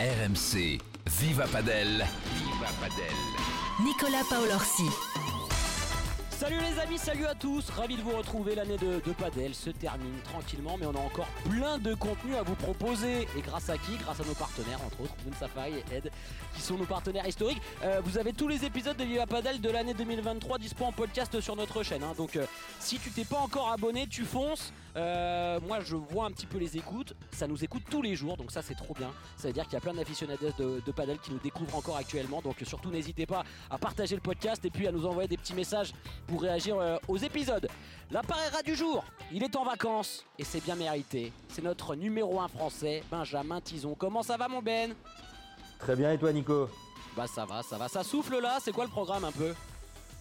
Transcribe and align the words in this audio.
RMC, 0.00 0.78
Viva 1.06 1.46
Padel. 1.48 2.06
Viva 2.34 2.68
Padel. 2.80 3.16
Nicolas 3.84 4.22
Paolorsi. 4.30 4.84
Salut 6.30 6.58
les 6.60 6.78
amis, 6.80 6.98
salut 6.98 7.26
à 7.26 7.34
tous, 7.34 7.68
ravi 7.70 7.96
de 7.96 8.02
vous 8.02 8.16
retrouver. 8.16 8.54
L'année 8.54 8.76
de, 8.76 9.00
de 9.04 9.12
Padel 9.12 9.56
se 9.56 9.70
termine 9.70 10.14
tranquillement, 10.22 10.76
mais 10.78 10.86
on 10.86 10.94
a 10.94 11.00
encore 11.00 11.26
plein 11.50 11.78
de 11.78 11.94
contenu 11.94 12.36
à 12.36 12.42
vous 12.44 12.54
proposer. 12.54 13.22
Et 13.36 13.40
grâce 13.40 13.68
à 13.70 13.76
qui? 13.76 13.96
Grâce 13.96 14.20
à 14.20 14.24
nos 14.24 14.34
partenaires, 14.34 14.78
entre 14.86 15.00
autres, 15.00 15.14
Moon 15.26 15.34
Safari 15.36 15.72
et 15.90 15.96
Ed, 15.96 16.12
qui 16.54 16.60
sont 16.62 16.76
nos 16.76 16.84
partenaires 16.86 17.26
historiques. 17.26 17.60
Euh, 17.82 18.00
vous 18.04 18.18
avez 18.18 18.32
tous 18.32 18.46
les 18.46 18.64
épisodes 18.64 18.96
de 18.96 19.02
Viva 19.02 19.26
Padel 19.26 19.60
de 19.60 19.68
l'année 19.68 19.94
2023 19.94 20.58
dispo 20.58 20.84
en 20.84 20.92
podcast 20.92 21.40
sur 21.40 21.56
notre 21.56 21.82
chaîne. 21.82 22.04
hein. 22.04 22.14
Donc 22.16 22.36
euh, 22.36 22.46
si 22.78 23.00
tu 23.00 23.10
t'es 23.10 23.24
pas 23.24 23.38
encore 23.38 23.70
abonné, 23.72 24.06
tu 24.06 24.24
fonces. 24.24 24.72
Euh, 24.98 25.60
moi 25.66 25.78
je 25.80 25.94
vois 25.94 26.24
un 26.24 26.32
petit 26.32 26.46
peu 26.46 26.58
les 26.58 26.76
écoutes, 26.76 27.14
ça 27.30 27.46
nous 27.46 27.62
écoute 27.62 27.84
tous 27.88 28.02
les 28.02 28.16
jours, 28.16 28.36
donc 28.36 28.50
ça 28.50 28.62
c'est 28.62 28.74
trop 28.74 28.94
bien. 28.94 29.10
Ça 29.36 29.46
veut 29.46 29.54
dire 29.54 29.64
qu'il 29.64 29.74
y 29.74 29.76
a 29.76 29.80
plein 29.80 29.94
d'aficionados 29.94 30.50
de, 30.58 30.82
de 30.84 31.16
qui 31.22 31.30
nous 31.30 31.38
découvrent 31.38 31.76
encore 31.76 31.96
actuellement. 31.96 32.42
Donc 32.42 32.56
surtout 32.66 32.90
n'hésitez 32.90 33.24
pas 33.24 33.44
à 33.70 33.78
partager 33.78 34.16
le 34.16 34.20
podcast 34.20 34.64
et 34.64 34.70
puis 34.70 34.88
à 34.88 34.92
nous 34.92 35.06
envoyer 35.06 35.28
des 35.28 35.36
petits 35.36 35.54
messages 35.54 35.92
pour 36.26 36.42
réagir 36.42 36.76
euh, 36.78 36.96
aux 37.06 37.16
épisodes. 37.16 37.68
L'appareil 38.10 38.48
rat 38.48 38.62
du 38.62 38.74
jour, 38.74 39.04
il 39.32 39.42
est 39.44 39.54
en 39.54 39.64
vacances 39.64 40.24
et 40.36 40.44
c'est 40.44 40.62
bien 40.64 40.74
mérité. 40.74 41.32
C'est 41.48 41.62
notre 41.62 41.94
numéro 41.94 42.40
1 42.40 42.48
français, 42.48 43.04
Benjamin 43.10 43.60
Tison. 43.60 43.94
Comment 43.96 44.24
ça 44.24 44.36
va 44.36 44.48
mon 44.48 44.62
Ben? 44.62 44.94
Très 45.78 45.94
bien, 45.94 46.10
et 46.10 46.18
toi 46.18 46.32
Nico? 46.32 46.68
Bah 47.16 47.26
ça 47.26 47.44
va, 47.44 47.62
ça 47.62 47.78
va. 47.78 47.88
Ça 47.88 48.02
souffle 48.02 48.40
là, 48.40 48.58
c'est 48.60 48.72
quoi 48.72 48.84
le 48.84 48.90
programme 48.90 49.24
un 49.24 49.32
peu? 49.32 49.54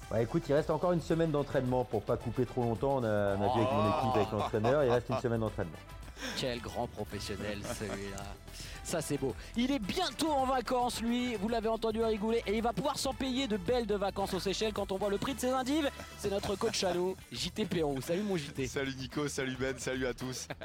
Bah 0.10 0.22
écoute, 0.22 0.44
il 0.48 0.54
reste 0.54 0.70
encore 0.70 0.94
une 0.94 1.02
semaine 1.02 1.32
d'entraînement 1.32 1.84
pour 1.84 2.02
pas 2.02 2.16
couper 2.16 2.46
trop 2.46 2.64
longtemps. 2.64 2.98
On 2.98 3.04
a, 3.04 3.36
on 3.36 3.42
a 3.42 3.54
vu 3.54 3.60
avec 3.60 3.72
mon 3.72 3.90
équipe, 3.90 4.16
avec 4.16 4.32
l'entraîneur, 4.32 4.84
il 4.84 4.90
reste 4.90 5.10
une 5.10 5.20
semaine 5.20 5.42
d'entraînement. 5.42 5.78
Quel 6.38 6.60
grand 6.62 6.88
professionnel 6.88 7.60
celui-là. 7.78 8.24
Ça 8.88 9.02
c'est 9.02 9.18
beau. 9.18 9.36
Il 9.58 9.70
est 9.72 9.80
bientôt 9.80 10.30
en 10.30 10.46
vacances 10.46 11.02
lui, 11.02 11.36
vous 11.36 11.50
l'avez 11.50 11.68
entendu 11.68 12.02
rigoler, 12.02 12.42
et 12.48 12.56
il 12.56 12.64
va 12.64 12.72
pouvoir 12.72 12.98
s'en 12.98 13.14
payer 13.14 13.46
de 13.46 13.58
belles 13.58 13.86
de 13.86 13.96
vacances 13.96 14.34
aux 14.34 14.40
Seychelles 14.40 14.72
quand 14.72 14.94
on 14.94 14.98
voit 14.98 15.10
le 15.10 15.18
prix 15.18 15.34
de 15.36 15.42
ses 15.42 15.50
indives. 15.50 15.92
C'est 16.18 16.32
notre 16.32 16.56
coach 16.56 16.86
à 16.86 16.94
nous, 16.94 17.14
JT 17.30 17.66
Péon. 17.66 18.00
Salut 18.00 18.22
mon 18.22 18.38
JT. 18.38 18.66
Salut 18.66 18.96
Nico, 18.96 19.28
salut 19.28 19.58
Ben, 19.60 19.78
salut 19.78 20.08
à 20.08 20.14
tous. 20.14 20.48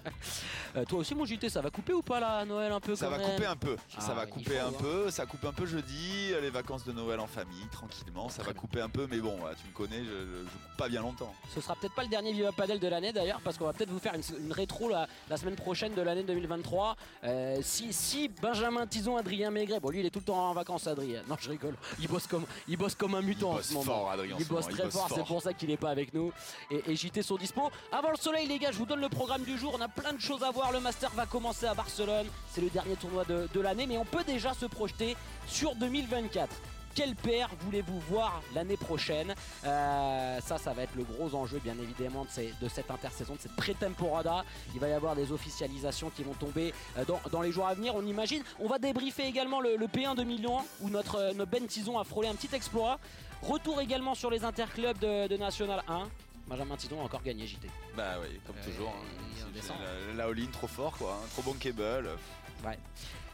Euh, 0.75 0.87
toi 0.87 1.01
aussi 1.01 1.15
mon 1.15 1.27
JT, 1.27 1.51
ça 1.51 1.61
va 1.61 1.69
couper 1.69 1.93
ou 1.93 2.01
pas 2.01 2.19
là 2.19 2.47
Noël 2.47 2.73
un 2.73 2.81
peu 2.81 2.95
Ça 2.95 3.05
quand 3.07 3.13
va 3.13 3.19
même 3.19 3.33
couper 3.33 3.45
un 3.45 3.57
peu, 3.57 3.77
Ah 3.95 4.01
ça 4.01 4.15
va 4.15 4.25
couper 4.25 4.59
un 4.59 4.69
hein. 4.69 4.73
peu, 4.79 5.11
ça 5.11 5.27
coupe 5.27 5.45
un 5.45 5.53
peu 5.53 5.67
jeudi, 5.67 6.33
les 6.41 6.49
vacances 6.49 6.85
de 6.85 6.93
Noël 6.93 7.21
en 7.21 7.27
famille, 7.27 7.67
tranquillement, 7.71 8.31
ça 8.31 8.43
va 8.43 8.55
couper 8.55 8.81
un 8.81 8.89
peu, 8.89 9.07
mais 9.11 9.19
bon, 9.19 9.37
tu 9.61 9.69
me 9.69 9.75
connais, 9.75 9.99
je, 9.99 10.05
je 10.05 10.45
coupe 10.45 10.77
pas 10.79 10.89
bien 10.89 11.03
longtemps. 11.03 11.35
Ce 11.55 11.61
sera 11.61 11.75
peut-être 11.77 11.95
pas 11.95 12.05
le 12.05 12.09
dernier 12.09 12.33
Viva 12.33 12.53
Padel 12.53 12.81
de 12.81 12.89
l'année 12.89 13.13
d'ailleurs, 13.13 13.41
parce 13.45 13.59
qu'on 13.59 13.67
va 13.67 13.75
peut-être 13.75 13.91
vous 13.91 13.99
faire 13.99 14.15
une, 14.15 14.23
une 14.47 14.53
rétro 14.53 14.89
la, 14.89 15.07
la 15.29 15.37
semaine 15.37 15.57
prochaine 15.57 15.93
de 15.93 16.01
l'année 16.01 16.23
2023. 16.23 16.97
Euh, 17.25 17.59
si, 17.63 17.93
si 17.93 18.12
Benjamin 18.41 18.87
Tison, 18.87 19.17
Adrien 19.17 19.51
Maigret, 19.51 19.81
bon 19.81 19.91
lui 19.91 20.01
il 20.01 20.07
est 20.07 20.11
tout 20.11 20.19
le 20.21 20.25
temps 20.25 20.51
en 20.51 20.53
vacances, 20.53 20.87
Adrien. 20.87 21.23
Non, 21.29 21.37
je 21.41 21.49
rigole. 21.51 21.75
Il 22.01 22.09
bosse 22.09 22.27
comme, 22.27 22.45
il 22.69 22.77
bosse 22.77 22.95
comme 22.95 23.15
un 23.15 23.23
mutant 23.23 23.53
Il 23.55 23.59
en 23.59 23.63
ce 23.63 23.75
bosse 23.75 23.87
moment. 23.87 23.99
fort, 24.01 24.11
Adrien, 24.11 24.35
en 24.35 24.39
il 24.39 24.45
ce 24.45 24.49
bosse 24.49 24.65
moment, 24.65 24.71
il 24.71 24.75
très 24.77 24.85
bosse 24.85 24.93
fort, 24.95 25.09
c'est 25.15 25.25
pour 25.25 25.43
ça 25.43 25.53
qu'il 25.53 25.71
est 25.71 25.77
pas 25.77 25.91
avec 25.91 26.13
nous. 26.15 26.33
Et, 26.71 26.83
et 26.91 26.97
JT 26.97 27.23
sont 27.23 27.37
dispo. 27.37 27.71
Avant 27.91 28.11
le 28.11 28.17
soleil, 28.17 28.47
les 28.47 28.59
gars, 28.59 28.71
je 28.73 28.79
vous 28.79 28.87
donne 28.87 29.01
le 29.01 29.09
programme 29.09 29.43
du 29.45 29.57
jour. 29.59 29.75
On 29.79 29.81
a 29.81 29.89
plein 29.89 30.13
de 30.13 30.21
choses 30.21 30.43
à 30.43 30.51
voir. 30.51 30.73
Le 30.73 30.81
Master 30.81 31.11
va 31.11 31.27
commencer 31.27 31.67
à 31.67 31.75
Barcelone. 31.75 32.27
C'est 32.51 32.61
le 32.61 32.71
dernier 32.71 32.97
tournoi 32.97 33.25
de, 33.25 33.49
de 33.53 33.61
l'année, 33.61 33.87
mais 33.87 33.99
on 33.99 34.05
peut 34.05 34.25
déjà 34.25 34.55
se 34.55 34.67
projeter 34.67 35.17
sur 35.47 35.75
2024. 35.77 36.49
Quelle 36.95 37.15
paire 37.15 37.49
voulez-vous 37.61 38.01
voir 38.01 38.43
l'année 38.55 38.77
prochaine 38.77 39.35
Euh, 39.65 40.41
Ça, 40.41 40.59
ça 40.59 40.73
va 40.73 40.83
être 40.83 40.95
le 40.97 41.05
gros 41.05 41.35
enjeu, 41.35 41.59
bien 41.63 41.75
évidemment, 41.83 42.25
de, 42.25 42.31
ces- 42.31 42.53
de 42.61 42.69
cette 42.69 42.91
intersaison, 42.91 43.35
de 43.35 43.41
cette 43.41 43.57
pré-temporada. 43.57 44.45
Il 44.75 44.81
va 44.81 44.89
y 44.89 44.93
avoir 44.93 45.15
des 45.17 45.33
officialisations 45.33 46.11
qui 46.11 46.23
vont 46.23 46.35
tomber 46.35 46.75
euh, 46.99 47.05
dans, 47.05 47.21
dans 47.31 47.41
les 47.43 47.53
jours 47.53 47.67
à 47.67 47.75
venir, 47.75 47.95
on 47.95 48.05
imagine. 48.05 48.43
On 48.61 48.67
va 48.69 48.79
débriefer 48.79 49.25
également 49.27 49.61
le, 49.61 49.77
le 49.77 49.87
P1 49.87 50.15
de 50.17 50.25
Milan, 50.25 50.65
où 50.81 50.91
notre, 50.91 51.17
euh, 51.17 51.33
notre 51.33 51.51
Ben 51.51 51.67
Tison 51.67 51.99
a 51.99 52.05
frôlé 52.05 52.29
un 52.29 52.35
petit 52.35 52.55
exploit. 52.55 52.99
Retour 53.43 53.81
également 53.81 54.15
sur 54.15 54.31
les 54.31 54.45
interclubs 54.45 54.99
de, 54.99 55.27
de 55.29 55.37
National 55.37 55.83
1. 55.89 56.09
Benjamin 56.47 56.77
Tison 56.77 57.01
a 57.01 57.05
encore 57.05 57.23
gagné 57.23 57.47
JT. 57.47 57.69
Bah 57.97 58.15
oui, 58.21 58.39
comme 58.47 58.57
Euh, 58.59 58.65
toujours, 58.71 58.91
hein. 58.91 59.75
la, 60.17 60.25
la 60.25 60.31
all-in 60.31 60.47
trop 60.53 60.67
fort 60.67 60.97
quoi, 60.99 61.13
hein, 61.23 61.27
trop 61.33 61.43
bon 61.43 61.55
cable. 61.55 62.09
Ouais. 62.65 62.79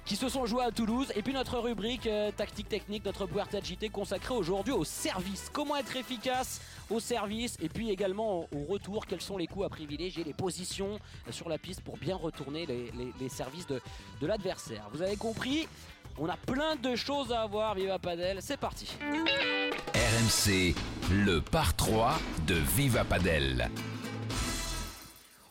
Qui 0.08 0.16
se 0.16 0.28
sont 0.30 0.46
joués 0.46 0.64
à 0.64 0.70
Toulouse. 0.70 1.12
Et 1.16 1.22
puis 1.22 1.34
notre 1.34 1.58
rubrique 1.58 2.06
euh, 2.06 2.30
tactique 2.32 2.68
technique, 2.70 3.04
notre 3.04 3.26
Puerta 3.26 3.60
JT 3.60 3.90
consacrée 3.90 4.32
aujourd'hui 4.34 4.72
au 4.72 4.82
service. 4.82 5.50
Comment 5.52 5.76
être 5.76 5.94
efficace 5.96 6.62
au 6.88 6.98
service 6.98 7.58
et 7.60 7.68
puis 7.68 7.90
également 7.90 8.40
au, 8.40 8.48
au 8.56 8.64
retour. 8.64 9.04
Quels 9.06 9.20
sont 9.20 9.36
les 9.36 9.46
coups 9.46 9.66
à 9.66 9.68
privilégier, 9.68 10.24
les 10.24 10.32
positions 10.32 10.98
euh, 11.28 11.32
sur 11.32 11.50
la 11.50 11.58
piste 11.58 11.82
pour 11.82 11.98
bien 11.98 12.16
retourner 12.16 12.64
les, 12.64 12.90
les- 12.92 13.12
les 13.20 13.28
services 13.28 13.66
de, 13.66 13.82
de 14.22 14.26
l'adversaire. 14.26 14.88
Vous 14.92 15.02
avez 15.02 15.16
compris 15.16 15.68
on 16.20 16.28
a 16.28 16.36
plein 16.36 16.74
de 16.74 16.96
choses 16.96 17.30
à 17.30 17.46
voir, 17.46 17.76
Viva 17.76 17.98
Padel, 18.00 18.38
c'est 18.40 18.56
parti. 18.56 18.88
RMC, 19.94 20.74
le 21.12 21.38
par 21.40 21.76
3 21.76 22.18
de 22.46 22.54
Viva 22.54 23.04
Padel. 23.04 23.70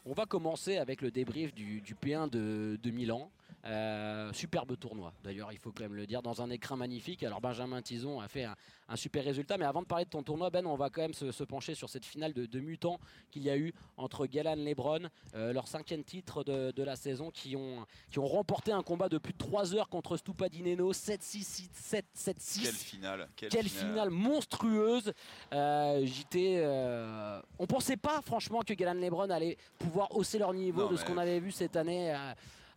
On 0.06 0.12
va 0.13 0.25
commencer 0.25 0.75
avec 0.78 1.01
le 1.01 1.09
débrief 1.12 1.53
du, 1.53 1.79
du 1.79 1.95
P1 1.95 2.29
de, 2.29 2.78
de 2.84 2.91
Milan. 2.91 3.29
Euh, 3.67 4.31
superbe 4.31 4.78
tournoi, 4.78 5.13
d'ailleurs, 5.23 5.51
il 5.51 5.57
faut 5.59 5.72
quand 5.72 5.83
même 5.83 5.95
le 5.95 6.07
dire, 6.07 6.22
dans 6.22 6.41
un 6.41 6.50
écrin 6.50 6.78
magnifique. 6.78 7.23
Alors, 7.23 7.41
Benjamin 7.41 7.81
Tison 7.81 8.22
a 8.22 8.29
fait 8.29 8.45
un, 8.45 8.55
un 8.88 8.95
super 8.95 9.23
résultat, 9.25 9.57
mais 9.57 9.66
avant 9.66 9.81
de 9.81 9.88
parler 9.88 10.05
de 10.05 10.09
ton 10.09 10.23
tournoi, 10.23 10.50
Ben, 10.50 10.66
on 10.66 10.75
va 10.75 10.89
quand 10.89 11.01
même 11.01 11.13
se, 11.13 11.31
se 11.33 11.44
pencher 11.44 11.75
sur 11.75 11.89
cette 11.89 12.06
finale 12.06 12.33
de, 12.33 12.45
de 12.45 12.59
mutants 12.61 12.97
qu'il 13.29 13.44
y 13.44 13.50
a 13.50 13.57
eu 13.57 13.73
entre 13.97 14.25
Galan 14.25 14.56
Lebron, 14.56 15.09
euh, 15.35 15.51
leur 15.51 15.67
cinquième 15.67 16.03
titre 16.06 16.45
de, 16.45 16.72
de 16.72 16.83
la 16.83 16.95
saison, 16.95 17.29
qui 17.29 17.57
ont, 17.57 17.85
qui 18.09 18.19
ont 18.19 18.27
remporté 18.27 18.72
un 18.72 18.83
combat 18.83 19.09
de 19.09 19.17
plus 19.17 19.33
de 19.33 19.38
3 19.38 19.75
heures 19.75 19.89
contre 19.89 20.16
Stupadineno, 20.16 20.94
7-6, 20.94 21.67
7-7-6. 22.16 22.63
Quelle 22.63 22.73
finale, 22.73 23.29
quelle, 23.35 23.50
Quelle 23.50 23.69
finale 23.69 24.09
monstrueuse 24.09 25.11
euh, 25.53 26.06
JT 26.06 26.59
euh, 26.59 27.41
On 27.59 27.67
pensait 27.67 27.97
pas 27.97 28.22
franchement 28.22 28.61
que 28.61 28.73
Galan 28.73 29.00
Lebron 29.00 29.29
allait 29.29 29.57
pouvoir 29.77 30.16
hausser 30.16 30.39
leur 30.39 30.53
niveau 30.53 30.83
Non, 30.83 30.91
de 30.91 30.95
ce 30.95 31.03
qu'on 31.03 31.17
avait 31.17 31.41
vu 31.41 31.51
cette 31.51 31.75
année 31.75 32.16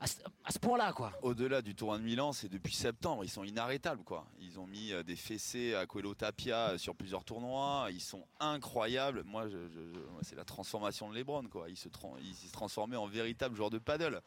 à, 0.00 0.06
ce- 0.06 0.58
point-là 0.58 0.92
quoi. 0.92 1.12
Au-delà 1.22 1.62
du 1.62 1.74
tournoi 1.74 1.98
de 1.98 2.02
Milan, 2.02 2.32
c'est 2.32 2.48
depuis 2.48 2.74
septembre, 2.74 3.22
ils 3.24 3.28
sont 3.30 3.44
inarrêtables 3.44 4.02
quoi. 4.02 4.26
Ils 4.40 4.58
ont 4.58 4.66
mis 4.66 4.92
euh, 4.92 5.02
des 5.02 5.16
fessées 5.16 5.74
à 5.74 5.86
Coelho 5.86 6.14
Tapia 6.14 6.70
euh, 6.70 6.78
sur 6.78 6.94
plusieurs 6.94 7.24
tournois, 7.24 7.88
ils 7.90 8.00
sont 8.00 8.24
incroyables. 8.40 9.22
Moi, 9.24 9.48
je- 9.48 9.68
je- 9.68 9.92
je- 9.94 10.10
moi, 10.12 10.20
c'est 10.22 10.36
la 10.36 10.44
transformation 10.44 11.10
de 11.10 11.14
LeBron 11.14 11.44
quoi. 11.48 11.68
Il 11.68 11.76
se, 11.76 11.88
il 12.22 12.34
en 12.96 13.06
véritable 13.06 13.54
joueur 13.56 13.70
de 13.70 13.78
paddle. 13.78 14.20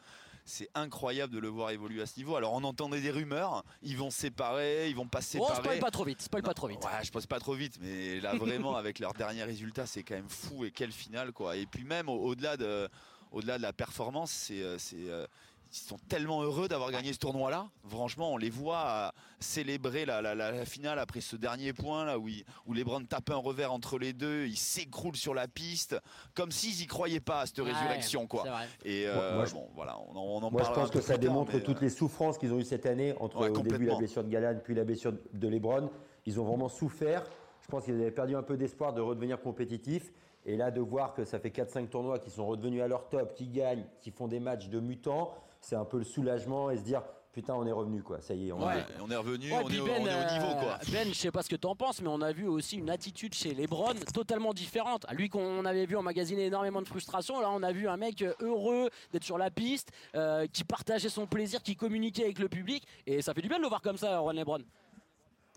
C'est 0.46 0.70
incroyable 0.76 1.34
de 1.34 1.40
le 1.40 1.48
voir 1.48 1.70
évoluer 1.70 2.02
à 2.02 2.06
ce 2.06 2.18
niveau. 2.18 2.36
Alors 2.36 2.52
on 2.54 2.64
entendait 2.66 3.00
des 3.00 3.12
rumeurs, 3.12 3.64
ils 3.82 3.96
vont 3.98 4.12
se 4.12 4.20
séparer, 4.20 4.90
ils 4.90 4.96
vont 4.96 5.08
pas 5.08 5.22
se 5.22 5.38
Oh, 5.38 5.46
séparer. 5.48 5.64
spoil 5.64 5.80
pas 5.80 5.92
trop 5.92 6.04
vite, 6.04 6.22
spoil 6.22 6.44
pas 6.44 6.54
trop 6.54 6.68
vite. 6.68 6.84
Ouais, 6.84 7.04
je 7.04 7.12
pense 7.12 7.26
pas 7.26 7.40
trop 7.40 7.54
vite, 7.54 7.78
mais 7.82 8.20
là 8.20 8.36
vraiment 8.36 8.76
avec 8.76 9.00
leur 9.00 9.14
dernier 9.14 9.44
résultat, 9.44 9.86
c'est 9.86 10.04
quand 10.04 10.16
même 10.16 10.28
fou 10.30 10.66
et 10.66 10.72
quelle 10.72 10.92
finale 10.92 11.32
quoi. 11.32 11.56
Et 11.56 11.66
puis 11.66 11.86
même 11.86 12.10
au- 12.10 12.20
au-delà 12.26 12.58
de, 12.58 12.90
au-delà 13.32 13.58
de 13.58 13.62
la 13.64 13.72
performance, 13.72 14.32
c'est, 14.32 14.78
c'est, 14.80 15.08
euh, 15.10 15.26
ils 15.74 15.78
sont 15.88 15.98
tellement 16.08 16.44
heureux 16.44 16.68
d'avoir 16.68 16.92
gagné 16.92 17.14
ce 17.14 17.18
tournoi-là. 17.18 17.68
Franchement, 17.90 18.32
on 18.32 18.38
les 18.38 18.52
voit 18.52 18.86
euh, 18.88 19.10
célébrer 19.40 20.06
la, 20.06 20.22
la- 20.22 20.36
la- 20.36 20.52
la 20.52 20.66
finale 20.66 21.00
après 21.00 21.20
ce 21.20 21.36
dernier 21.36 21.74
point 21.74 22.06
là 22.06 22.20
où, 22.20 22.28
ils- 22.28 22.46
où 22.68 22.74
les 22.74 22.84
Browns 22.84 23.08
tapent 23.08 23.32
un 23.32 23.38
revers 23.38 23.74
entre 23.74 23.98
les 23.98 24.14
deux, 24.14 24.46
ils 24.46 24.56
s'écroulent 24.58 25.16
sur 25.16 25.34
la 25.34 25.48
piste, 25.48 25.96
comme 26.36 26.52
s'ils 26.52 26.82
y 26.84 26.86
croyaient 26.86 27.20
pas 27.20 27.42
à 27.42 27.46
cette 27.48 27.58
Ouais, 27.60 27.72
résurrection 27.72 28.22
c'est 28.22 28.28
quoi. 28.28 28.44
vrai. 28.44 28.68
Et 28.86 29.08
euh, 29.08 29.36
Moi, 29.36 29.46
bon, 29.52 29.68
voilà, 29.74 29.98
on 30.08 30.16
en, 30.16 30.22
on 30.22 30.44
en 30.44 30.52
Moi 30.52 30.62
je 30.64 30.72
pense 30.72 30.92
que 30.92 31.02
ça 31.02 31.14
tard, 31.14 31.20
démontre 31.20 31.54
mais, 31.56 31.64
toutes 31.64 31.78
euh, 31.78 31.82
les 31.86 31.90
souffrances 31.90 32.38
qu'ils 32.38 32.54
ont 32.54 32.60
eues 32.60 32.64
cette 32.64 32.86
année, 32.86 33.16
entre 33.20 33.38
Ouais, 33.42 33.50
au 33.50 33.60
début 33.62 33.86
la 33.88 33.96
blessure 33.96 34.24
de 34.24 34.30
Galan, 34.30 34.60
puis 34.64 34.76
la 34.76 34.84
blessure 34.84 35.14
de 35.34 35.48
Lebron. 35.48 35.90
Ils 36.28 36.40
ont 36.40 36.46
vraiment 36.46 36.70
souffert. 36.70 37.26
Je 37.62 37.68
pense 37.68 37.86
qu'ils 37.86 37.96
avaient 37.96 38.12
perdu 38.12 38.36
un 38.36 38.44
peu 38.44 38.58
d'espoir 38.58 38.94
de 38.94 39.02
redevenir 39.02 39.42
compétitifs. 39.42 40.12
Et 40.46 40.58
là, 40.58 40.72
de 40.72 40.82
voir 40.82 41.14
que 41.14 41.24
ça 41.24 41.40
fait 41.40 41.50
4-5 41.52 41.88
tournois 41.90 42.20
qui 42.20 42.30
sont 42.30 42.46
redevenus 42.46 42.82
à 42.82 42.88
leur 42.88 43.08
top, 43.08 43.34
qui 43.34 43.48
gagnent, 43.48 43.86
qui 44.02 44.12
font 44.12 44.28
des 44.28 44.42
matchs 44.42 44.68
de 44.68 44.80
mutants, 44.82 45.34
c'est 45.64 45.76
un 45.76 45.86
peu 45.86 45.98
le 45.98 46.04
soulagement 46.04 46.70
et 46.70 46.78
se 46.78 46.84
dire 46.84 47.02
putain, 47.32 47.56
on 47.56 47.66
est 47.66 47.72
revenu 47.72 48.04
quoi. 48.04 48.22
Ça 48.22 48.36
y 48.36 48.50
est, 48.50 48.52
on 48.52 48.60
Ouais. 48.60 48.76
ouais, 48.76 48.86
on 49.02 49.10
est 49.10 49.16
revenu, 49.16 49.52
Ouais, 49.52 49.62
on, 49.64 49.70
est, 49.70 49.80
au- 49.80 49.86
ben, 49.86 49.94
on 50.02 50.06
est 50.06 50.14
au 50.14 50.34
niveau 50.34 50.52
euh, 50.56 50.62
quoi. 50.62 50.78
Ben, 50.92 51.08
je 51.08 51.14
sais 51.14 51.32
pas 51.32 51.42
ce 51.42 51.50
que 51.50 51.56
t'en 51.56 51.76
penses, 51.76 52.00
mais 52.02 52.10
on 52.10 52.22
a 52.22 52.32
vu 52.32 52.48
aussi 52.48 52.78
une 52.78 52.92
attitude 52.92 53.34
chez 53.34 53.56
Lebron 53.56 53.94
totalement 54.14 54.54
différente. 54.54 55.06
Lui 55.14 55.30
qu'on 55.30 55.66
avait 55.66 55.88
vu 55.88 55.96
emmagasiner 55.98 56.46
énormément 56.46 56.82
de 56.84 56.88
frustration, 56.88 57.40
là 57.42 57.50
on 57.52 57.64
a 57.64 57.72
vu 57.72 57.88
un 57.88 57.98
mec 57.98 58.24
heureux 58.40 58.90
d'être 59.12 59.24
sur 59.24 59.40
la 59.40 59.50
piste, 59.50 59.92
euh, 60.16 60.46
qui 60.46 60.64
partageait 60.64 61.10
son 61.10 61.26
plaisir, 61.26 61.64
qui 61.64 61.76
communiquait 61.76 62.26
avec 62.26 62.38
le 62.40 62.50
public, 62.50 62.86
et 63.08 63.22
ça 63.24 63.34
fait 63.34 63.42
du 63.42 63.48
bien 63.48 63.58
de 63.58 63.64
le 63.64 63.70
voir 63.70 63.82
comme 63.82 63.98
ça, 63.98 64.20
Ron 64.20 64.32
Lebron. 64.34 64.60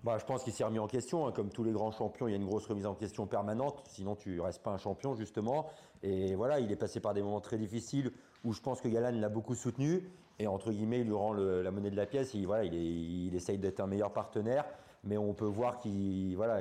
Bah, 0.05 0.19
je 0.21 0.25
pense 0.25 0.45
qu'il 0.45 0.53
s'est 0.53 0.63
remis 0.63 0.79
en 0.79 0.87
question. 0.87 1.27
hein. 1.27 1.33
Comme 1.33 1.51
tous 1.51 1.65
les 1.65 1.73
grands 1.73 1.91
champions, 1.91 2.29
il 2.29 2.31
y 2.31 2.35
a 2.35 2.37
une 2.37 2.45
grosse 2.47 2.67
remise 2.67 2.87
en 2.87 2.95
question 2.95 3.27
permanente. 3.27 3.83
Sinon, 3.89 4.15
tu 4.15 4.41
restes 4.41 4.63
pas 4.63 4.71
un 4.71 4.79
champion, 4.79 5.17
justement. 5.17 5.67
Et 6.03 6.35
voilà, 6.37 6.61
il 6.61 6.71
est 6.71 6.77
passé 6.77 7.01
par 7.01 7.13
des 7.13 7.23
moments 7.23 7.41
très 7.41 7.59
difficiles 7.59 8.13
où 8.47 8.53
je 8.53 8.61
pense 8.61 8.81
que 8.81 8.89
Galan 8.89 9.19
l'a 9.19 9.29
beaucoup 9.29 9.55
soutenu. 9.55 10.09
Et 10.39 10.47
entre 10.47 10.71
guillemets, 10.71 11.01
il 11.01 11.07
lui 11.07 11.15
rend 11.15 11.33
le- 11.33 11.63
la 11.63 11.71
monnaie 11.71 11.91
de 11.91 11.97
la 11.97 12.07
pièce. 12.07 12.33
Il, 12.35 12.47
voilà, 12.47 12.65
il, 12.65 12.75
est- 12.75 12.79
il 13.27 13.35
essaye 13.35 13.59
d'être 13.59 13.81
un 13.81 13.87
meilleur 13.87 14.13
partenaire. 14.13 14.65
Mais 15.05 15.17
on 15.17 15.35
peut 15.35 15.45
voir 15.47 15.79
qu'ils 15.79 16.35
voilà, 16.37 16.61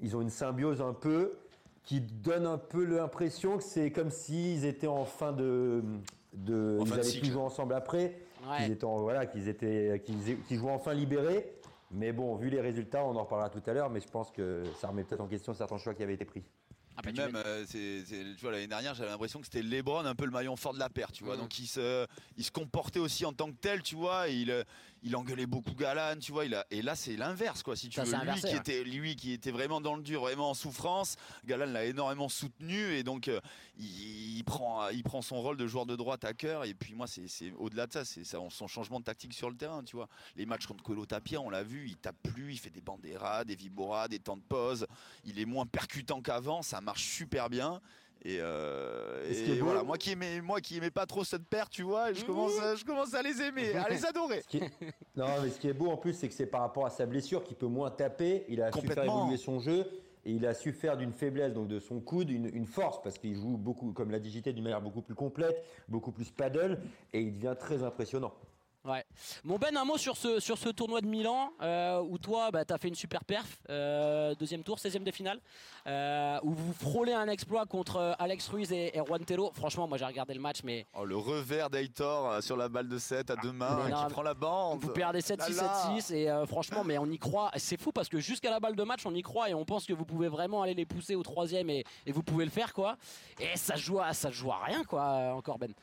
ils 0.00 0.16
ont 0.16 0.20
une 0.20 0.30
symbiose 0.30 0.80
un 0.80 0.92
peu 0.92 1.32
qui 1.82 2.00
donne 2.00 2.46
un 2.46 2.58
peu 2.58 2.84
l'impression 2.84 3.56
que 3.56 3.62
c'est 3.64 3.90
comme 3.90 4.10
s'ils 4.10 4.64
étaient 4.64 4.86
en 4.86 5.04
fin 5.04 5.32
de. 5.32 5.82
de 6.34 6.78
En 6.80 6.84
ils 6.86 7.04
cycle. 7.04 7.20
plus 7.24 7.32
jouer 7.32 7.42
ensemble 7.42 7.74
après. 7.74 8.16
Ouais. 8.48 8.64
qu'ils 8.64 8.72
étaient, 8.72 8.84
en- 8.84 9.00
voilà, 9.00 9.26
qu'ils 9.26 9.48
étaient, 9.48 10.00
qu'ils, 10.04 10.42
qu'ils 10.46 10.56
jouaient 10.58 10.70
enfin 10.72 10.94
libérés. 10.94 11.52
Mais 11.90 12.12
bon, 12.12 12.36
vu 12.36 12.48
les 12.50 12.60
résultats, 12.60 13.04
on 13.04 13.16
en 13.16 13.24
reparlera 13.24 13.50
tout 13.50 13.62
à 13.66 13.72
l'heure, 13.74 13.90
mais 13.90 14.00
je 14.00 14.08
pense 14.08 14.30
que 14.30 14.62
ça 14.78 14.88
remet 14.88 15.02
peut-être 15.04 15.20
en 15.20 15.26
question 15.26 15.52
certains 15.52 15.76
choix 15.76 15.92
qui 15.92 16.02
avaient 16.04 16.14
été 16.14 16.24
pris. 16.24 16.42
Ah, 17.06 17.12
bah, 17.12 17.26
même, 17.26 17.36
euh, 17.36 17.64
c'est, 17.66 18.04
c'est- 18.04 18.34
tu 18.36 18.40
vois, 18.42 18.52
l'année 18.52 18.66
dernière, 18.66 18.94
j'avais 18.94 19.10
l'impression 19.10 19.40
que 19.40 19.46
c'était 19.46 19.62
LeBron 19.62 20.04
un 20.04 20.14
peu 20.14 20.24
le 20.24 20.30
maillon 20.30 20.56
fort 20.56 20.74
de 20.74 20.78
la 20.78 20.88
paire, 20.90 21.10
tu 21.12 21.24
vois. 21.24 21.34
Mhm. 21.34 21.42
Donc 21.42 21.58
il 21.58 21.66
se, 21.66 22.06
il 22.36 22.44
se 22.44 22.50
comportait 22.50 22.98
aussi 23.00 23.24
en 23.24 23.32
tant 23.32 23.50
que 23.50 23.56
tel, 23.60 23.82
tu 23.82 23.94
vois. 23.94 24.28
Il, 24.28 24.50
euh, 24.50 24.62
il 25.02 25.16
engueulait 25.16 25.46
beaucoup 25.46 25.74
Galan, 25.74 26.18
tu 26.20 26.32
vois. 26.32 26.44
Il 26.44 26.54
a, 26.54 26.66
et 26.70 26.82
là, 26.82 26.94
c'est 26.94 27.16
l'inverse, 27.16 27.62
quoi. 27.62 27.76
Si 27.76 27.88
tu 27.88 27.96
Ça, 27.96 28.04
veux, 28.04 28.30
lui 28.30 28.40
qui 28.40 28.46
ouais. 28.46 28.56
était, 28.56 28.84
lui 28.84 29.16
qui 29.16 29.32
était 29.32 29.50
vraiment 29.50 29.80
dans 29.80 29.94
le 29.96 30.02
dur, 30.02 30.20
vraiment 30.22 30.50
en 30.50 30.54
souffrance, 30.54 31.16
Galan 31.46 31.66
l'a 31.66 31.84
énormément 31.84 32.28
soutenu 32.28 32.92
et 32.94 33.02
donc 33.02 33.28
euh, 33.28 33.40
il, 33.78 34.38
il 34.38 34.44
prend, 34.44 34.88
il 34.88 35.02
prend 35.02 35.22
son 35.22 35.40
rôle 35.40 35.56
de 35.56 35.66
joueur 35.66 35.86
de 35.86 35.96
droite 35.96 36.24
à 36.24 36.34
cœur. 36.34 36.64
Et 36.64 36.74
puis 36.74 36.94
moi, 36.94 37.06
c'est, 37.06 37.28
c'est 37.28 37.52
au-delà 37.52 37.86
de 37.86 37.92
ça, 37.92 38.04
c'est 38.04 38.24
ça, 38.24 38.38
son 38.50 38.66
changement 38.66 39.00
de 39.00 39.04
tactique 39.04 39.32
sur 39.32 39.50
le 39.50 39.56
terrain, 39.56 39.82
tu 39.82 39.96
vois. 39.96 40.08
Les 40.36 40.46
matchs 40.46 40.66
contre 40.66 40.82
Colo 40.82 41.06
Tapia, 41.06 41.40
on 41.40 41.50
l'a 41.50 41.62
vu, 41.62 41.86
il 41.88 41.96
tape 41.96 42.16
plus, 42.22 42.52
il 42.52 42.58
fait 42.58 42.70
des 42.70 42.80
banderas, 42.80 43.44
des 43.44 43.54
vibora, 43.54 44.08
des 44.08 44.18
temps 44.18 44.36
de 44.36 44.42
pause. 44.42 44.86
Il 45.24 45.38
est 45.38 45.44
moins 45.46 45.66
percutant 45.66 46.20
qu'avant, 46.20 46.62
ça 46.62 46.80
marche 46.80 47.04
super 47.04 47.48
bien. 47.48 47.80
Et, 48.22 48.36
euh, 48.40 49.26
Et 49.30 49.34
ce 49.34 49.40
et 49.40 49.44
qui 49.44 49.50
est 49.52 49.54
beau- 49.56 49.64
voilà, 49.66 49.82
moi 49.82 49.96
qui 49.96 50.10
aimais, 50.12 50.40
moi 50.42 50.60
qui 50.60 50.76
aimais 50.76 50.90
pas 50.90 51.06
trop 51.06 51.24
cette 51.24 51.46
paire, 51.46 51.70
tu 51.70 51.82
vois, 51.82 52.12
je 52.12 52.22
commence, 52.24 52.58
à- 52.60 52.74
je 52.76 52.84
commence 52.84 53.14
à 53.14 53.22
les 53.22 53.40
aimer, 53.40 53.72
à 53.74 53.88
les 53.88 54.04
adorer. 54.04 54.42
Ce 54.42 54.48
qui 54.48 54.58
est- 54.58 54.70
non, 55.16 55.26
mais 55.42 55.48
ce 55.50 55.58
qui 55.58 55.68
est 55.68 55.72
beau 55.72 55.88
en 55.90 55.96
plus, 55.96 56.12
c'est 56.12 56.28
que 56.28 56.34
c'est 56.34 56.46
par 56.46 56.60
rapport 56.60 56.84
à 56.84 56.90
sa 56.90 57.06
blessure 57.06 57.42
qu'il 57.44 57.56
peut 57.56 57.66
moins 57.66 57.90
taper. 57.90 58.44
Il 58.48 58.60
a 58.62 58.70
su 58.72 58.86
faire 58.94 59.04
évoluer 59.20 59.36
son 59.38 59.58
jeu 59.58 59.86
et 60.26 60.32
il 60.32 60.44
a 60.44 60.52
su 60.52 60.72
faire 60.72 60.98
d'une 60.98 61.12
faiblesse, 61.14 61.54
donc 61.54 61.68
de 61.68 61.80
son 61.80 61.98
coude, 62.00 62.28
une, 62.30 62.50
une 62.54 62.66
force 62.66 63.00
parce 63.02 63.16
qu'il 63.16 63.34
joue 63.34 63.56
beaucoup, 63.56 63.92
comme 63.92 64.10
l'a 64.10 64.18
digité, 64.18 64.52
d'une 64.52 64.64
manière 64.64 64.82
beaucoup 64.82 65.00
plus 65.00 65.14
complète, 65.14 65.64
beaucoup 65.88 66.12
plus 66.12 66.30
paddle 66.30 66.78
et 67.14 67.20
il 67.22 67.32
devient 67.38 67.54
très 67.58 67.82
impressionnant. 67.82 68.34
Ouais. 68.84 69.04
Mon 69.44 69.58
Ben, 69.58 69.76
un 69.76 69.84
mot 69.84 69.98
sur 69.98 70.16
ce, 70.16 70.40
sur 70.40 70.56
ce 70.56 70.70
tournoi 70.70 71.02
de 71.02 71.06
Milan, 71.06 71.52
euh, 71.60 72.00
où 72.00 72.16
toi, 72.16 72.50
bah, 72.50 72.64
tu 72.64 72.72
as 72.72 72.78
fait 72.78 72.88
une 72.88 72.94
super 72.94 73.24
perf, 73.24 73.58
euh, 73.68 74.34
deuxième 74.36 74.62
tour, 74.62 74.78
16e 74.78 75.02
de 75.04 75.10
finale, 75.10 75.38
euh, 75.86 76.38
où 76.42 76.52
vous 76.54 76.72
frôlez 76.72 77.12
un 77.12 77.28
exploit 77.28 77.66
contre 77.66 78.16
Alex 78.18 78.48
Ruiz 78.48 78.72
et, 78.72 78.96
et 78.96 79.00
Juan 79.06 79.22
Tello. 79.22 79.50
Franchement, 79.54 79.86
moi 79.86 79.98
j'ai 79.98 80.06
regardé 80.06 80.32
le 80.32 80.40
match, 80.40 80.60
mais 80.64 80.86
Oh, 80.94 81.04
le 81.04 81.16
revers 81.16 81.68
d'Aitor 81.68 82.42
sur 82.42 82.56
la 82.56 82.70
balle 82.70 82.88
de 82.88 82.96
7 82.96 83.30
à 83.30 83.36
deux 83.36 83.52
mains, 83.52 83.86
non, 83.88 84.06
qui 84.06 84.12
prend 84.14 84.22
la 84.22 84.32
bande. 84.34 84.80
vous 84.80 84.88
perdez 84.92 85.20
7-6, 85.20 85.56
Là, 85.56 85.62
là. 85.62 85.96
7-6, 85.98 86.14
et 86.14 86.46
franchement, 86.46 86.82
mais 86.82 86.96
on 86.96 87.06
y 87.06 87.18
croit. 87.18 87.50
C'est 87.56 87.78
fou 87.78 87.92
parce 87.92 88.08
que 88.08 88.18
jusqu'à 88.18 88.50
la 88.50 88.60
balle 88.60 88.76
de 88.76 88.82
match, 88.82 89.04
on 89.04 89.14
y 89.14 89.20
croit 89.22 89.50
et 89.50 89.54
on 89.54 89.66
pense 89.66 89.84
que 89.84 89.92
vous 89.92 90.06
pouvez 90.06 90.28
vraiment 90.28 90.62
aller 90.62 90.74
les 90.74 90.86
pousser 90.86 91.14
au 91.16 91.22
troisième 91.22 91.68
et, 91.68 91.84
et 92.06 92.12
vous 92.12 92.22
pouvez 92.22 92.46
le 92.46 92.50
faire, 92.50 92.72
quoi. 92.72 92.96
Et 93.38 93.56
ça 93.58 93.76
joue 93.76 94.00
à, 94.00 94.14
ça 94.14 94.30
joue 94.30 94.50
à 94.50 94.64
rien, 94.64 94.84
quoi, 94.84 95.34
encore 95.34 95.58
Ben. 95.58 95.74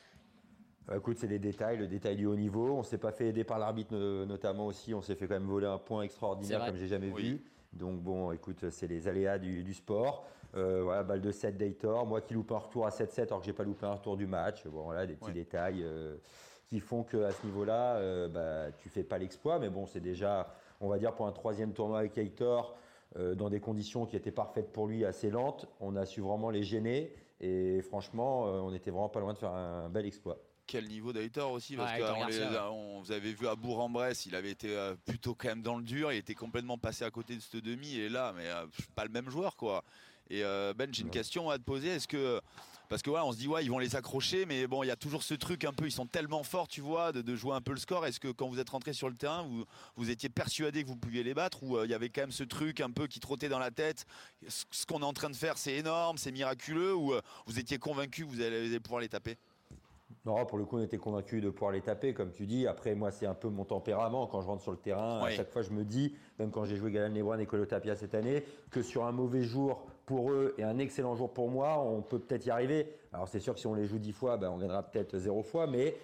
Euh, 0.90 0.98
Écoute, 0.98 1.18
c'est 1.20 1.28
les 1.28 1.40
détails, 1.40 1.78
le 1.78 1.88
détail 1.88 2.16
du 2.16 2.26
haut 2.26 2.36
niveau. 2.36 2.70
On 2.74 2.84
s'est 2.84 2.98
pas 2.98 3.12
fait 3.12 3.28
aider 3.28 3.44
par 3.44 3.60
l'arbitre 3.60 3.94
no- 3.94 4.26
notamment 4.26 4.68
aussi. 4.68 4.94
On 4.94 5.02
s'est 5.02 5.16
fait 5.16 5.28
quand 5.28 5.34
même 5.36 5.48
voler 5.48 5.68
un 5.68 5.78
point 5.78 6.04
extraordinaire 6.04 6.66
comme 6.66 6.78
j'ai 6.78 6.88
jamais 6.88 7.12
Oui. 7.12 7.24
vu. 7.32 7.42
Donc 7.74 8.00
bon, 8.02 8.32
écoute, 8.32 8.70
c'est 8.70 8.88
les 8.88 9.08
aléas 9.08 9.38
du, 9.38 9.64
du 9.64 9.74
sport. 9.74 10.26
Euh, 10.56 10.82
voilà, 10.84 11.04
balle 11.04 11.22
de 11.22 11.32
7 11.32 11.58
d'Aitor. 11.58 12.06
Moi 12.06 12.22
qui 12.22 12.34
loupe 12.34 12.52
un 12.52 12.58
retour 12.58 12.86
à 12.88 12.90
7-7 12.90 13.28
alors 13.28 13.42
que 13.42 13.46
j'ai 13.46 13.54
pas 13.54 13.64
loupé 13.64 13.86
un 13.86 13.94
retour 13.94 14.16
du 14.16 14.26
match. 14.26 14.66
Bon 14.68 14.84
voilà, 14.84 15.06
des 15.06 15.14
petits 15.16 15.28
Ouais. 15.28 15.34
détails 15.34 15.84
euh, 15.84 16.16
qui 16.68 16.80
font 16.80 17.04
qu'à 17.04 17.32
ce 17.32 17.46
niveau-là, 17.46 17.96
euh, 17.98 18.28
bah, 18.30 18.72
tu 18.80 18.88
fais 18.90 19.04
pas 19.04 19.18
l'exploit. 19.18 19.60
Mais 19.60 19.70
bon, 19.70 19.86
c'est 19.86 20.00
déjà, 20.00 20.48
on 20.80 20.88
va 20.88 20.98
dire, 20.98 21.14
pour 21.14 21.28
un 21.28 21.32
troisième 21.34 21.74
tournoi 21.74 22.00
avec 22.00 22.18
Aitor, 22.18 22.76
euh, 23.18 23.36
dans 23.36 23.50
des 23.50 23.60
conditions 23.60 24.06
qui 24.06 24.16
étaient 24.16 24.32
parfaites 24.32 24.72
pour 24.72 24.88
lui, 24.88 25.04
assez 25.06 25.30
lentes. 25.30 25.68
On 25.82 25.96
a 25.98 26.06
su 26.06 26.22
vraiment 26.22 26.50
les 26.50 26.64
gêner. 26.64 27.14
Et 27.42 27.82
franchement, 27.82 28.48
euh, 28.48 28.60
on 28.62 28.74
était 28.74 28.90
vraiment 28.90 29.10
pas 29.10 29.20
loin 29.20 29.34
de 29.34 29.38
faire 29.38 29.54
un 29.54 29.90
bel 29.90 30.06
exploit. 30.06 30.40
Quel 30.68 30.86
niveau 30.90 31.14
d'Aitor 31.14 31.52
aussi, 31.54 31.78
parce 31.78 31.94
Ouais, 31.94 32.00
que 32.00 32.04
on 32.04 32.28
les- 32.28 32.40
Garcia, 32.40 32.72
on- 32.72 33.00
vous 33.02 33.12
avez 33.14 33.34
vu 33.34 33.48
à 33.48 33.56
Bourg-en-Bresse, 33.56 34.26
il 34.26 34.36
avait 34.36 34.52
été 34.52 34.68
euh, 34.70 34.96
plutôt 35.06 35.34
quand 35.34 35.48
même 35.48 35.62
dans 35.62 35.78
le 35.78 35.84
dur, 35.84 36.12
il 36.12 36.18
était 36.18 36.36
complètement 36.36 36.78
passé 36.78 37.06
à 37.06 37.10
côté 37.10 37.36
de 37.38 37.42
ce 37.42 37.56
demi, 37.58 37.96
et 37.96 38.10
là, 38.10 38.34
mais 38.36 38.48
euh, 38.48 38.66
pas 38.94 39.06
le 39.06 39.12
même 39.12 39.30
joueur 39.30 39.56
quoi. 39.56 39.84
Et 40.30 40.44
euh, 40.44 40.74
Ben, 40.74 40.94
j'ai 40.94 41.04
une 41.04 41.10
question 41.10 41.50
à 41.50 41.58
te 41.58 41.64
poser, 41.64 41.88
est-ce 41.88 42.08
que 42.08 42.42
parce 42.90 43.02
que 43.02 43.10
voilà, 43.10 43.26
on 43.26 43.34
se 43.34 43.38
dit 43.38 43.48
ouais, 43.50 43.64
ils 43.66 43.70
vont 43.70 43.80
les 43.80 43.96
accrocher, 43.98 44.46
mais 44.46 44.66
bon, 44.68 44.82
il 44.84 44.88
y 44.88 44.92
a 44.92 44.96
toujours 44.96 45.22
ce 45.24 45.34
truc 45.34 45.64
un 45.66 45.74
peu, 45.74 45.86
ils 45.86 45.92
sont 45.92 46.06
tellement 46.06 46.44
forts, 46.44 46.68
tu 46.70 46.80
vois, 46.82 47.12
de, 47.14 47.22
de 47.22 47.36
jouer 47.36 47.54
un 47.54 47.60
peu 47.62 47.72
le 47.74 47.80
score. 47.80 48.06
Est-ce 48.06 48.20
que 48.20 48.30
quand 48.30 48.48
vous 48.48 48.60
êtes 48.60 48.70
rentré 48.70 48.94
sur 48.94 49.10
le 49.10 49.16
terrain, 49.16 49.44
vous, 49.44 49.66
vous 49.98 50.10
étiez 50.10 50.30
persuadé 50.30 50.84
que 50.84 50.88
vous 50.88 50.96
pouviez 50.96 51.22
les 51.24 51.34
battre, 51.34 51.64
ou 51.64 51.78
euh, 51.78 51.86
il 51.86 51.92
y 51.92 51.94
avait 51.94 52.10
quand 52.10 52.22
même 52.22 52.32
ce 52.32 52.44
truc 52.46 52.80
un 52.82 52.90
peu 52.92 53.08
qui 53.08 53.20
trottait 53.20 53.50
dans 53.50 53.60
la 53.60 53.72
tête, 53.72 54.06
ce, 54.48 54.64
ce 54.72 54.86
qu'on 54.86 55.02
est 55.02 55.06
en 55.06 55.12
train 55.14 55.30
de 55.30 55.36
faire, 55.36 55.58
c'est 55.58 55.76
énorme, 55.76 56.18
c'est 56.18 56.32
miraculeux, 56.32 56.94
ou 56.96 57.14
euh, 57.14 57.22
vous 57.46 57.60
étiez 57.60 57.78
convaincu 57.78 58.26
que 58.26 58.30
vous 58.32 58.42
allez 58.42 58.80
pouvoir 58.80 59.02
les 59.02 59.10
taper? 59.10 59.38
Non, 60.28 60.46
pour 60.46 60.58
le 60.58 60.66
coup, 60.66 60.78
on 60.78 60.84
était 60.84 60.98
convaincu 60.98 61.40
de 61.42 61.50
pouvoir 61.50 61.72
les 61.72 61.80
taper, 61.82 62.14
comme 62.14 62.32
tu 62.32 62.46
dis. 62.46 62.68
Après, 62.68 62.94
moi, 62.96 63.12
c'est 63.12 63.26
un 63.26 63.34
peu 63.34 63.48
mon 63.48 63.64
tempérament. 63.64 64.28
Quand 64.28 64.42
je 64.42 64.48
rentre 64.48 64.62
sur 64.62 64.72
le 64.72 64.78
terrain, 64.78 65.20
à 65.20 65.30
chaque 65.32 65.50
fois, 65.50 65.62
je 65.62 65.72
me 65.72 65.84
dis, 65.86 66.14
même 66.38 66.52
quand 66.52 66.66
j'ai 66.66 66.76
joué 66.76 66.92
Galan 66.92 67.14
Lebron 67.16 67.40
et 67.40 67.46
Colotapia 67.46 67.96
cette 67.96 68.14
année, 68.14 68.44
que 68.70 68.82
sur 68.82 69.06
un 69.06 69.12
mauvais 69.14 69.44
jour 69.44 69.86
pour 70.06 70.32
eux 70.32 70.54
et 70.58 70.64
un 70.64 70.80
excellent 70.80 71.16
jour 71.16 71.32
pour 71.32 71.50
moi, 71.50 71.80
on 71.82 72.02
peut 72.02 72.20
peut-être 72.20 72.46
y 72.46 72.50
arriver. 72.52 72.94
Alors, 73.14 73.28
c'est 73.30 73.40
sûr 73.40 73.54
que 73.54 73.60
si 73.62 73.68
on 73.68 73.74
les 73.74 73.86
joue 73.86 74.00
dix 74.00 74.12
fois, 74.12 74.36
ben, 74.38 74.50
on 74.50 74.58
gagnera 74.58 74.84
peut-être 74.84 75.18
zéro 75.18 75.44
fois, 75.44 75.66
mais 75.66 75.96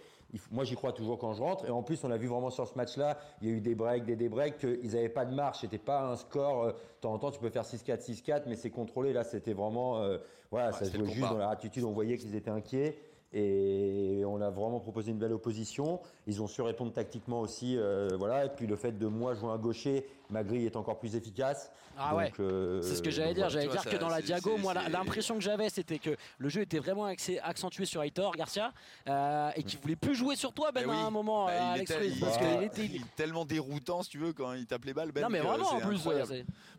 moi, 0.52 0.64
j'y 0.64 0.76
crois 0.76 0.94
toujours 0.94 1.20
quand 1.20 1.34
je 1.34 1.44
rentre. 1.44 1.66
Et 1.66 1.70
en 1.70 1.84
plus, 1.84 2.04
on 2.06 2.10
a 2.10 2.18
vu 2.18 2.28
vraiment 2.28 2.50
sur 2.50 2.66
ce 2.68 2.76
match-là, 2.76 3.18
il 3.42 3.50
y 3.50 3.52
a 3.52 3.56
eu 3.56 3.62
des 3.62 3.76
breaks, 3.76 4.06
des 4.06 4.16
débreaks, 4.16 4.58
qu'ils 4.58 4.94
n'avaient 4.94 5.10
pas 5.10 5.26
de 5.26 5.36
marche. 5.36 5.60
C'était 5.62 5.78
pas 5.78 6.02
un 6.10 6.16
score. 6.16 6.64
euh, 6.64 6.72
De 6.72 6.76
temps 7.02 7.14
en 7.14 7.20
temps, 7.20 7.30
tu 7.30 7.40
peux 7.40 7.50
faire 7.50 7.66
6-4, 7.66 8.00
6-4, 8.02 8.44
mais 8.48 8.56
c'est 8.56 8.72
contrôlé. 8.72 9.12
Là, 9.14 9.24
c'était 9.26 9.54
vraiment. 9.54 9.98
euh, 10.02 10.18
voilà, 10.50 10.68
Ouais, 10.68 10.74
ça 10.74 10.86
jouait 10.86 11.06
juste 11.08 11.30
dans 11.30 11.38
leur 11.38 11.50
attitude. 11.50 11.84
On 11.84 11.92
voyait 11.92 12.18
qu'ils 12.18 12.36
étaient 12.36 12.50
inquiets. 12.50 12.98
Et 13.34 14.24
on 14.28 14.40
a 14.42 14.50
vraiment 14.50 14.80
proposé 14.80 15.12
une 15.12 15.18
belle 15.18 15.34
opposition. 15.34 16.00
Ils 16.28 16.42
ont 16.42 16.48
su 16.48 16.62
répondre 16.62 16.94
tactiquement 16.94 17.42
aussi. 17.42 17.76
euh, 17.78 18.10
voilà. 18.18 18.46
Et 18.46 18.50
puis 18.50 18.68
le 18.68 18.76
fait 18.76 18.92
de 18.92 19.08
moi 19.08 19.34
jouer 19.34 19.50
un 19.50 19.58
gaucher, 19.58 20.06
ma 20.30 20.44
grille 20.44 20.66
est 20.66 20.76
encore 20.76 21.00
plus 21.00 21.16
efficace. 21.16 21.72
Ah 21.98 22.10
Donc, 22.12 22.20
ouais. 22.20 22.32
euh, 22.40 22.82
C'est 22.82 22.96
ce 22.96 23.02
que 23.02 23.10
j'allais 23.12 23.34
dire. 23.34 23.50
J'allais 23.50 23.68
dire 23.68 23.84
que 23.86 23.98
dans 23.98 24.10
la 24.10 24.22
Diago, 24.22 24.58
moi, 24.58 24.74
l'impression 24.92 25.36
que 25.36 25.42
j'avais, 25.42 25.70
c'était 25.70 26.00
que 26.00 26.16
le 26.38 26.50
jeu 26.50 26.62
était 26.62 26.80
vraiment 26.80 27.08
axé- 27.08 27.40
accentué 27.44 27.86
sur 27.86 28.02
Aitor 28.04 28.36
Garcia 28.36 28.72
euh, 29.10 29.50
et 29.56 29.64
qu'il 29.64 29.80
voulait 29.80 29.96
plus 29.96 30.16
jouer 30.16 30.36
sur 30.36 30.54
toi, 30.54 30.72
Ben, 30.72 30.86
Bah 30.88 30.94
à 30.94 30.96
oui. 30.96 31.02
un 31.08 31.12
moment, 31.12 31.46
Bah, 31.46 31.52
euh, 31.52 31.58
il 31.60 31.74
Alex 31.76 31.92
était- 31.92 32.00
Ruiz, 32.00 32.14
il- 32.16 32.20
parce 32.20 32.38
qu'il 32.38 32.64
était. 32.64 32.86
Il 32.86 33.06
tellement 33.16 33.46
déroutant, 33.46 34.02
si 34.04 34.10
tu 34.10 34.18
veux, 34.20 34.34
quand 34.34 34.54
il 34.54 34.66
tape 34.66 34.86
les 34.86 34.94
balles. 34.94 35.12
Ben, 35.12 35.22
non, 35.22 35.30
mais 35.30 35.40
vraiment, 35.40 35.70
en 35.70 35.80
plus. 35.80 36.04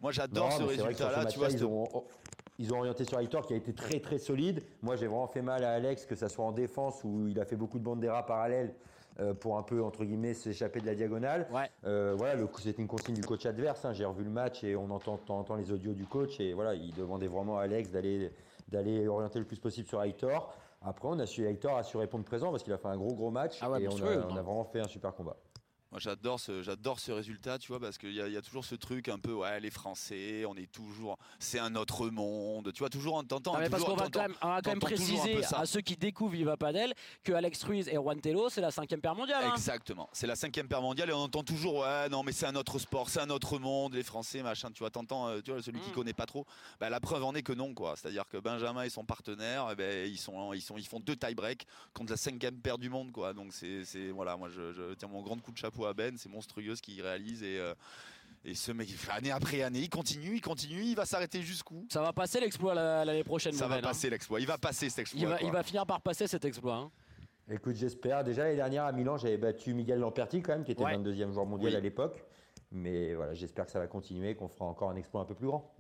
Moi, 0.02 0.12
j'adore 0.12 0.50
Non, 0.50 0.56
ce 0.58 0.62
résultat-là. 0.62 1.24
Tu 1.26 1.38
vois, 1.38 1.48
match-là, 1.48 1.50
ce- 1.50 1.54
ils 1.56 1.64
ont, 1.64 2.04
ils 2.58 2.72
ont 2.72 2.78
orienté 2.78 3.04
sur 3.04 3.18
Hector 3.20 3.46
qui 3.46 3.54
a 3.54 3.56
été 3.56 3.72
très 3.72 4.00
très 4.00 4.18
solide. 4.18 4.62
Moi 4.82 4.96
j'ai 4.96 5.06
vraiment 5.06 5.26
fait 5.26 5.42
mal 5.42 5.64
à 5.64 5.72
Alex, 5.72 6.06
que 6.06 6.14
ça 6.14 6.28
soit 6.28 6.44
en 6.44 6.52
défense 6.52 7.02
où 7.04 7.26
il 7.28 7.38
a 7.40 7.44
fait 7.44 7.56
beaucoup 7.56 7.78
de 7.78 7.84
banderas 7.84 8.22
parallèles 8.24 8.74
euh, 9.20 9.32
pour 9.34 9.58
un 9.58 9.62
peu 9.62 9.82
entre 9.82 10.04
guillemets 10.04 10.34
s'échapper 10.34 10.80
de 10.80 10.86
la 10.86 10.94
diagonale. 10.94 11.46
Ouais. 11.52 11.70
Euh, 11.84 12.14
voilà, 12.16 12.34
c'était 12.58 12.80
une 12.82 12.88
consigne 12.88 13.14
du 13.14 13.22
coach 13.22 13.46
adverse. 13.46 13.84
hein. 13.84 13.92
J'ai 13.92 14.04
revu 14.04 14.24
le 14.24 14.30
match 14.30 14.64
et 14.64 14.74
on 14.76 14.90
entend, 14.90 15.18
on 15.28 15.32
entend 15.34 15.56
les 15.56 15.70
audios 15.70 15.92
du 15.94 16.04
coach 16.06 16.40
et 16.40 16.52
voilà, 16.52 16.74
il 16.74 16.92
demandait 16.94 17.28
vraiment 17.28 17.58
à 17.58 17.62
Alex 17.62 17.90
d'aller 17.90 18.30
d'aller 18.68 19.06
orienter 19.06 19.38
le 19.38 19.44
plus 19.44 19.58
possible 19.58 19.86
sur 19.86 20.02
Hector. 20.02 20.52
Après, 20.82 21.06
on 21.08 21.18
a 21.18 21.26
su 21.26 21.46
Hector 21.46 21.76
a 21.76 21.82
su 21.82 21.96
répondre 21.96 22.24
présent 22.24 22.50
parce 22.50 22.62
qu'il 22.62 22.72
a 22.72 22.78
fait 22.78 22.88
un 22.88 22.96
gros 22.96 23.14
gros 23.14 23.30
match 23.30 23.58
Ah 23.62 23.70
ouais, 23.70 23.82
et 23.82 23.88
on 23.88 23.96
a 24.36 24.42
vraiment 24.42 24.64
fait 24.64 24.80
un 24.80 24.88
super 24.88 25.14
combat. 25.14 25.36
Moi, 25.94 26.00
j'adore 26.00 26.40
ce, 26.40 26.60
j'adore 26.64 26.98
ce 26.98 27.12
résultat, 27.12 27.56
tu 27.56 27.68
vois, 27.68 27.78
parce 27.78 27.98
qu'il 27.98 28.12
y, 28.12 28.20
a- 28.20 28.26
il 28.26 28.32
y 28.32 28.36
a 28.36 28.42
toujours 28.42 28.64
ce 28.64 28.74
truc 28.74 29.08
un 29.08 29.20
peu, 29.20 29.32
ouais, 29.32 29.60
les 29.60 29.70
Français, 29.70 30.44
on 30.44 30.56
est 30.56 30.66
toujours, 30.72 31.16
c'est 31.38 31.60
un 31.60 31.76
autre 31.76 32.08
monde, 32.08 32.72
tu 32.72 32.80
vois, 32.80 32.88
toujours, 32.90 33.14
on 33.14 33.22
t'entend. 33.22 33.52
Non, 33.52 33.60
mais 33.60 33.70
parce 33.70 33.84
qu'on 33.84 33.94
va 33.94 34.08
quand 34.10 34.22
même, 34.22 34.34
on 34.42 34.48
va 34.48 34.60
quand 34.60 34.70
même 34.72 34.80
t'entends 34.80 34.96
toujours 34.96 35.20
un 35.20 35.22
préciser 35.22 35.54
à 35.54 35.64
ceux 35.66 35.82
qui 35.82 35.94
découvrent 35.96 36.32
Viva 36.32 36.56
Padel 36.56 36.94
que 37.22 37.32
Alex 37.32 37.62
Ruiz 37.62 37.86
et 37.86 37.94
Juan 37.94 38.20
Tello, 38.20 38.48
c'est 38.48 38.60
la 38.60 38.72
cinquième 38.72 39.00
paire 39.00 39.14
mondiale. 39.14 39.44
hein. 39.44 39.52
Exactement. 39.54 40.08
C'est 40.12 40.26
la 40.26 40.34
cinquième 40.34 40.66
paire 40.66 40.82
mondiale 40.82 41.10
et 41.10 41.12
on 41.12 41.18
entend 41.18 41.44
toujours 41.44 41.76
ouais 41.82 42.08
non 42.08 42.24
mais 42.24 42.32
c'est 42.32 42.46
un 42.46 42.56
autre 42.56 42.80
sport, 42.80 43.08
c'est 43.08 43.20
un 43.20 43.30
autre 43.30 43.60
monde, 43.60 43.94
les 43.94 44.02
Français 44.02 44.42
machin. 44.42 44.72
Tu 44.72 44.80
vois, 44.80 44.90
t'entends, 44.90 45.28
euh, 45.28 45.40
tu 45.42 45.52
vois 45.52 45.62
celui 45.62 45.78
qui 45.78 45.90
Mm. 45.90 45.94
connaît 45.94 46.12
pas 46.12 46.26
trop. 46.26 46.44
Bah, 46.80 46.90
la 46.90 46.98
preuve 46.98 47.22
en 47.22 47.36
est 47.36 47.44
que 47.44 47.52
non 47.52 47.72
quoi. 47.72 47.94
C'est-à-dire 47.96 48.24
que 48.28 48.38
Benjamin 48.38 48.82
et 48.82 48.90
son 48.90 49.04
partenaire, 49.04 49.68
eh 49.70 49.76
ben, 49.76 50.10
ils 50.10 50.18
sont 50.18 50.52
ils 50.54 50.60
sont 50.60 50.76
ils 50.76 50.86
font 50.88 50.98
deux 50.98 51.14
tie 51.14 51.36
break 51.36 51.68
contre 51.92 52.10
la 52.10 52.16
cinquième 52.16 52.56
paire 52.60 52.78
du 52.78 52.90
monde 52.90 53.12
quoi. 53.12 53.32
Donc 53.32 53.52
c'est 53.52 53.84
c'est 53.84 54.08
voilà 54.10 54.36
moi 54.36 54.48
je, 54.48 54.72
je 54.72 54.94
tiens 54.94 55.06
mon 55.06 55.22
grand 55.22 55.38
coup 55.40 55.52
de 55.52 55.56
chapeau 55.58 55.83
à 55.86 55.94
Ben, 55.94 56.16
c'est 56.16 56.28
monstrueux 56.28 56.74
ce 56.74 56.82
qu'il 56.82 57.00
réalise 57.02 57.42
et 57.42 57.58
euh, 57.58 57.74
et 58.46 58.54
ce 58.54 58.72
mec 58.72 58.88
année 59.10 59.30
après 59.30 59.62
année 59.62 59.80
il 59.80 59.88
continue, 59.88 60.34
il 60.36 60.40
continue, 60.42 60.82
il 60.82 60.94
va 60.94 61.06
s'arrêter 61.06 61.40
jusqu'où? 61.40 61.86
Ça 61.90 62.02
va 62.02 62.12
passer 62.12 62.40
l'exploit 62.40 62.74
la- 62.74 63.04
l'année 63.04 63.24
prochaine. 63.24 63.52
Ça 63.54 63.66
va 63.68 63.76
Ben, 63.76 63.84
hein. 63.84 63.88
passer 63.88 64.10
l'exploit. 64.10 64.38
Il 64.40 64.46
va 64.46 64.58
passer 64.58 64.90
cet 64.90 64.98
exploit. 64.98 65.20
Il 65.22 65.26
va, 65.28 65.38
quoi. 65.38 65.46
il 65.46 65.52
va 65.52 65.62
finir 65.62 65.86
par 65.86 66.00
passer 66.02 66.26
cet 66.26 66.44
exploit. 66.44 66.76
hein. 66.76 66.90
Écoute, 67.50 67.76
j'espère. 67.76 68.22
Déjà 68.24 68.44
l'année 68.44 68.56
dernière 68.56 68.84
à 68.84 68.92
Milan, 68.92 69.16
j'avais 69.18 69.36
battu 69.38 69.74
Miguel 69.74 69.98
Lamperti 69.98 70.40
quand 70.42 70.52
même, 70.52 70.64
qui 70.64 70.72
était 70.72 70.82
Ouais. 70.84 70.92
le 70.96 70.98
22e 70.98 71.32
joueur 71.32 71.46
mondial 71.46 71.72
Oui. 71.72 71.76
à 71.76 71.80
l'époque. 71.80 72.22
Mais 72.70 73.14
voilà, 73.14 73.34
j'espère 73.34 73.66
que 73.66 73.70
ça 73.72 73.78
va 73.78 73.86
continuer, 73.86 74.34
qu'on 74.34 74.48
fera 74.48 74.64
encore 74.66 74.90
un 74.90 74.96
exploit 74.96 75.20
un 75.22 75.24
peu 75.26 75.34
plus 75.34 75.46
grand. 75.46 75.73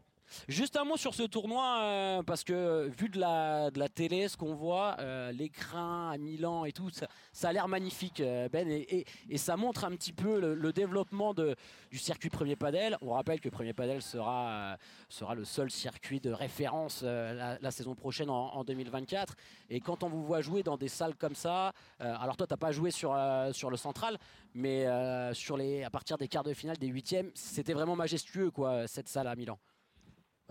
Juste 0.48 0.76
un 0.76 0.84
mot 0.84 0.96
sur 0.96 1.14
ce 1.14 1.22
tournoi, 1.22 1.78
euh, 1.80 2.22
parce 2.22 2.44
que 2.44 2.90
vu 2.98 3.08
de 3.08 3.18
la, 3.18 3.70
télé, 3.94 4.28
ce 4.28 4.36
qu'on 4.36 4.54
voit, 4.54 4.96
euh, 4.98 5.32
l'écran 5.32 6.10
à 6.10 6.18
Milan 6.18 6.64
et 6.64 6.72
tout, 6.72 6.90
ça, 7.32 7.48
a 7.48 7.52
l'air 7.52 7.68
magnifique, 7.68 8.20
euh, 8.20 8.48
Ben, 8.48 8.68
et, 8.68 9.04
ça 9.36 9.56
montre 9.56 9.84
un 9.84 9.90
petit 9.90 10.12
peu 10.12 10.40
le, 10.40 10.72
développement 10.72 11.34
du 11.34 11.98
circuit 11.98 12.30
Premier 12.30 12.56
Padel. 12.56 12.96
On 13.00 13.12
rappelle 13.12 13.40
que 13.40 13.48
Premier 13.48 13.72
Padel 13.72 14.02
sera, 14.02 14.48
euh, 14.48 14.76
sera 15.08 15.34
le 15.34 15.44
seul 15.44 15.70
circuit 15.70 16.20
de 16.20 16.30
référence 16.30 17.02
euh, 17.04 17.56
la, 17.60 17.70
saison 17.70 17.94
prochaine 17.94 18.30
en, 18.30 18.54
en 18.54 18.64
2024. 18.64 19.34
Et 19.70 19.80
quand 19.80 20.02
on 20.02 20.08
vous 20.08 20.24
voit 20.24 20.40
jouer 20.40 20.62
dans 20.62 20.76
des 20.76 20.88
salles 20.88 21.14
comme 21.14 21.34
ça, 21.34 21.72
euh, 22.00 22.14
alors 22.20 22.36
toi, 22.36 22.46
tu 22.46 22.52
n'as 22.52 22.58
pas 22.58 22.72
joué 22.72 22.90
sur, 22.90 23.12
euh, 23.14 23.52
sur 23.52 23.70
le 23.70 23.76
central, 23.76 24.18
mais 24.54 24.86
euh, 24.86 25.32
sur 25.34 25.56
les, 25.56 25.84
à 25.84 25.90
partir 25.90 26.18
des 26.18 26.28
quarts 26.28 26.44
de 26.44 26.54
finale, 26.54 26.76
des 26.76 26.88
huitièmes, 26.88 27.30
c'était 27.34 27.72
vraiment 27.72 27.96
majestueux, 27.96 28.50
quoi, 28.50 28.86
cette 28.86 29.08
salle 29.08 29.26
à 29.28 29.36
Milan. 29.36 29.58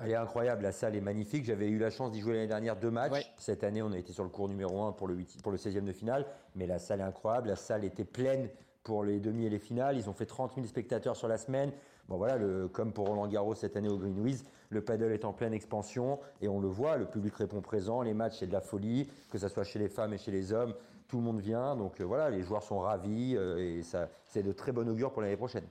Elle 0.01 0.11
est 0.11 0.15
incroyable, 0.15 0.63
la 0.63 0.71
salle 0.71 0.95
est 0.95 1.01
magnifique. 1.01 1.45
J'avais 1.45 1.67
eu 1.69 1.77
la 1.77 1.89
chance 1.91 2.11
d'y 2.11 2.19
jouer 2.19 2.33
l'année 2.33 2.47
dernière 2.47 2.75
deux 2.75 2.89
matchs. 2.91 3.11
Ouais. 3.11 3.25
Cette 3.37 3.63
année, 3.63 3.81
on 3.81 3.91
a 3.91 3.97
été 3.97 4.11
sur 4.11 4.23
le 4.23 4.29
cours 4.29 4.49
numéro 4.49 4.81
1 4.83 4.93
pour 4.93 5.07
le, 5.07 5.17
pour 5.43 5.51
le 5.51 5.57
16e 5.57 5.83
de 5.85 5.91
finale. 5.93 6.25
Mais 6.55 6.65
la 6.65 6.79
salle 6.79 6.99
est 6.99 7.03
incroyable. 7.03 7.49
La 7.49 7.55
salle 7.55 7.85
était 7.85 8.03
pleine 8.03 8.49
pour 8.83 9.03
les 9.03 9.19
demi 9.19 9.45
et 9.45 9.49
les 9.49 9.59
finales. 9.59 9.95
Ils 9.97 10.09
ont 10.09 10.13
fait 10.13 10.25
30 10.25 10.55
000 10.55 10.65
spectateurs 10.67 11.15
sur 11.15 11.27
la 11.27 11.37
semaine. 11.37 11.71
Bon 12.09 12.17
voilà, 12.17 12.37
le- 12.37 12.67
comme 12.67 12.91
pour 12.91 13.07
Roland 13.07 13.27
Garros 13.27 13.55
cette 13.55 13.77
année 13.77 13.87
au 13.87 13.97
Greenwiz, 13.97 14.43
le 14.69 14.81
paddle 14.83 15.13
est 15.13 15.23
en 15.23 15.31
pleine 15.31 15.53
expansion 15.53 16.19
et 16.41 16.49
on 16.49 16.59
le 16.59 16.67
voit, 16.67 16.97
le 16.97 17.05
public 17.05 17.33
répond 17.35 17.61
présent, 17.61 18.01
les 18.01 18.13
matchs 18.13 18.39
c'est 18.39 18.47
de 18.47 18.51
la 18.51 18.59
folie, 18.59 19.09
que 19.31 19.37
ce 19.37 19.47
soit 19.47 19.63
chez 19.63 19.79
les 19.79 19.87
femmes 19.87 20.11
et 20.13 20.17
chez 20.17 20.31
les 20.31 20.51
hommes, 20.51 20.73
tout 21.07 21.15
le 21.15 21.23
monde 21.23 21.39
vient, 21.39 21.77
donc 21.77 22.01
euh, 22.01 22.03
voilà, 22.03 22.29
les 22.29 22.41
joueurs 22.41 22.61
sont 22.63 22.79
ravis 22.79 23.37
euh, 23.37 23.57
et 23.57 23.83
ça, 23.83 24.09
c'est 24.25 24.43
de 24.43 24.51
très 24.51 24.73
bon 24.73 24.89
augure 24.89 25.13
pour 25.13 25.21
l'année 25.21 25.37
prochaine. 25.37 25.63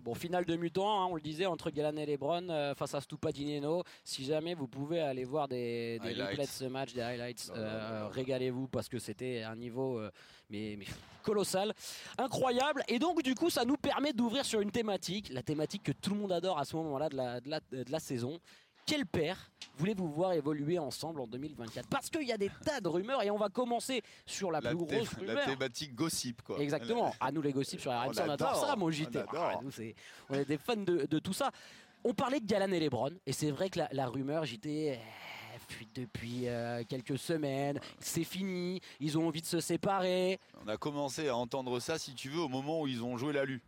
Bon, 0.00 0.14
finale 0.14 0.44
de 0.44 0.54
mutant, 0.56 1.02
hein, 1.02 1.06
on 1.10 1.16
le 1.16 1.20
disait, 1.20 1.46
entre 1.46 1.70
Galan 1.70 1.96
et 1.96 2.06
Lebron 2.06 2.48
euh, 2.50 2.74
face 2.74 2.94
à 2.94 3.00
Stupa 3.00 3.32
Dineno. 3.32 3.82
Si 4.04 4.24
jamais 4.24 4.54
vous 4.54 4.68
pouvez 4.68 5.00
aller 5.00 5.24
voir 5.24 5.48
des, 5.48 5.98
des 5.98 6.14
replays 6.14 6.44
de 6.44 6.50
ce 6.50 6.64
match, 6.66 6.92
des 6.92 7.00
highlights, 7.00 7.50
euh, 7.56 8.08
régalez-vous 8.10 8.68
parce 8.68 8.88
que 8.88 8.98
c'était 8.98 9.42
un 9.42 9.56
niveau 9.56 9.98
euh, 9.98 10.10
mais, 10.50 10.76
mais 10.78 10.86
colossal, 11.22 11.74
incroyable. 12.16 12.82
Et 12.88 12.98
donc, 12.98 13.22
du 13.22 13.34
coup, 13.34 13.50
ça 13.50 13.64
nous 13.64 13.76
permet 13.76 14.12
d'ouvrir 14.12 14.44
sur 14.44 14.60
une 14.60 14.70
thématique, 14.70 15.30
la 15.32 15.42
thématique 15.42 15.82
que 15.82 15.92
tout 15.92 16.14
le 16.14 16.20
monde 16.20 16.32
adore 16.32 16.58
à 16.58 16.64
ce 16.64 16.76
moment-là 16.76 17.08
de 17.08 17.16
la, 17.16 17.40
de 17.40 17.50
la, 17.50 17.60
de 17.72 17.90
la 17.90 18.00
saison. 18.00 18.38
Quel 18.88 19.04
père 19.04 19.50
voulez-vous 19.76 20.08
voir 20.08 20.32
évoluer 20.32 20.78
ensemble 20.78 21.20
en 21.20 21.26
2024 21.26 21.88
Parce 21.88 22.08
qu'il 22.08 22.26
y 22.26 22.32
a 22.32 22.38
des 22.38 22.50
tas 22.64 22.80
de 22.80 22.88
rumeurs 22.88 23.22
et 23.22 23.30
on 23.30 23.36
va 23.36 23.48
commencer 23.50 24.02
sur 24.26 24.50
la, 24.50 24.60
La, 24.60 24.70
plus 24.70 24.78
grosse 24.78 25.12
la 25.12 25.18
rumeur. 25.34 25.44
thématique 25.44 25.94
gossip, 25.94 26.40
quoi. 26.42 26.58
Exactement. 26.58 27.14
À 27.20 27.30
nous 27.32 27.42
les 27.42 27.52
gossips 27.52 27.80
sur 27.80 27.92
RMC, 27.92 28.18
on, 28.18 28.22
On 28.28 28.30
adore 28.30 28.56
ça, 28.66 28.74
mon 28.76 28.90
JT. 28.90 29.18
on. 29.18 29.36
Ah, 29.36 29.58
nous, 29.62 29.70
c'est- 29.70 29.94
on 30.30 30.34
est 30.34 30.44
des 30.46 30.56
fans 30.58 30.74
de, 30.76 31.04
de 31.06 31.18
tout 31.18 31.34
ça. 31.34 31.50
On 32.02 32.14
parlait 32.14 32.40
de 32.40 32.46
Galan 32.46 32.72
et 32.72 32.80
Lebron, 32.80 33.10
et 33.26 33.32
c'est 33.32 33.50
vrai 33.50 33.68
que 33.68 33.80
la, 33.80 33.88
la 33.92 34.06
rumeur 34.06 34.44
JT 34.46 34.98
fuite 35.68 35.94
depuis 35.96 36.48
euh, 36.48 36.82
quelques 36.88 37.18
semaines. 37.18 37.78
C'est 38.00 38.24
fini. 38.24 38.80
Ils 39.00 39.18
ont 39.18 39.26
envie 39.26 39.42
de 39.42 39.46
se 39.46 39.60
séparer. 39.60 40.40
On 40.64 40.68
a 40.68 40.78
commencé 40.78 41.28
à 41.28 41.36
entendre 41.36 41.78
ça, 41.78 41.98
si 41.98 42.14
tu 42.14 42.30
veux, 42.30 42.40
au 42.40 42.48
moment 42.48 42.80
où 42.80 42.86
ils 42.86 43.02
ont 43.04 43.18
joué 43.18 43.34
la 43.34 43.44
Lu. 43.44 43.60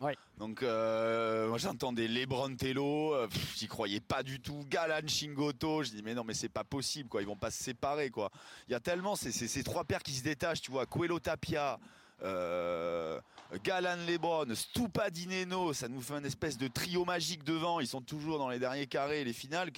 Ouais. 0.00 0.16
Donc, 0.36 0.62
euh, 0.62 1.48
moi 1.48 1.58
j'entendais 1.58 2.06
Lebron 2.06 2.54
Tello, 2.54 3.14
euh, 3.14 3.26
j'y 3.56 3.66
croyais 3.66 3.98
pas 4.00 4.22
du 4.22 4.38
tout. 4.40 4.64
Galan 4.68 5.06
Shingoto, 5.08 5.82
je 5.82 5.90
dis 5.90 6.02
mais 6.04 6.14
non, 6.14 6.22
mais 6.24 6.34
c'est 6.34 6.48
pas 6.48 6.62
possible, 6.62 7.08
quoi. 7.08 7.20
Ils 7.20 7.26
vont 7.26 7.36
pas 7.36 7.50
se 7.50 7.62
séparer, 7.64 8.10
quoi. 8.10 8.30
Il 8.68 8.72
y 8.72 8.74
a 8.76 8.80
tellement 8.80 9.16
ces, 9.16 9.32
ces- 9.32 9.64
trois 9.64 9.82
paires 9.84 10.02
qui 10.04 10.12
se 10.12 10.22
détachent, 10.22 10.60
tu 10.60 10.70
vois. 10.70 10.86
Coelho 10.86 11.18
Tapia, 11.18 11.80
euh, 12.22 13.20
Galan 13.64 13.96
Lebron, 14.06 14.54
Stupa 14.54 15.10
Dineno, 15.10 15.72
ça 15.72 15.88
nous 15.88 16.00
fait 16.00 16.14
une 16.14 16.26
espèce 16.26 16.58
de 16.58 16.68
trio 16.68 17.04
magique 17.04 17.42
devant. 17.42 17.80
Ils 17.80 17.88
sont 17.88 18.02
toujours 18.02 18.38
dans 18.38 18.48
les 18.50 18.58
derniers 18.60 18.86
carrés, 18.86 19.24
les 19.24 19.32
finales. 19.32 19.72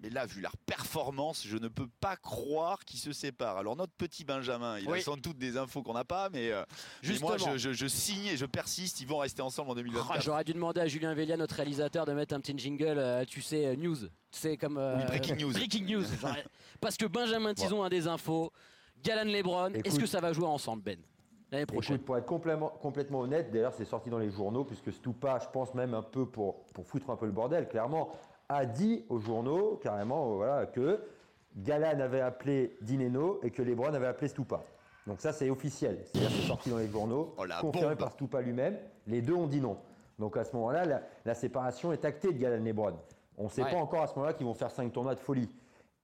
Mais 0.00 0.10
là, 0.10 0.26
vu 0.26 0.40
leur 0.40 0.56
performance, 0.58 1.44
je 1.44 1.56
ne 1.56 1.66
peux 1.66 1.88
pas 2.00 2.14
croire 2.16 2.84
qu'ils 2.84 3.00
se 3.00 3.12
séparent. 3.12 3.56
Alors, 3.58 3.74
notre 3.74 3.92
petit 3.94 4.24
Benjamin, 4.24 4.78
il 4.78 4.88
Oui. 4.88 4.98
a 5.00 5.02
sans 5.02 5.16
doute 5.16 5.38
des 5.38 5.56
infos 5.56 5.82
qu'on 5.82 5.94
n'a 5.94 6.04
pas, 6.04 6.28
mais, 6.30 6.52
euh, 6.52 6.62
mais 7.02 7.18
moi, 7.20 7.36
je, 7.36 7.58
je- 7.58 7.72
je 7.72 7.86
signe 7.88 8.26
et 8.26 8.36
je 8.36 8.46
persiste. 8.46 9.00
Ils 9.00 9.08
vont 9.08 9.18
rester 9.18 9.42
ensemble 9.42 9.70
en 9.70 9.72
Ah, 9.72 9.76
2024. 9.76 10.22
J'aurais 10.22 10.44
dû 10.44 10.52
demander 10.54 10.80
à 10.82 10.86
Julien 10.86 11.14
Vélia, 11.14 11.36
notre 11.36 11.56
réalisateur, 11.56 12.06
de 12.06 12.12
mettre 12.12 12.32
un 12.34 12.40
petit 12.40 12.56
jingle, 12.56 12.96
euh, 12.96 13.24
tu 13.24 13.42
sais, 13.42 13.66
euh, 13.66 13.74
news. 13.76 13.96
Tu 13.96 14.08
sais, 14.30 14.56
comme. 14.56 14.78
euh, 14.78 14.98
Oui, 14.98 15.04
breaking 15.06 15.36
news. 15.36 15.52
Breaking 15.52 15.84
news. 15.86 16.04
Parce 16.80 16.96
que 16.96 17.06
Benjamin 17.06 17.54
Tison 17.54 17.82
a 17.82 17.88
des 17.88 18.06
infos. 18.06 18.52
Galan 19.02 19.30
Lebron, 19.30 19.72
est-ce 19.84 19.98
que 19.98 20.06
ça 20.06 20.20
va 20.20 20.32
jouer 20.32 20.46
ensemble, 20.46 20.82
Ben 20.82 20.98
L'année 21.50 21.66
prochaine? 21.66 21.94
Écoute, 21.96 22.06
pour 22.06 22.16
être 22.18 22.26
complètement, 22.26 22.68
complètement 22.68 23.20
honnête, 23.20 23.50
d'ailleurs 23.50 23.72
c'est 23.72 23.84
sorti 23.84 24.10
dans 24.10 24.18
les 24.18 24.30
journaux, 24.30 24.64
puisque 24.64 24.92
Stupa, 24.92 25.38
je 25.42 25.48
pense 25.52 25.72
même 25.74 25.94
un 25.94 26.02
peu 26.02 26.26
pour, 26.26 26.64
pour 26.74 26.86
foutre 26.86 27.08
un 27.10 27.16
peu 27.16 27.24
le 27.26 27.32
bordel, 27.32 27.68
clairement, 27.68 28.10
a 28.48 28.64
dit 28.64 29.04
aux 29.08 29.18
journaux 29.18 29.78
carrément 29.82 30.32
euh, 30.32 30.36
voilà, 30.36 30.66
que 30.66 31.00
Galan 31.56 32.00
avait 32.00 32.20
appelé 32.20 32.76
Dineno 32.80 33.40
et 33.42 33.50
que 33.50 33.62
Lebron 33.62 33.92
avait 33.94 34.06
appelé 34.06 34.28
Stupa. 34.28 34.62
Donc 35.06 35.20
ça 35.20 35.32
c'est 35.32 35.50
officiel, 35.50 36.00
c'est-à-dire 36.04 36.30
c'est 36.30 36.46
sorti 36.46 36.70
dans 36.70 36.78
les 36.78 36.88
journaux, 36.88 37.34
Oh, 37.38 37.44
confirmé 37.60 37.88
bombe. 37.90 37.98
par 37.98 38.12
Stupa 38.12 38.40
lui-même, 38.40 38.78
les 39.06 39.22
deux 39.22 39.34
ont 39.34 39.46
dit 39.46 39.60
non. 39.60 39.78
Donc 40.18 40.36
à 40.36 40.44
ce 40.44 40.54
moment-là, 40.56 40.84
la, 40.84 41.02
la 41.24 41.34
séparation 41.34 41.92
est 41.92 42.04
actée 42.04 42.32
de 42.32 42.38
Galan 42.38 42.56
et 42.64 42.68
Lebron. 42.68 42.98
On 43.36 43.44
ne 43.44 43.48
sait 43.48 43.62
Ouais. 43.62 43.70
pas 43.70 43.76
encore 43.76 44.02
à 44.02 44.06
ce 44.06 44.14
moment-là 44.16 44.32
qu'ils 44.34 44.46
vont 44.46 44.54
faire 44.54 44.70
cinq 44.70 44.92
tournois 44.92 45.14
de 45.14 45.20
folie. 45.20 45.48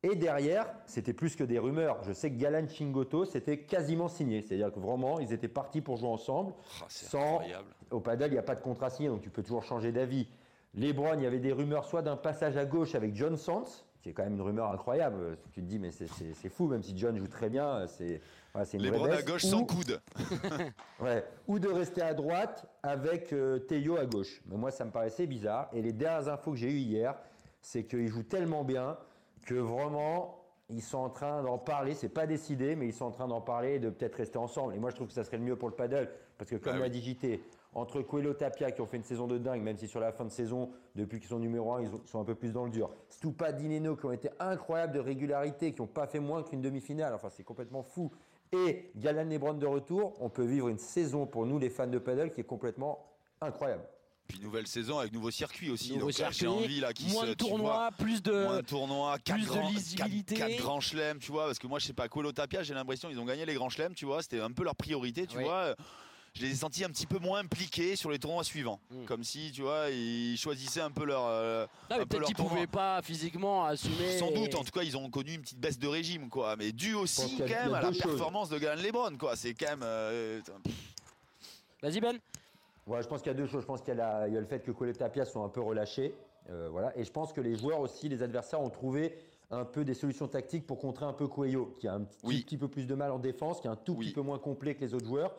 Et 0.02 0.14
derrière, 0.14 0.66
c'était 0.86 1.14
plus 1.14 1.34
que 1.34 1.44
des 1.44 1.58
rumeurs. 1.58 2.02
Je 2.04 2.12
sais 2.12 2.30
que 2.30 2.36
Galan 2.36 2.68
Chingoto, 2.68 3.24
c'était 3.24 3.58
quasiment 3.60 4.08
signé. 4.08 4.42
C'est-à-dire 4.42 4.70
que 4.70 4.78
vraiment, 4.78 5.18
ils 5.18 5.32
étaient 5.32 5.48
partis 5.48 5.80
pour 5.80 5.96
jouer 5.96 6.08
ensemble. 6.10 6.52
C'est 6.88 7.06
sans- 7.06 7.36
incroyable. 7.36 7.68
Au 7.90 8.00
paddle, 8.00 8.26
il 8.26 8.32
n'y 8.32 8.38
a 8.38 8.42
pas 8.42 8.54
de 8.54 8.60
contrat 8.60 8.90
signé, 8.90 9.08
donc 9.08 9.22
tu 9.22 9.30
peux 9.30 9.42
toujours 9.42 9.64
changer 9.64 9.92
d'avis. 9.92 10.28
Lebron, 10.76 11.14
il 11.14 11.22
y 11.22 11.26
avait 11.26 11.38
des 11.38 11.52
rumeurs 11.52 11.84
soit 11.84 12.02
d'un 12.02 12.16
passage 12.16 12.56
à 12.56 12.64
gauche 12.64 12.94
avec 12.94 13.14
John 13.14 13.36
Sands, 13.36 13.64
qui 14.02 14.10
est 14.10 14.12
quand 14.12 14.24
même 14.24 14.34
une 14.34 14.42
rumeur 14.42 14.70
incroyable. 14.72 15.38
Tu 15.52 15.60
te 15.62 15.66
dis, 15.66 15.78
mais 15.78 15.90
c'est- 15.92 16.08
fou, 16.48 16.66
même 16.66 16.82
si 16.82 16.96
John 16.96 17.16
joue 17.16 17.28
très 17.28 17.48
bien, 17.48 17.86
c'est 17.86 18.20
voilà, 18.52 18.68
une 18.74 18.90
vraie 18.90 19.18
à 19.18 19.22
gauche 19.22 19.44
Ou- 19.44 19.48
sans 19.48 19.64
coude. 19.64 20.00
Ouais. 21.00 21.24
Ou 21.48 21.58
de 21.58 21.68
rester 21.68 22.02
à 22.02 22.14
droite 22.14 22.66
avec 22.82 23.32
euh, 23.32 23.58
Théo 23.58 23.96
à 23.96 24.06
gauche. 24.06 24.42
Mais 24.46 24.56
moi, 24.56 24.70
ça 24.70 24.84
me 24.84 24.90
paraissait 24.90 25.26
bizarre. 25.26 25.68
Et 25.72 25.82
les 25.82 25.92
dernières 25.92 26.28
infos 26.28 26.52
que 26.52 26.56
j'ai 26.58 26.70
eues 26.70 26.78
hier, 26.78 27.14
c'est 27.62 27.84
qu'ils 27.84 28.08
jouent 28.08 28.22
tellement 28.22 28.64
bien 28.64 28.96
que 29.46 29.54
vraiment, 29.54 30.40
ils 30.68 30.82
sont 30.82 30.98
en 30.98 31.10
train 31.10 31.42
d'en 31.42 31.58
parler. 31.58 31.94
C'est 31.94 32.08
pas 32.08 32.26
décidé, 32.26 32.76
mais 32.76 32.86
ils 32.88 32.92
sont 32.92 33.06
en 33.06 33.10
train 33.10 33.28
d'en 33.28 33.40
parler 33.40 33.74
et 33.74 33.78
de 33.78 33.90
peut-être 33.90 34.16
rester 34.16 34.38
ensemble. 34.38 34.74
Et 34.74 34.78
moi, 34.78 34.90
je 34.90 34.96
trouve 34.96 35.08
que 35.08 35.14
ça 35.14 35.24
serait 35.24 35.38
le 35.38 35.44
mieux 35.44 35.56
pour 35.56 35.68
le 35.68 35.74
paddle. 35.74 36.10
Parce 36.38 36.50
que 36.50 36.56
comme 36.56 36.76
l'a 36.78 36.84
oui. 36.84 36.90
dit 36.90 37.00
JT, 37.02 37.42
entre 37.74 38.02
Coelho 38.02 38.32
Tapia 38.34 38.70
qui 38.70 38.80
ont 38.80 38.86
fait 38.86 38.96
une 38.96 39.02
saison 39.04 39.26
de 39.26 39.38
dingue, 39.38 39.62
même 39.62 39.76
si 39.76 39.88
sur 39.88 40.00
la 40.00 40.12
fin 40.12 40.24
de 40.24 40.30
saison, 40.30 40.70
depuis 40.94 41.18
qu'ils 41.20 41.28
sont 41.28 41.38
numéro 41.38 41.72
1, 41.72 41.82
ils 41.82 41.88
ont- 41.88 42.00
sont 42.06 42.20
un 42.20 42.24
peu 42.24 42.34
plus 42.34 42.52
dans 42.52 42.64
le 42.64 42.70
dur. 42.70 42.90
Stupa 43.08 43.52
Dineno 43.52 43.96
qui 43.96 44.06
ont 44.06 44.12
été 44.12 44.30
incroyables 44.38 44.92
de 44.94 45.00
régularité, 45.00 45.72
qui 45.72 45.80
n'ont 45.80 45.86
pas 45.88 46.06
fait 46.06 46.20
moins 46.20 46.42
qu'une 46.42 46.60
demi-finale. 46.62 47.12
Enfin, 47.14 47.28
c'est 47.30 47.42
complètement 47.44 47.82
fou. 47.82 48.10
Et 48.52 48.90
Galan 48.96 49.24
Lebron 49.24 49.54
de 49.54 49.66
retour, 49.66 50.14
on 50.20 50.28
peut 50.28 50.44
vivre 50.44 50.68
une 50.68 50.78
saison 50.78 51.26
pour 51.26 51.46
nous, 51.46 51.58
les 51.58 51.70
fans 51.70 51.86
de 51.88 51.98
paddle, 51.98 52.30
qui 52.30 52.40
est 52.40 52.44
complètement 52.44 53.04
incroyable. 53.40 53.82
Puis 54.28 54.40
nouvelle 54.40 54.66
saison 54.66 54.98
avec 55.00 55.12
nouveau 55.12 55.30
circuit 55.30 55.70
aussi. 55.70 55.92
Nouveau 55.94 56.06
Donc 56.10 56.18
là, 56.18 56.28
j'ai 56.30 56.46
circuit, 56.46 56.64
envie 56.64 56.80
là 56.80 56.92
qui 56.94 57.10
moins 57.12 57.24
se 57.24 57.28
de 57.30 57.34
tournois, 57.34 57.90
plus 57.98 58.22
de. 58.22 58.32
moins 58.44 58.56
de 58.56 58.62
tournois, 58.66 59.18
quatre 59.18 59.36
plus 59.36 59.44
de 59.46 59.50
grands, 59.50 59.68
lisibilité. 59.68 60.34
quatre- 60.36 60.48
quatre 60.48 60.62
grands 60.62 60.80
chelems, 60.80 61.18
tu 61.18 61.30
vois, 61.30 61.44
parce 61.44 61.58
que 61.58 61.66
moi 61.66 61.78
je 61.78 61.86
sais 61.86 61.92
pas, 61.92 62.08
Coelho 62.08 62.32
Tapia, 62.32 62.62
j'ai 62.62 62.72
l'impression 62.72 63.10
ils 63.10 63.18
ont 63.20 63.26
gagné 63.26 63.44
les 63.44 63.52
grands 63.52 63.68
chelems, 63.68 63.92
tu 63.94 64.06
vois, 64.06 64.22
c'était 64.22 64.40
un 64.40 64.50
peu 64.50 64.64
leur 64.64 64.76
priorité, 64.76 65.26
tu 65.26 65.36
Oui. 65.36 65.44
vois. 65.44 65.74
Je 66.36 66.42
les 66.42 66.50
ai 66.50 66.54
sentis 66.56 66.82
un 66.82 66.88
petit 66.88 67.06
peu 67.06 67.20
moins 67.20 67.38
impliqués 67.38 67.94
sur 67.94 68.10
les 68.10 68.18
tournois 68.18 68.42
suivants, 68.42 68.80
Mm. 68.90 69.04
comme 69.04 69.22
si, 69.22 69.52
tu 69.52 69.62
vois, 69.62 69.88
ils 69.90 70.36
choisissaient 70.36 70.80
un 70.80 70.90
peu 70.90 71.04
leur. 71.04 71.24
euh, 71.26 71.64
Ah, 71.88 71.98
peut-être 71.98 72.24
qu'ils 72.24 72.34
pouvaient 72.34 72.66
pas 72.66 73.00
physiquement 73.02 73.64
assumer. 73.64 74.18
Sans 74.18 74.32
doute, 74.32 74.52
en 74.56 74.64
tout 74.64 74.72
cas, 74.72 74.82
ils 74.82 74.96
ont 74.96 75.08
connu 75.10 75.34
une 75.34 75.42
petite 75.42 75.60
baisse 75.60 75.78
de 75.78 75.86
régime, 75.86 76.28
quoi. 76.28 76.56
Mais 76.56 76.72
dû 76.72 76.94
aussi 76.94 77.36
quand 77.38 77.44
même 77.46 77.72
à 77.74 77.80
la 77.82 77.92
choses. 77.92 78.02
performance 78.02 78.48
de 78.48 78.58
Galan 78.58 78.82
Lebron, 78.82 79.16
quoi. 79.16 79.36
C'est 79.36 79.54
quand 79.54 79.68
même. 79.70 79.82
euh, 79.84 80.40
Vas-y, 81.82 82.00
Ben. 82.00 82.18
Ouais, 82.88 83.00
je 83.00 83.06
pense 83.06 83.22
qu'il 83.22 83.30
y 83.30 83.34
a 83.34 83.38
deux 83.38 83.46
choses. 83.46 83.60
Je 83.62 83.66
pense 83.66 83.80
qu'il 83.80 83.94
y, 83.94 84.00
a 84.00 84.26
y 84.26 84.32
le 84.32 84.44
fait 84.44 84.58
que 84.60 84.72
Coelho 84.72 84.92
Tapia 84.92 85.24
sont 85.24 85.44
un 85.44 85.48
peu 85.48 85.60
relâchés. 85.60 86.14
euh, 86.50 86.68
voilà. 86.68 86.92
Et 86.98 87.04
je 87.04 87.12
pense 87.12 87.32
que 87.32 87.40
les 87.40 87.56
joueurs 87.56 87.78
aussi, 87.78 88.08
les 88.08 88.22
adversaires, 88.22 88.60
ont 88.60 88.70
trouvé 88.70 89.16
un 89.52 89.64
peu 89.64 89.84
des 89.84 89.94
solutions 89.94 90.26
tactiques 90.26 90.66
pour 90.66 90.78
contrer 90.80 91.04
un 91.06 91.12
peu 91.12 91.28
Coelho, 91.28 91.76
qui 91.78 91.86
a 91.86 91.94
un 91.94 92.00
petit, 92.02 92.18
Oui. 92.24 92.42
petit 92.42 92.58
peu 92.58 92.66
plus 92.68 92.86
de 92.88 92.94
mal 92.96 93.12
en 93.12 93.18
défense, 93.20 93.60
qui 93.60 93.68
est 93.68 93.70
un 93.70 93.76
tout 93.76 93.94
Oui. 93.94 94.06
petit 94.06 94.14
peu 94.14 94.20
moins 94.22 94.38
complet 94.40 94.74
que 94.74 94.80
les 94.80 94.92
autres 94.94 95.06
joueurs. 95.06 95.32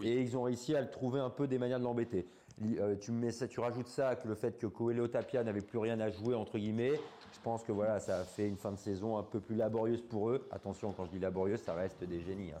Oui. 0.00 0.08
Et 0.08 0.20
ils 0.20 0.36
ont 0.36 0.42
réussi 0.42 0.74
à 0.74 0.80
le 0.80 0.90
trouver 0.90 1.20
un 1.20 1.30
peu 1.30 1.46
des 1.46 1.58
manières 1.58 1.78
de 1.78 1.84
l'embêter. 1.84 2.26
Euh, 2.80 2.96
tu, 2.96 3.12
mets 3.12 3.30
ça, 3.30 3.46
tu 3.46 3.60
rajoutes 3.60 3.86
ça 3.88 4.08
avec 4.08 4.24
le 4.24 4.34
fait 4.34 4.58
que 4.58 4.66
Coelho 4.66 5.06
Tapia 5.06 5.44
n'avait 5.44 5.60
plus 5.60 5.78
rien 5.78 5.98
à 6.00 6.10
jouer, 6.10 6.34
entre 6.34 6.58
guillemets. 6.58 7.00
Je 7.32 7.40
pense 7.42 7.62
que 7.62 7.70
voilà, 7.72 8.00
ça 8.00 8.20
a 8.20 8.24
fait 8.24 8.48
une 8.48 8.56
fin 8.56 8.72
de 8.72 8.78
saison 8.78 9.16
un 9.16 9.22
peu 9.22 9.38
plus 9.40 9.54
laborieuse 9.54 10.02
pour 10.02 10.30
eux. 10.30 10.48
Attention, 10.50 10.92
quand 10.92 11.04
je 11.06 11.10
dis 11.12 11.18
laborieuse, 11.20 11.60
ça 11.60 11.74
reste 11.74 12.02
des 12.02 12.20
génies. 12.20 12.50
hein. 12.52 12.60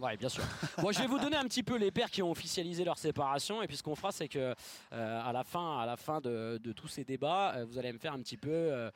Ouais, 0.00 0.16
bien 0.16 0.30
sûr. 0.30 0.42
Bon, 0.82 0.90
je 0.92 0.98
vais 0.98 1.06
vous 1.06 1.18
donner 1.18 1.36
un 1.36 1.44
petit 1.44 1.62
peu 1.62 1.76
les 1.76 1.90
paires 1.90 2.10
qui 2.10 2.22
ont 2.22 2.30
officialisé 2.30 2.84
leur 2.84 2.96
séparation. 2.96 3.62
Et 3.62 3.66
puis 3.66 3.76
ce 3.76 3.82
qu'on 3.82 3.94
fera, 3.94 4.10
c'est 4.10 4.28
que 4.28 4.54
euh, 4.92 5.20
à 5.22 5.30
la 5.32 5.44
fin, 5.44 5.78
à 5.78 5.84
la 5.86 5.96
fin 5.98 6.20
de, 6.22 6.58
de 6.60 6.72
tous 6.72 6.88
ces 6.88 7.04
débats, 7.04 7.54
euh, 7.56 7.64
vous 7.66 7.78
allez 7.78 7.92
me 7.92 7.98
faire 7.98 8.14
un 8.14 8.20
petit 8.20 8.38
peu 8.38 8.50
euh, 8.50 8.90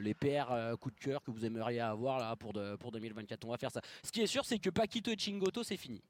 les 0.00 0.12
paires 0.14 0.74
coup 0.78 0.90
de 0.90 0.98
cœur 1.00 1.22
que 1.24 1.30
vous 1.30 1.44
aimeriez 1.46 1.80
avoir 1.80 2.18
là 2.18 2.36
pour, 2.36 2.52
de- 2.52 2.76
pour 2.76 2.92
2024. 2.92 3.42
On 3.46 3.50
va 3.50 3.56
faire 3.56 3.70
ça. 3.72 3.80
Ce 4.04 4.12
qui 4.12 4.20
est 4.20 4.26
sûr, 4.26 4.44
c'est 4.44 4.58
que 4.58 4.68
Paquito 4.70 5.10
et 5.10 5.18
Chingoto, 5.18 5.62
c'est 5.62 5.78
fini. 5.78 6.02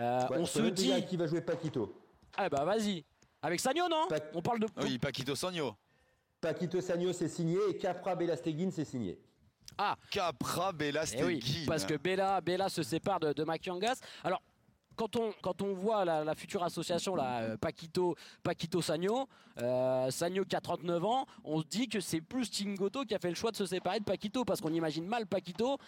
Euh, 0.00 0.28
Ouais, 0.28 0.36
on 0.38 0.46
se 0.46 0.60
dit. 0.60 0.92
qui 1.06 1.16
va 1.16 1.26
jouer 1.26 1.40
Paquito. 1.40 1.94
Ah 2.36 2.48
bah 2.48 2.64
vas-y. 2.64 3.04
Avec 3.42 3.60
Sagno, 3.60 3.88
non 3.88 4.06
On 4.34 4.42
parle 4.42 4.60
de. 4.60 4.66
Oui, 4.82 4.98
Paquito 4.98 5.34
Sagno. 5.34 5.74
Paquito 6.40 6.80
Sagno, 6.80 7.12
c'est 7.12 7.28
signé 7.28 7.58
et 7.70 7.76
Capra 7.76 8.14
Belasteguin, 8.14 8.70
c'est 8.70 8.84
signé. 8.84 9.18
Ah, 9.76 9.96
Capra 10.10 10.72
Bella 10.72 11.02
Eh 11.12 11.22
oui, 11.24 11.64
parce 11.66 11.84
que 11.84 11.94
Bella, 11.94 12.40
Bella 12.40 12.68
se 12.68 12.82
sépare 12.82 13.20
de, 13.20 13.32
de 13.32 13.44
Makiangas. 13.44 14.00
Alors, 14.24 14.40
quand 14.96 15.14
on, 15.16 15.32
quand 15.42 15.62
on 15.62 15.74
voit 15.74 16.04
la, 16.04 16.24
la 16.24 16.34
future 16.34 16.62
association, 16.64 17.14
là, 17.14 17.40
euh, 17.42 17.56
Paquito, 17.56 18.16
Paquito 18.42 18.80
Sagno, 18.82 19.28
euh, 19.60 20.10
Sagno 20.10 20.44
qui 20.44 20.56
a 20.56 20.60
39 20.60 21.04
ans, 21.04 21.26
on 21.44 21.60
se 21.60 21.66
dit 21.66 21.88
que 21.88 22.00
c'est 22.00 22.20
plus 22.20 22.50
Chingoto 22.50 23.04
qui 23.04 23.14
a 23.14 23.18
fait 23.18 23.28
le 23.28 23.34
choix 23.36 23.50
de 23.52 23.56
se 23.56 23.66
séparer 23.66 24.00
de 24.00 24.04
Paquito, 24.04 24.44
parce 24.44 24.60
qu'on 24.60 24.72
imagine 24.72 25.06
mal 25.06 25.26
Paquito 25.26 25.78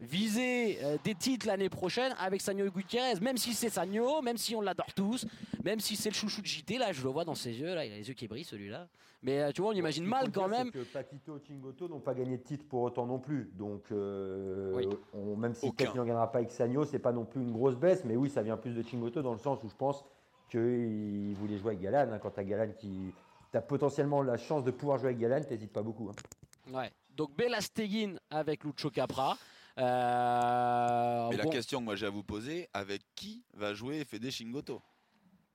viser 0.00 0.78
euh, 0.82 0.96
des 1.04 1.14
titres 1.14 1.46
l'année 1.46 1.68
prochaine 1.68 2.14
avec 2.18 2.40
Sagno 2.40 2.66
et 2.66 2.70
Gutiérrez, 2.70 3.20
même 3.20 3.36
si 3.36 3.52
c'est 3.54 3.68
Sagno, 3.68 4.22
même 4.22 4.36
si 4.38 4.54
on 4.56 4.60
l'adore 4.60 4.92
tous, 4.94 5.26
même 5.64 5.80
si 5.80 5.96
c'est 5.96 6.10
le 6.10 6.14
chouchou 6.14 6.40
de 6.40 6.46
JT, 6.46 6.78
là, 6.78 6.92
je 6.92 7.02
le 7.02 7.08
vois 7.10 7.24
dans 7.24 7.34
ses 7.34 7.52
yeux, 7.52 7.74
là, 7.74 7.84
il 7.84 7.92
a 7.92 7.96
les 7.96 8.08
yeux 8.08 8.14
qui 8.14 8.26
brillent 8.28 8.44
celui-là. 8.44 8.88
Mais 9.22 9.40
euh, 9.40 9.52
tu 9.52 9.60
vois, 9.60 9.72
on 9.72 9.74
imagine 9.74 10.04
mal 10.06 10.30
quand 10.32 10.48
même. 10.48 10.70
que 10.70 10.78
Paquito 10.82 11.36
et 11.36 11.40
Chingoto 11.46 11.86
n'ont 11.88 12.00
pas 12.00 12.14
gagné 12.14 12.38
de 12.38 12.42
titre 12.42 12.64
pour 12.66 12.80
autant 12.82 13.04
non 13.04 13.18
plus. 13.18 13.50
Donc, 13.54 13.82
euh, 13.92 14.72
Oui. 14.74 14.88
on- 15.12 15.36
même 15.36 15.52
si 15.52 15.66
il 15.66 15.84
n'en 15.94 16.06
gagnera 16.06 16.32
pas 16.32 16.38
avec 16.38 16.50
Sagno, 16.50 16.86
c'est 16.86 16.98
pas 16.98 17.12
non 17.12 17.26
plus 17.26 17.42
une 17.42 17.52
grosse 17.52 17.76
baisse. 17.76 18.02
Mais 18.06 18.16
oui, 18.16 18.30
ça 18.30 18.42
vient 18.42 18.56
plus 18.56 18.72
de 18.72 18.82
Chingoto 18.82 19.20
dans 19.20 19.32
le 19.32 19.38
sens 19.38 19.62
où 19.62 19.68
je 19.68 19.74
pense 19.74 20.02
qu'il 20.50 21.34
voulait 21.36 21.58
jouer 21.58 21.72
avec 21.74 21.80
Galan. 21.82 22.12
hein. 22.12 22.18
Quand 22.18 22.30
tu 22.30 22.40
as 22.40 22.44
Galan 22.44 22.72
qui. 22.78 23.12
Tu 23.52 23.56
as 23.58 23.62
potentiellement 23.62 24.22
la 24.22 24.36
chance 24.36 24.62
de 24.64 24.70
pouvoir 24.70 24.98
jouer 24.98 25.08
avec 25.08 25.18
Galan, 25.18 25.42
t'hésites 25.44 25.72
pas 25.72 25.82
beaucoup. 25.82 26.08
hein. 26.08 26.72
Ouais. 26.72 26.90
Donc 27.16 27.36
Bella 27.36 27.60
Steghin 27.60 28.14
avec 28.30 28.64
Lucho 28.64 28.90
Capra. 28.90 29.36
Euh, 29.78 31.28
Mais 31.30 31.36
la 31.36 31.46
question 31.46 31.78
que 31.80 31.84
moi 31.84 31.96
j'ai 31.96 32.06
à 32.06 32.10
vous 32.10 32.22
poser, 32.24 32.68
avec 32.72 33.02
qui 33.14 33.44
va 33.54 33.74
jouer 33.74 34.04
Fede 34.04 34.30
Shingoto? 34.30 34.82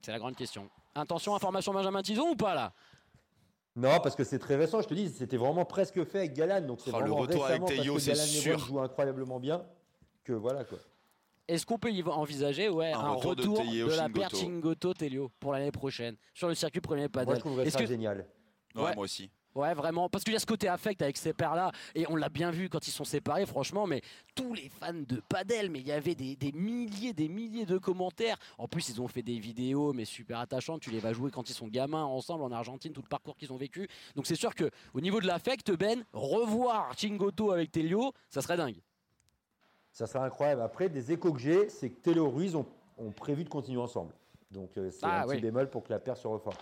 C'est 0.01 0.11
la 0.11 0.19
grande 0.19 0.35
question. 0.35 0.69
Intention, 0.95 1.35
information 1.35 1.73
Benjamin 1.73 2.01
Tison 2.01 2.29
ou 2.31 2.35
pas 2.35 2.53
là? 2.55 2.73
Non, 3.75 3.99
parce 4.01 4.15
que 4.15 4.23
c'est 4.23 4.39
très 4.39 4.55
récent, 4.55 4.81
je 4.81 4.87
te 4.87 4.93
dis, 4.93 5.09
c'était 5.09 5.35
vraiment 5.37 5.65
presque 5.65 6.01
fait 6.05 6.19
avec 6.19 6.33
Galan. 6.33 6.61
Donc 6.61 6.79
c'est 6.81 6.91
Oh, 6.93 6.99
le 6.99 7.05
vraiment 7.09 7.15
retour 7.17 7.45
avec 7.45 7.61
récemment 7.61 7.67
parce 7.67 7.81
Théo, 7.81 7.93
que 7.95 7.99
c'est 7.99 8.11
Galan 8.13 8.25
sûr. 8.25 8.59
joue 8.59 8.79
incroyablement 8.79 9.39
bien 9.39 9.65
que 10.23 10.33
voilà 10.33 10.63
quoi. 10.63 10.77
Est-ce 11.47 11.65
qu'on 11.65 11.77
peut 11.77 11.91
y 11.91 12.01
envisager 12.03 12.69
ouais, 12.69 12.91
Un 12.93 12.99
un, 12.99 13.09
retour 13.09 13.35
de 13.35 13.41
retour 13.41 13.63
de, 13.65 13.69
Théo 13.69 13.87
la 13.89 13.95
Chingoto. 14.05 14.19
paire 14.19 14.29
Chingoto-Telio 14.33 15.31
pour 15.39 15.51
l'année 15.53 15.71
prochaine 15.71 16.15
sur 16.33 16.47
le 16.47 16.55
circuit 16.55 16.81
premier 16.81 17.07
padel 17.09 17.27
Moi, 17.27 17.35
je 17.35 17.39
trouverais 17.41 17.63
Est-ce 17.67 17.73
ça 17.77 17.79
que- 17.83 17.85
génial. 17.87 18.25
Ouais, 18.73 18.81
Ouais. 18.83 18.95
moi 18.95 19.03
aussi. 19.03 19.29
Ouais, 19.55 19.73
vraiment. 19.73 20.09
Parce 20.09 20.23
qu'il 20.25 20.33
y 20.33 20.35
a 20.35 20.39
ce 20.39 20.45
côté 20.45 20.67
affect 20.67 21.01
avec 21.01 21.15
ces 21.15 21.33
paires-là. 21.33 21.71
Et 21.95 22.05
on 22.09 22.17
l'a 22.17 22.27
bien 22.29 22.51
vu 22.51 22.67
quand 22.69 22.85
ils 22.87 22.91
sont 22.91 23.05
séparés, 23.05 23.45
franchement. 23.45 23.87
Mais 23.87 24.01
tous 24.35 24.53
les 24.53 24.67
fans 24.69 24.91
de 24.93 25.21
Padel, 25.29 25.71
mais 25.71 25.79
il 25.79 25.87
y 25.87 25.93
avait 25.93 26.13
des, 26.13 26.35
des 26.35 26.51
milliers, 26.51 27.13
des 27.13 27.29
milliers 27.29 27.65
de 27.65 27.77
commentaires. 27.77 28.37
En 28.57 28.67
plus, 28.67 28.89
ils 28.89 29.01
ont 29.01 29.07
fait 29.07 29.21
des 29.21 29.39
vidéos, 29.39 29.93
mais 29.93 30.03
super 30.03 30.39
attachantes. 30.39 30.81
Tu 30.81 30.91
les 30.91 30.99
vas 30.99 31.13
jouer 31.13 31.31
quand 31.31 31.49
ils 31.49 31.53
sont 31.53 31.67
gamins 31.67 32.03
ensemble 32.03 32.43
en 32.43 32.51
Argentine, 32.51 32.91
tout 32.91 33.01
le 33.01 33.07
parcours 33.07 33.37
qu'ils 33.37 33.53
ont 33.53 33.57
vécu. 33.57 33.87
Donc 34.15 34.27
c'est 34.27 34.35
sûr 34.35 34.53
que 34.53 34.69
au 34.93 34.99
niveau 34.99 35.21
de 35.21 35.27
l'affect, 35.27 35.71
Ben, 35.71 36.03
revoir 36.13 36.91
Chingoto 36.97 37.51
avec 37.51 37.71
Telio, 37.71 38.13
ça 38.29 38.41
serait 38.41 38.57
dingue. 38.57 38.81
Ça 39.91 40.05
serait 40.05 40.19
incroyable. 40.25 40.61
Après, 40.61 40.89
des 40.89 41.13
échos 41.13 41.31
que 41.31 41.39
j'ai, 41.39 41.69
c'est 41.69 41.89
que 41.89 42.01
Taylor 42.01 42.33
Ruiz 42.33 42.55
ont, 42.55 42.65
ont 42.97 43.11
prévu 43.11 43.45
de 43.45 43.49
continuer 43.49 43.79
ensemble. 43.81 44.13
Donc 44.51 44.71
euh, 44.77 44.91
c'est 44.91 44.99
Ah, 45.03 45.23
un 45.23 45.27
petit 45.27 45.41
bémol 45.41 45.69
pour 45.69 45.83
que 45.83 45.93
la 45.93 45.99
paire 45.99 46.17
se 46.17 46.27
reforme. 46.27 46.57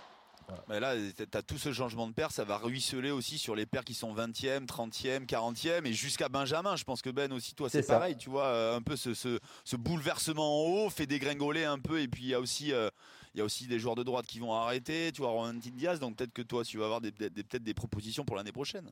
Mais 0.70 0.80
là, 0.80 0.96
tu 1.16 1.38
as 1.38 1.42
tout 1.42 1.58
ce 1.58 1.72
changement 1.74 2.08
de 2.08 2.14
paire, 2.14 2.32
ça 2.32 2.44
va 2.44 2.58
ruisseler 2.58 3.12
aussi 3.12 3.38
sur 3.38 3.56
les 3.56 3.66
paires 3.66 3.84
qui 3.84 3.94
sont 3.94 4.14
20e, 4.14 4.66
30e, 4.66 5.26
40e 5.26 5.86
et 5.86 5.94
jusqu'à 5.94 6.30
Benjamin. 6.30 6.76
Je 6.76 6.84
pense 6.84 7.02
que 7.02 7.10
Ben 7.10 7.32
aussi, 7.34 7.56
toi, 7.56 7.70
c'est 7.70 7.80
pareil. 7.94 8.16
Tu 8.18 8.30
vois, 8.30 8.46
euh, 8.46 8.78
un 8.78 8.82
peu 8.82 8.96
ce, 8.96 9.14
ce- 9.14 9.40
ce 9.64 9.76
bouleversement 9.76 10.66
en 10.66 10.86
haut 10.86 10.90
fait 10.90 11.06
dégringoler 11.06 11.64
un 11.66 11.80
peu. 11.80 12.00
Et 12.02 12.08
puis, 12.08 12.24
il 12.24 12.30
y, 12.30 12.34
a 12.34 12.40
aussi, 12.40 12.74
euh, 12.74 12.90
y 13.36 13.42
a 13.42 13.44
aussi 13.44 13.68
des 13.68 13.80
joueurs 13.80 13.96
de 13.96 14.04
droite 14.04 14.26
qui 14.26 14.40
vont 14.40 14.54
arrêter. 14.54 15.12
Tu 15.14 15.22
vois, 15.22 15.32
Ronan 15.32 15.54
Diaz. 15.60 16.00
Donc, 16.00 16.16
peut-être 16.18 16.34
que 16.34 16.42
toi, 16.42 16.64
tu 16.64 16.78
vas 16.78 16.86
avoir 16.86 17.02
des- 17.02 17.12
des- 17.12 17.30
des- 17.30 17.44
peut-être 17.44 17.64
des 17.64 17.74
propositions 17.74 18.24
pour 18.26 18.36
l'année 18.36 18.52
prochaine. 18.52 18.90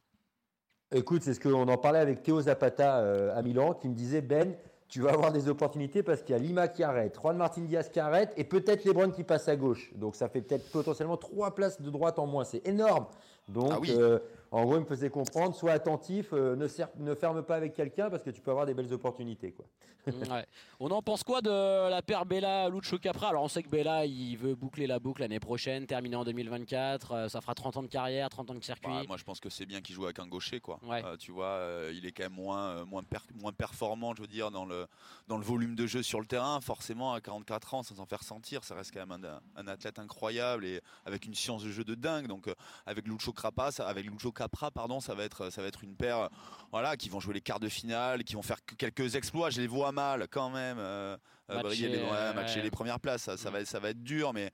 Écoute, 0.93 1.23
c'est 1.23 1.33
ce 1.33 1.39
qu'on 1.39 1.67
en 1.67 1.77
parlait 1.77 1.99
avec 1.99 2.21
Théo 2.21 2.41
Zapata 2.41 2.99
euh, 2.99 3.37
à 3.37 3.41
Milan, 3.41 3.73
qui 3.75 3.87
me 3.87 3.95
disait 3.95 4.21
Ben, 4.21 4.55
tu 4.91 5.01
vas 5.01 5.11
avoir 5.13 5.31
des 5.31 5.47
opportunités 5.47 6.03
parce 6.03 6.21
qu'il 6.21 6.35
y 6.35 6.37
a 6.37 6.41
Lima 6.41 6.67
qui 6.67 6.83
arrête, 6.83 7.17
Juan 7.19 7.37
Martin 7.37 7.61
Diaz 7.61 7.87
qui 7.89 8.01
arrête 8.01 8.33
et 8.35 8.43
peut-être 8.43 8.83
Lebron 8.83 9.09
qui 9.11 9.23
passe 9.23 9.47
à 9.47 9.55
gauche. 9.55 9.89
Donc 9.95 10.17
ça 10.17 10.27
fait 10.27 10.41
peut-être 10.41 10.69
potentiellement 10.69 11.15
trois 11.15 11.55
places 11.55 11.81
de 11.81 11.89
droite 11.89 12.19
en 12.19 12.27
moins. 12.27 12.43
C'est 12.43 12.67
énorme. 12.67 13.05
Donc 13.47 13.69
Ah 13.71 13.79
oui. 13.79 13.93
euh, 13.97 14.19
en 14.51 14.63
gros, 14.65 14.75
il 14.75 14.81
me 14.81 14.85
faisait 14.85 15.09
comprendre, 15.09 15.55
sois 15.55 15.71
attentif, 15.71 16.33
euh, 16.33 16.55
ne, 16.55 17.15
ferme 17.15 17.41
pas 17.43 17.55
avec 17.55 17.73
quelqu'un 17.73 18.09
parce 18.09 18.21
que 18.23 18.29
tu 18.31 18.41
peux 18.41 18.51
avoir 18.51 18.65
des 18.65 18.73
belles 18.73 18.91
opportunités. 18.93 19.51
Quoi. 19.53 19.65
Ouais. 20.31 20.45
On 20.79 20.89
en 20.89 21.03
pense 21.03 21.23
quoi 21.23 21.41
de 21.41 21.89
la 21.89 22.01
paire 22.01 22.25
Bella 22.25 22.67
Lucho 22.69 22.97
Capra? 22.97 23.29
Alors 23.29 23.43
on 23.43 23.47
sait 23.47 23.61
que 23.61 23.69
Bella 23.69 24.03
il 24.05 24.35
veut 24.35 24.55
boucler 24.55 24.87
la 24.87 24.97
boucle 24.99 25.21
l'année 25.21 25.39
prochaine, 25.39 25.85
terminer 25.85 26.15
en 26.15 26.23
2024, 26.23 27.11
euh, 27.11 27.29
ça 27.29 27.39
fera 27.39 27.53
30 27.53 27.77
ans 27.77 27.83
de 27.83 27.87
carrière, 27.87 28.27
30 28.29 28.49
ans 28.49 28.55
de 28.55 28.63
circuit. 28.63 28.91
Bah, 28.91 29.03
moi, 29.07 29.17
je 29.17 29.23
pense 29.23 29.39
que 29.39 29.49
c'est 29.51 29.67
bien 29.67 29.79
qu'il 29.81 29.93
joue 29.93 30.05
avec 30.05 30.17
un 30.17 30.25
gaucher, 30.27 30.59
quoi. 30.59 30.79
Ouais. 30.83 31.03
Euh, 31.05 31.17
tu 31.17 31.31
vois, 31.31 31.45
euh, 31.45 31.93
il 31.95 32.05
est 32.07 32.11
quand 32.11 32.23
même 32.23 32.33
moins, 32.33 32.69
euh, 32.69 32.85
moins, 32.85 33.03
per- 33.03 33.19
moins 33.39 33.51
performant, 33.53 34.15
je 34.15 34.21
veux 34.21 34.27
dire, 34.27 34.49
dans 34.49 34.65
le, 34.65 34.87
dans 35.27 35.37
le 35.37 35.43
volume 35.43 35.75
de 35.75 35.85
jeu 35.85 36.01
sur 36.01 36.19
le 36.19 36.25
terrain. 36.25 36.59
Forcément, 36.61 37.13
à 37.13 37.21
44 37.21 37.75
ans, 37.75 37.83
sans 37.83 37.93
s'en 37.95 38.07
faire 38.07 38.23
sentir, 38.23 38.63
ça 38.63 38.73
reste 38.73 38.91
quand 38.93 39.05
même 39.05 39.23
un, 39.23 39.39
un 39.55 39.67
athlète 39.67 39.99
incroyable 39.99 40.65
et 40.65 40.81
avec 41.05 41.25
une 41.27 41.35
science 41.35 41.63
de 41.63 41.69
jeu 41.69 41.83
de 41.83 41.93
dingue. 41.93 42.25
Donc, 42.27 42.47
euh, 42.47 42.55
avec 42.87 43.07
Lucho 43.07 43.33
Capra, 43.33 43.71
ça, 43.71 43.87
avec 43.87 44.05
Lucho 44.07 44.31
Capra, 44.31 44.40
pardon, 44.47 44.99
ça 44.99 45.13
va 45.15 45.23
être, 45.23 45.49
ça 45.49 45.61
va 45.61 45.67
être 45.67 45.83
une 45.83 45.95
paire, 45.95 46.17
euh, 46.17 46.27
voilà, 46.71 46.95
qui 46.97 47.09
vont 47.09 47.19
jouer 47.19 47.33
les 47.33 47.41
quarts 47.41 47.59
de 47.59 47.69
finale, 47.69 48.23
qui 48.23 48.33
vont 48.35 48.41
faire 48.41 48.63
que 48.65 48.75
quelques 48.75 49.15
exploits. 49.15 49.49
Je 49.49 49.61
les 49.61 49.67
vois 49.67 49.91
mal, 49.91 50.27
quand 50.29 50.49
même. 50.49 50.77
euh, 50.79 51.17
euh, 51.49 51.55
Matcher, 51.55 51.63
briller 51.67 51.87
les, 51.89 51.97
ouais, 52.03 52.09
ouais. 52.09 52.33
matcher 52.33 52.61
les 52.61 52.71
premières 52.71 52.99
places, 52.99 53.23
ça, 53.23 53.35
ça 53.37 53.49
Mm. 53.49 53.53
va, 53.53 53.65
ça 53.65 53.79
va 53.79 53.89
être 53.89 54.03
dur, 54.03 54.33
mais. 54.33 54.51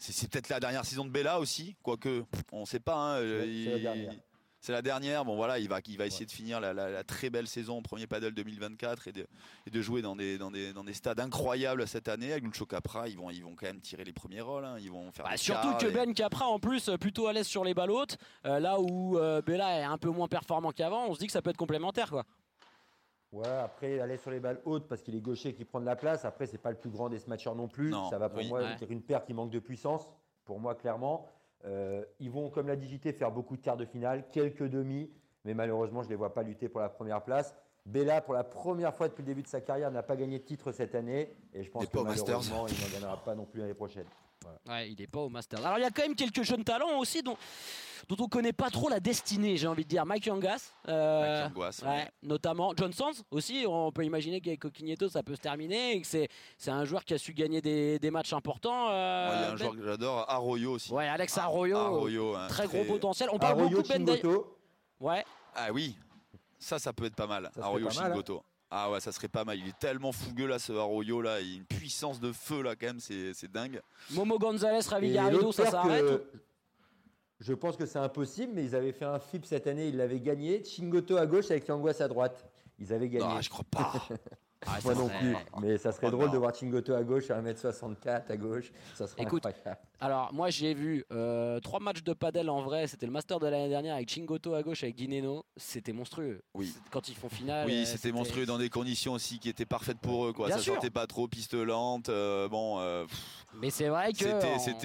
C'est 0.00 0.30
peut-être 0.30 0.48
la 0.48 0.60
dernière 0.60 0.84
saison 0.84 1.04
de 1.04 1.10
Bella 1.10 1.40
aussi, 1.40 1.74
quoique 1.82 2.24
on 2.52 2.60
ne 2.60 2.66
sait 2.66 2.78
pas. 2.78 2.94
hein, 2.94 3.20
la- 3.20 3.44
il- 3.44 3.68
la 3.68 3.78
dernière. 3.80 4.12
C'est 4.60 4.72
la 4.72 4.82
dernière. 4.82 5.24
Bon 5.24 5.36
voilà, 5.36 5.58
il 5.58 5.68
va, 5.68 5.78
il 5.86 5.96
va 5.98 6.06
essayer 6.06 6.26
de 6.26 6.30
finir 6.30 6.60
la, 6.60 6.72
la- 6.72 6.90
la 6.90 7.04
très 7.04 7.30
belle 7.30 7.46
saison 7.46 7.80
premier 7.82 8.06
paddle 8.06 8.32
2024 8.34 9.08
et 9.08 9.12
de, 9.12 9.26
et 9.66 9.70
de 9.70 9.80
jouer 9.82 10.02
dans 10.02 10.16
des, 10.16 10.36
dans, 10.38 10.50
des, 10.50 10.72
dans 10.72 10.84
des 10.84 10.94
stades 10.94 11.20
incroyables 11.20 11.86
cette 11.86 12.08
année. 12.08 12.32
Avec 12.32 12.44
Lucho 12.44 12.66
Capra, 12.66 13.08
ils 13.08 13.16
vont, 13.16 13.30
ils 13.30 13.42
vont 13.44 13.54
quand 13.54 13.66
même 13.66 13.80
tirer 13.80 14.04
les 14.04 14.12
premiers 14.12 14.40
rôles. 14.40 14.64
hein. 14.64 14.76
Ils 14.80 14.90
vont 14.90 15.10
faire 15.12 15.24
Bah, 15.24 15.36
surtout 15.36 15.74
que 15.76 15.86
et- 15.86 15.90
Ben 15.92 16.12
Capra 16.14 16.46
en 16.46 16.58
plus 16.58 16.88
euh, 16.88 16.96
plutôt 16.98 17.26
à 17.28 17.32
l'aise 17.32 17.46
sur 17.46 17.64
les 17.64 17.74
balles 17.74 17.90
hautes, 17.90 18.16
euh, 18.46 18.58
là 18.60 18.80
où 18.80 19.16
euh, 19.18 19.40
Bella 19.42 19.78
est 19.80 19.84
un 19.84 19.98
peu 19.98 20.10
moins 20.10 20.28
performant 20.28 20.72
qu'avant, 20.72 21.06
on 21.06 21.14
se 21.14 21.18
dit 21.20 21.26
que 21.26 21.32
ça 21.32 21.40
peut 21.42 21.50
être 21.50 21.56
complémentaire 21.56 22.10
quoi. 22.10 22.24
Ouais, 23.30 23.46
après, 23.46 24.00
aller 24.00 24.16
sur 24.16 24.30
les 24.30 24.40
balles 24.40 24.60
hautes 24.64 24.88
parce 24.88 25.02
qu'il 25.02 25.14
est 25.14 25.20
gaucher 25.20 25.52
qui 25.54 25.64
prend 25.66 25.80
de 25.80 25.84
la 25.86 25.96
place. 25.96 26.24
Après, 26.24 26.46
c'est 26.46 26.56
pas 26.58 26.70
le 26.70 26.78
plus 26.78 26.88
grand 26.88 27.10
des 27.10 27.18
smatchers 27.18 27.54
non 27.54 27.68
plus. 27.68 27.90
Non, 27.90 28.08
ça 28.08 28.16
va 28.18 28.30
pour 28.30 28.38
oui. 28.38 28.48
moi 28.48 28.60
Ouais. 28.62 28.76
dire 28.76 28.90
une 28.90 29.02
paire 29.02 29.22
qui 29.24 29.34
manque 29.34 29.50
de 29.50 29.58
puissance, 29.58 30.08
pour 30.46 30.58
moi, 30.58 30.74
clairement. 30.74 31.26
Euh, 31.64 32.04
ils 32.20 32.30
vont, 32.30 32.50
comme 32.50 32.68
l'a 32.68 32.76
dit 32.76 32.88
JT, 32.88 33.12
faire 33.12 33.30
beaucoup 33.30 33.56
de 33.56 33.62
quarts 33.62 33.76
de 33.76 33.84
finale, 33.84 34.24
quelques 34.30 34.62
demi, 34.68 35.10
mais 35.44 35.54
malheureusement, 35.54 36.02
je 36.02 36.06
ne 36.06 36.10
les 36.10 36.16
vois 36.16 36.34
pas 36.34 36.42
lutter 36.42 36.68
pour 36.68 36.80
la 36.80 36.88
première 36.88 37.22
place. 37.22 37.54
Bella, 37.86 38.20
pour 38.20 38.34
la 38.34 38.44
première 38.44 38.94
fois 38.94 39.08
depuis 39.08 39.22
le 39.22 39.28
début 39.28 39.42
de 39.42 39.48
sa 39.48 39.60
carrière, 39.60 39.90
n'a 39.90 40.02
pas 40.02 40.16
gagné 40.16 40.38
de 40.38 40.44
titre 40.44 40.72
cette 40.72 40.94
année. 40.94 41.34
Et 41.54 41.62
je 41.62 41.70
pense 41.70 41.84
Et 41.84 41.86
que 41.86 41.98
Masters. 41.98 42.26
malheureusement, 42.26 42.66
il 42.68 42.74
n'en 42.80 42.92
gagnera 42.92 43.24
pas 43.24 43.34
non 43.34 43.46
plus 43.46 43.60
l'année 43.60 43.74
prochaine. 43.74 44.04
Ouais, 44.66 44.90
il 44.90 45.00
est 45.00 45.06
pas 45.06 45.20
au 45.20 45.28
Master. 45.28 45.64
Alors 45.64 45.78
il 45.78 45.82
y 45.82 45.84
a 45.84 45.90
quand 45.90 46.02
même 46.02 46.14
quelques 46.14 46.42
jeunes 46.42 46.64
talents 46.64 46.98
aussi 46.98 47.22
dont, 47.22 47.36
dont 48.08 48.16
on 48.20 48.28
connaît 48.28 48.52
pas 48.52 48.70
trop 48.70 48.88
la 48.88 49.00
destinée, 49.00 49.56
j'ai 49.56 49.66
envie 49.66 49.84
de 49.84 49.88
dire. 49.88 50.04
Mike 50.06 50.26
Yangas, 50.26 50.72
euh, 50.88 51.42
Mike 51.44 51.52
Yanguas, 51.56 51.80
ouais, 51.82 51.88
ouais. 51.88 52.08
notamment 52.22 52.72
John 52.76 52.92
Sands 52.92 53.22
aussi. 53.30 53.64
On 53.68 53.90
peut 53.92 54.04
imaginer 54.04 54.40
qu'avec 54.40 54.60
Coquigneto 54.60 55.08
ça 55.08 55.22
peut 55.22 55.34
se 55.34 55.40
terminer 55.40 55.92
et 55.92 56.00
que 56.00 56.06
c'est 56.06 56.28
c'est 56.56 56.70
un 56.70 56.84
joueur 56.84 57.04
qui 57.04 57.14
a 57.14 57.18
su 57.18 57.32
gagner 57.34 57.60
des, 57.60 57.98
des 57.98 58.10
matchs 58.10 58.32
importants. 58.32 58.88
euh, 58.90 59.32
il 59.34 59.40
y 59.40 59.44
a 59.44 59.48
un 59.48 59.50
Ben. 59.52 59.56
joueur 59.56 59.74
que 59.76 59.82
j'adore, 59.84 60.24
Arroyo 60.30 60.72
aussi. 60.72 60.92
Ouais, 60.92 61.08
Alex 61.08 61.36
Arroyo, 61.38 61.76
Arroyo, 61.76 62.34
un 62.36 62.46
très 62.48 62.66
gros 62.66 62.84
potentiel. 62.84 63.28
On 63.32 63.38
parle 63.38 63.60
Arroyo, 63.60 63.78
beaucoup 63.78 63.92
de 63.92 64.04
Ben 64.04 64.38
Ouais, 65.00 65.24
Ah 65.54 65.68
oui, 65.72 65.96
ça, 66.58 66.78
ça 66.78 66.92
peut 66.92 67.04
être 67.06 67.14
pas 67.16 67.26
mal. 67.26 67.50
Ça 67.54 67.62
Arroyo 67.64 67.88
hein. 67.88 68.20
Ah 68.70 68.90
ouais, 68.90 69.00
ça 69.00 69.12
serait 69.12 69.28
pas 69.28 69.44
mal. 69.44 69.58
Il 69.58 69.68
est 69.68 69.78
tellement 69.78 70.12
fougueux 70.12 70.46
là, 70.46 70.58
ce 70.58 70.72
Arroyo 70.72 71.22
là. 71.22 71.40
Il 71.40 71.52
a 71.52 71.56
une 71.56 71.64
puissance 71.64 72.20
de 72.20 72.32
feu 72.32 72.62
là, 72.62 72.76
quand 72.76 72.86
même, 72.86 73.00
c'est 73.00 73.32
c'est 73.34 73.50
dingue. 73.50 73.80
Momo 74.10 74.38
Gonzalez, 74.38 74.80
Ravi 74.86 75.08
Et 75.08 75.12
Garrido, 75.14 75.40
l'autre 75.40 75.64
ça 75.64 75.70
s'arrête. 75.70 76.04
que- 76.04 76.24
Je 77.40 77.52
pense 77.54 77.76
que 77.76 77.86
c'est 77.86 77.98
impossible, 77.98 78.52
mais 78.54 78.64
ils 78.64 78.74
avaient 78.74 78.92
fait 78.92 79.04
un 79.04 79.18
FIP 79.18 79.46
cette 79.46 79.66
année, 79.68 79.88
ils 79.88 79.96
l'avaient 79.96 80.20
gagné. 80.20 80.62
Chingoto 80.64 81.16
à 81.16 81.26
gauche 81.26 81.50
avec 81.50 81.66
Yanguas 81.68 81.96
à 82.00 82.08
droite. 82.08 82.44
Ils 82.78 82.92
avaient 82.92 83.08
gagné. 83.08 83.24
Non, 83.24 83.40
je 83.40 83.48
crois 83.48 83.64
pas. 83.70 83.92
Ah, 84.66 84.80
ça 84.80 84.88
Moi 84.88 84.94
non 84.94 85.08
serait- 85.08 85.18
plus, 85.18 85.36
mais 85.62 85.78
ça 85.78 85.92
serait 85.92 86.08
Oh 86.08 86.10
drôle 86.10 86.26
non. 86.26 86.32
de 86.32 86.38
voir 86.38 86.54
Chingoto 86.54 86.92
à 86.94 87.02
gauche 87.04 87.30
à 87.30 87.40
1m64 87.40 88.30
à 88.30 88.36
gauche. 88.36 88.72
Ça 88.94 89.06
serait 89.06 89.22
Écoute, 89.22 89.46
incroyable. 89.46 89.80
Alors 90.00 90.32
moi 90.32 90.50
j'ai 90.50 90.74
vu 90.74 91.04
euh, 91.12 91.60
trois 91.60 91.80
matchs 91.80 92.02
de 92.02 92.12
padel 92.12 92.50
en 92.50 92.62
vrai, 92.62 92.86
c'était 92.86 93.06
le 93.06 93.12
master 93.12 93.38
de 93.38 93.46
l'année 93.46 93.68
dernière 93.68 93.94
avec 93.94 94.08
Chingoto 94.10 94.54
à 94.54 94.62
gauche 94.62 94.82
avec 94.82 94.96
Dineno, 94.96 95.44
c'était 95.56 95.92
monstrueux. 95.92 96.42
Oui. 96.54 96.74
Quand 96.90 97.08
ils 97.08 97.14
font 97.14 97.28
finale. 97.28 97.66
Oui, 97.68 97.82
euh, 97.82 97.84
c'était 97.84 98.10
monstrueux 98.12 98.46
dans 98.46 98.58
des 98.58 98.68
conditions 98.68 99.12
aussi 99.12 99.38
qui 99.38 99.48
étaient 99.48 99.66
parfaites 99.66 99.98
pour 99.98 100.26
eux. 100.26 100.32
Quoi. 100.32 100.46
Bien 100.48 100.56
ça 100.56 100.62
sûr. 100.62 100.74
sortait 100.74 100.90
pas 100.90 101.06
trop, 101.06 101.28
piste 101.28 101.54
lente. 101.54 102.08
euh, 102.08 102.48
bon, 102.48 102.78
euh, 102.80 103.04
pff, 103.06 103.46
Mais 103.60 103.70
c'est 103.70 103.88
vrai 103.88 104.12
que 104.12 104.24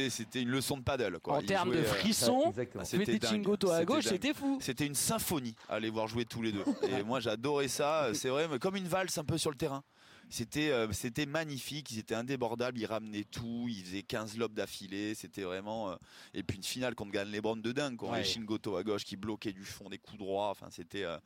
c'était, 0.09 0.41
une 0.41 0.49
leçon 0.49 0.77
de 0.77 0.83
paddle. 0.83 1.19
Quoi. 1.19 1.37
en 1.37 1.41
termes 1.41 1.71
de 1.71 1.81
frissons. 1.83 2.53
Ah, 2.79 2.83
c'était. 2.85 3.19
Chingoto 3.25 3.71
à 3.71 3.83
gauche, 3.85 4.05
c'était 4.05 4.33
fou. 4.33 4.57
C'était 4.61 4.85
une 4.85 4.95
symphonie 4.95 5.55
à 5.69 5.79
les 5.79 5.89
voir 5.89 6.07
jouer 6.07 6.25
tous 6.25 6.41
les 6.41 6.51
deux. 6.51 6.63
Et 6.99 7.03
moi, 7.03 7.19
j'adorais 7.19 7.67
ça. 7.67 8.09
C'est 8.13 8.29
vrai, 8.29 8.47
mais 8.47 8.59
comme 8.59 8.75
une 8.75 8.87
valse 8.87 9.17
un 9.17 9.23
peu 9.23 9.37
sur 9.37 9.49
le 9.51 9.57
terrain. 9.63 9.83
C'était 10.29 10.71
euh, 10.71 10.91
c'était 10.93 11.25
magnifique, 11.25 11.91
ils 11.91 11.99
étaient 11.99 12.15
indébordables, 12.15 12.79
ils 12.79 12.85
ramenaient 12.85 13.25
tout, 13.25 13.67
ils 13.69 13.83
faisaient 13.85 14.01
15 14.03 14.37
lobes 14.37 14.53
d'affilée, 14.53 15.13
c'était 15.15 15.43
vraiment 15.43 15.91
euh, 15.91 15.95
et 16.33 16.41
puis 16.43 16.57
une 16.57 16.63
finale 16.63 16.95
contre 16.95 17.11
Gan 17.11 17.25
Lebron 17.25 17.57
de 17.57 17.71
dingue 17.71 17.97
quoi, 17.97 18.11
Ouais. 18.11 18.21
et 18.21 18.23
Shingoto 18.23 18.75
à 18.77 18.83
gauche 18.83 19.03
qui 19.03 19.15
bloquait 19.15 19.51
du 19.53 19.63
fond 19.65 19.89
des 19.89 19.99
coups 19.99 20.17
droits, 20.17 20.49
enfin 20.49 20.67
c'était 20.71 21.03
euh, 21.03 21.17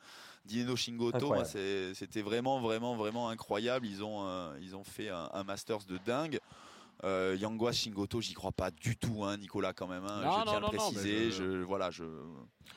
Dineno 0.46 0.76
Shingoto, 0.76 1.28
moi, 1.28 1.46
c'était 1.46 2.22
vraiment 2.22 2.60
vraiment 2.60 2.96
vraiment 2.96 3.30
incroyable, 3.30 3.86
ils 3.86 4.04
ont 4.04 4.26
ils 4.60 4.76
ont 4.76 4.84
fait 4.84 5.10
un, 5.10 5.30
un 5.32 5.44
Masters 5.44 5.86
de 5.86 5.98
dingue. 6.06 6.40
Euh, 7.04 7.38
Yangwa 7.40 7.72
Shingoto, 7.72 8.22
j'y 8.22 8.34
crois 8.34 8.52
pas 8.52 8.72
du 8.72 8.98
tout, 8.98 9.24
hein, 9.24 9.38
Nicolas, 9.38 9.72
quand 9.74 9.88
même. 9.88 10.04
hein, 10.06 10.22
Non, 10.26 10.32
je 10.32 10.38
non, 10.40 10.44
tiens 10.46 10.52
à 10.58 10.60
non, 10.62 10.68
le 10.72 10.78
non, 10.78 10.84
préciser. 10.92 11.30
je- 11.32 11.44
je... 11.60 11.64
voilà, 11.64 11.92
je. 11.92 12.04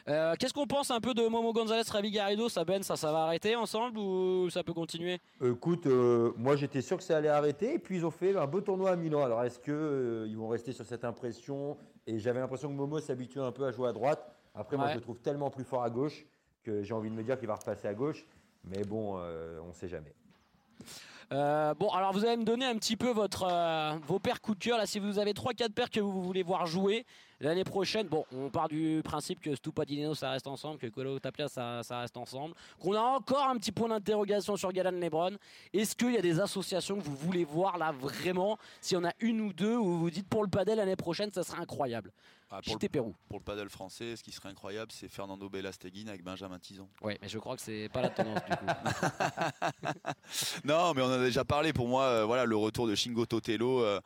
Euh, 0.09 0.35
Qu'est-ce 0.39 0.53
qu'on 0.53 0.67
pense 0.67 0.91
un 0.91 1.01
peu 1.01 1.15
de 1.15 1.27
Momo 1.27 1.53
Gonzalez, 1.53 1.83
Ravi 1.91 2.11
Garrido 2.11 2.49
Ça, 2.49 2.65
Ben, 2.65 2.83
ça, 2.83 2.97
ça 2.97 3.11
va 3.13 3.25
arrêter 3.25 3.57
ensemble 3.57 3.99
ou 3.99 4.51
ça 4.51 4.63
peut 4.63 4.75
continuer? 4.75 5.21
Écoute, 5.43 5.87
euh, 5.87 6.33
moi 6.37 6.55
j'étais 6.57 6.81
sûr 6.83 6.97
que 6.99 7.03
ça 7.03 7.17
allait 7.17 7.29
arrêter 7.29 7.75
et 7.75 7.79
puis 7.79 7.97
ils 7.97 8.05
ont 8.07 8.11
fait 8.11 8.37
un 8.37 8.47
beau 8.47 8.61
tournoi 8.61 8.91
à 8.91 8.97
Milan. 8.97 9.25
Alors 9.25 9.43
est-ce 9.43 9.59
que 9.59 9.73
euh, 9.73 10.27
ils 10.29 10.37
vont 10.37 10.49
rester 10.49 10.73
sur 10.73 10.85
cette 10.85 11.05
impression? 11.05 11.77
Et 12.07 12.19
j'avais 12.19 12.41
l'impression 12.41 12.69
que 12.69 12.75
Momo 12.75 12.99
s'habituait 13.01 13.41
un 13.43 13.53
peu 13.53 13.65
à 13.65 13.73
jouer 13.73 13.89
à 13.89 13.93
droite. 13.93 14.31
Après, 14.55 14.77
moi 14.77 14.89
je 14.91 14.95
le 14.97 15.01
trouve 15.01 15.19
tellement 15.21 15.51
plus 15.51 15.65
fort 15.65 15.83
à 15.83 15.91
gauche 15.91 16.27
que 16.63 16.83
j'ai 16.83 16.93
envie 16.95 17.09
de 17.11 17.15
me 17.15 17.23
dire 17.23 17.39
qu'il 17.39 17.49
va 17.49 17.55
repasser 17.55 17.89
à 17.89 17.95
gauche. 17.95 18.27
Mais 18.65 18.85
bon, 18.85 19.15
euh, 19.19 19.59
on 19.65 19.69
ne 19.69 19.73
sait 19.73 19.89
jamais. 19.89 20.15
Euh, 21.33 21.75
bon, 21.75 21.89
alors 21.91 22.13
vous 22.13 22.25
allez 22.25 22.37
me 22.37 22.45
donner 22.45 22.65
un 22.65 22.75
petit 22.77 22.97
peu 22.97 23.11
votre, 23.11 23.47
euh, 23.49 23.93
vos 24.07 24.19
paires 24.19 24.41
coup 24.41 24.55
de 24.55 24.59
cœur. 24.59 24.79
Là, 24.79 24.87
si 24.87 24.99
vous 24.99 25.19
avez 25.19 25.33
3-4 25.33 25.73
paires 25.73 25.91
que 25.91 26.01
vous 26.01 26.23
voulez 26.23 26.43
voir 26.43 26.67
jouer 26.67 27.07
l'année 27.41 27.65
prochaine, 27.65 28.07
bon, 28.07 28.25
on 28.33 28.51
part 28.51 28.69
du 28.69 29.01
principe 29.05 29.41
que 29.41 29.55
Stupa 29.55 29.85
Dineno 29.85 30.15
ça 30.15 30.31
reste 30.31 30.47
ensemble, 30.47 30.79
que 30.79 30.87
Colo 30.87 31.19
Tapia 31.19 31.49
ça, 31.49 31.83
ça 31.83 32.01
reste 32.01 32.17
ensemble, 32.17 32.55
qu'on 32.79 32.95
a 32.95 33.01
encore 33.01 33.49
un 33.49 33.57
petit 33.57 33.73
point 33.73 33.89
d'interrogation 33.89 34.57
sur 34.57 34.73
Galan 34.73 34.93
Lebron. 34.93 35.37
Est-ce 35.73 35.97
qu'il 35.97 36.13
y 36.13 36.19
a 36.19 36.23
des 36.23 36.41
associations 36.41 36.99
que 36.99 37.05
vous 37.05 37.17
voulez 37.17 37.45
voir 37.45 37.79
là 37.79 37.93
vraiment? 37.93 38.59
S'il 38.81 38.97
y 38.97 39.01
en 39.01 39.05
a 39.05 39.13
une 39.21 39.41
ou 39.41 39.53
deux 39.53 39.77
où 39.77 39.85
vous 39.85 40.01
vous 40.01 40.11
dites 40.11 40.29
pour 40.29 40.43
le 40.43 40.49
padel 40.51 40.79
l'année 40.79 40.97
prochaine, 40.97 41.33
ça 41.33 41.43
serait 41.43 41.61
incroyable. 41.61 42.13
Ah, 42.53 42.61
pour, 42.65 42.73
JT 42.73 42.89
Pérou. 42.89 43.11
le, 43.11 43.29
pour 43.29 43.39
le 43.39 43.45
paddle 43.45 43.69
français, 43.69 44.17
ce 44.17 44.25
qui 44.25 44.33
serait 44.33 44.49
incroyable, 44.49 44.91
c'est 44.91 45.07
Fernando 45.07 45.49
Belasteguin 45.49 46.09
avec 46.09 46.25
Benjamin 46.25 46.59
Tison. 46.59 46.89
Oui, 47.01 47.17
mais 47.23 47.29
je 47.29 47.39
crois 47.39 47.55
que 47.55 47.63
c'est 47.63 47.89
pas 47.93 48.03
la 48.03 48.11
tendance 48.11 48.41
du 48.45 48.57
coup. 48.57 48.67
Non, 50.65 50.93
mais 50.95 51.03
on 51.03 51.07
en 51.07 51.13
a 51.13 51.19
déjà 51.19 51.45
parlé. 51.45 51.73
Pour 51.73 51.87
moi, 51.87 52.05
euh, 52.05 52.25
voilà, 52.25 52.45
le 52.45 52.57
retour 52.57 52.89
de 52.89 52.97
Shingo 52.97 53.25
Totelo, 53.25 53.85
euh, 53.85 54.01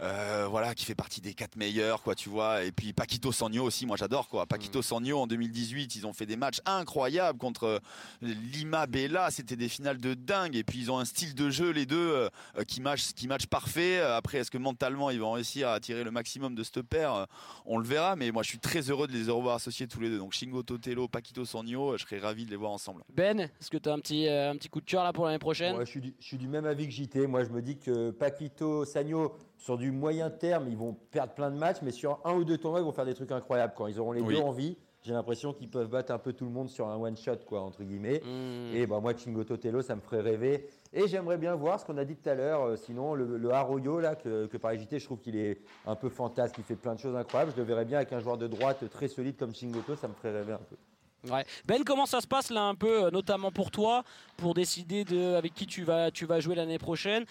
euh, 0.00 0.46
voilà, 0.48 0.74
qui 0.74 0.84
fait 0.84 0.94
partie 0.94 1.20
des 1.20 1.34
quatre 1.34 1.56
meilleurs, 1.56 2.02
quoi, 2.02 2.14
tu 2.14 2.28
vois. 2.28 2.64
Et 2.64 2.72
puis 2.72 2.92
Paquito 2.92 3.32
Sogno 3.32 3.64
aussi, 3.64 3.86
moi 3.86 3.96
j'adore, 3.96 4.28
quoi. 4.28 4.44
Mm. 4.44 4.46
Paquito 4.46 4.82
Sogno 4.82 5.18
en 5.18 5.26
2018, 5.26 5.96
ils 5.96 6.06
ont 6.06 6.12
fait 6.12 6.26
des 6.26 6.36
matchs 6.36 6.60
incroyables 6.64 7.38
contre 7.38 7.64
euh, 7.64 7.78
Lima 8.22 8.86
Bella. 8.86 9.30
C'était 9.30 9.56
des 9.56 9.68
finales 9.68 9.98
de 9.98 10.14
dingue. 10.14 10.56
Et 10.56 10.64
puis 10.64 10.78
ils 10.78 10.90
ont 10.90 10.98
un 10.98 11.04
style 11.04 11.34
de 11.34 11.50
jeu, 11.50 11.70
les 11.70 11.86
deux, 11.86 11.96
euh, 11.96 12.64
qui 12.66 12.80
match, 12.80 13.12
qui 13.14 13.28
match 13.28 13.46
parfait. 13.46 14.00
Après, 14.00 14.38
est-ce 14.38 14.50
que 14.50 14.58
mentalement 14.58 15.10
ils 15.10 15.20
vont 15.20 15.32
réussir 15.32 15.68
à 15.68 15.80
tirer 15.80 16.04
le 16.04 16.10
maximum 16.10 16.54
de 16.54 16.62
cette 16.62 16.82
paire? 16.82 17.26
On 17.66 17.78
le 17.78 17.84
verra. 17.84 18.16
Mais 18.16 18.30
moi, 18.30 18.42
je 18.42 18.48
suis 18.48 18.58
très 18.58 18.90
heureux 18.90 19.06
de 19.06 19.12
les 19.12 19.30
revoir 19.30 19.56
associés 19.56 19.86
tous 19.86 20.00
les 20.00 20.10
deux. 20.10 20.18
Donc 20.18 20.32
Shingo 20.32 20.62
Totelo, 20.62 21.08
Paquito 21.08 21.42
euh, 21.42 21.96
je 21.96 22.04
serais 22.04 22.18
ravi 22.18 22.44
de 22.44 22.50
les 22.50 22.56
voir 22.56 22.70
ensemble. 22.70 23.02
Ben, 23.14 23.40
est-ce 23.40 23.70
que 23.70 23.76
tu 23.76 23.88
as 23.88 23.92
un 23.92 23.98
petit, 23.98 24.28
euh, 24.28 24.50
un 24.50 24.56
petit 24.56 24.68
coup 24.68 24.80
de 24.80 24.86
cœur 24.86 25.04
là 25.04 25.12
pour 25.12 25.26
l'année 25.26 25.38
prochaine? 25.38 25.74
Moi, 25.74 25.84
je, 25.84 25.90
suis 25.90 26.00
du, 26.00 26.14
je 26.18 26.26
suis 26.26 26.38
du 26.38 26.48
même 26.48 26.66
avis 26.66 26.86
que 26.86 26.92
JT. 26.92 27.26
Moi, 27.26 27.44
je 27.44 27.50
me 27.50 27.62
dis 27.62 27.78
que 27.78 28.10
Paquito, 28.10 28.84
Sagno, 28.84 29.34
sur 29.58 29.76
du 29.76 29.90
moyen 29.92 30.30
terme, 30.30 30.68
ils 30.68 30.76
vont 30.76 30.94
perdre 31.10 31.34
plein 31.34 31.50
de 31.50 31.56
matchs, 31.58 31.78
mais 31.82 31.90
sur 31.90 32.18
un 32.24 32.34
ou 32.34 32.44
deux 32.44 32.56
tournois, 32.58 32.80
ils 32.80 32.84
vont 32.84 32.92
faire 32.92 33.04
des 33.04 33.14
trucs 33.14 33.32
incroyables. 33.32 33.74
Quand 33.76 33.86
ils 33.86 34.00
auront 34.00 34.12
les 34.12 34.22
Oui. 34.22 34.34
deux 34.34 34.40
en 34.40 34.50
vie, 34.52 34.78
j'ai 35.02 35.12
l'impression 35.12 35.52
qu'ils 35.52 35.70
peuvent 35.70 35.88
battre 35.88 36.12
un 36.12 36.18
peu 36.18 36.32
tout 36.32 36.44
le 36.44 36.50
monde 36.50 36.68
sur 36.68 36.88
un 36.88 36.96
one-shot, 36.96 37.36
quoi, 37.46 37.60
entre 37.60 37.82
guillemets. 37.84 38.20
Hmm. 38.24 38.74
Et 38.74 38.86
bah, 38.86 38.98
moi, 39.00 39.14
Chingo 39.16 39.44
Totelo, 39.44 39.80
ça 39.82 39.94
me 39.94 40.00
ferait 40.00 40.20
rêver. 40.20 40.68
Et 40.92 41.06
j'aimerais 41.06 41.38
bien 41.38 41.54
voir 41.54 41.78
ce 41.80 41.84
qu'on 41.86 41.96
a 41.98 42.04
dit 42.04 42.16
tout 42.16 42.28
à 42.28 42.34
l'heure. 42.34 42.62
euh, 42.64 42.76
sinon, 42.76 43.14
le, 43.14 43.36
le 43.36 43.50
Arroyo, 43.52 44.00
là, 44.00 44.16
que, 44.16 44.46
que 44.46 44.56
par 44.56 44.74
JT, 44.74 44.98
je 44.98 45.04
trouve 45.04 45.20
qu'il 45.20 45.36
est 45.36 45.60
un 45.86 45.94
peu 45.94 46.08
fantasque. 46.08 46.56
Il 46.58 46.64
fait 46.64 46.76
plein 46.76 46.94
de 46.94 47.00
choses 47.00 47.14
incroyables. 47.16 47.52
Je 47.52 47.60
le 47.60 47.64
verrais 47.66 47.84
bien 47.84 47.98
avec 47.98 48.12
un 48.12 48.18
joueur 48.20 48.38
de 48.38 48.46
droite 48.48 48.88
très 48.90 49.08
solide 49.08 49.36
comme 49.36 49.54
Chingoto. 49.54 49.94
Ça 49.94 50.08
me 50.08 50.14
ferait 50.14 50.32
rêver 50.32 50.52
un 50.52 50.58
peu. 50.58 50.76
Ben, 51.24 51.82
comment 51.84 52.06
ça 52.06 52.20
se 52.20 52.26
passe 52.26 52.50
là 52.50 52.62
un 52.62 52.74
peu, 52.74 53.04
euh, 53.04 53.10
notamment 53.10 53.50
pour 53.50 53.70
toi, 53.70 54.04
pour 54.36 54.54
décider 54.54 55.04
de 55.04 55.34
avec 55.34 55.54
qui 55.54 55.66
tu 55.66 55.82
vas, 55.82 56.10
tu 56.10 56.26
vas 56.26 56.40
jouer 56.40 56.54
l'année 56.54 56.78
prochaine? 56.78 57.24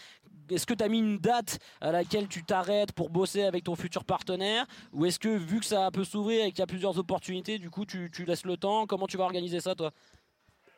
Est-ce 0.49 0.65
que 0.65 0.73
tu 0.73 0.83
as 0.83 0.87
mis 0.87 0.99
une 0.99 1.17
date 1.17 1.59
à 1.81 1.91
laquelle 1.91 2.27
tu 2.27 2.43
t'arrêtes 2.43 2.93
pour 2.93 3.09
bosser 3.09 3.43
avec 3.43 3.65
ton 3.65 3.75
futur 3.75 4.05
partenaire? 4.05 4.65
Ou 4.93 5.05
est-ce 5.05 5.19
que 5.19 5.29
vu 5.29 5.59
que 5.59 5.65
ça 5.65 5.89
peut 5.91 6.05
s'ouvrir 6.05 6.45
et 6.45 6.51
qu'il 6.51 6.59
y 6.59 6.63
a 6.63 6.67
plusieurs 6.67 6.97
opportunités, 6.97 7.59
du 7.59 7.69
coup 7.69 7.85
tu, 7.85 8.09
tu 8.11 8.23
laisses 8.25 8.45
le 8.45 8.55
temps? 8.55 8.87
Comment 8.87 9.07
tu 9.07 9.17
vas 9.17 9.25
organiser 9.25 9.59
ça 9.59 9.75
toi? 9.75 9.91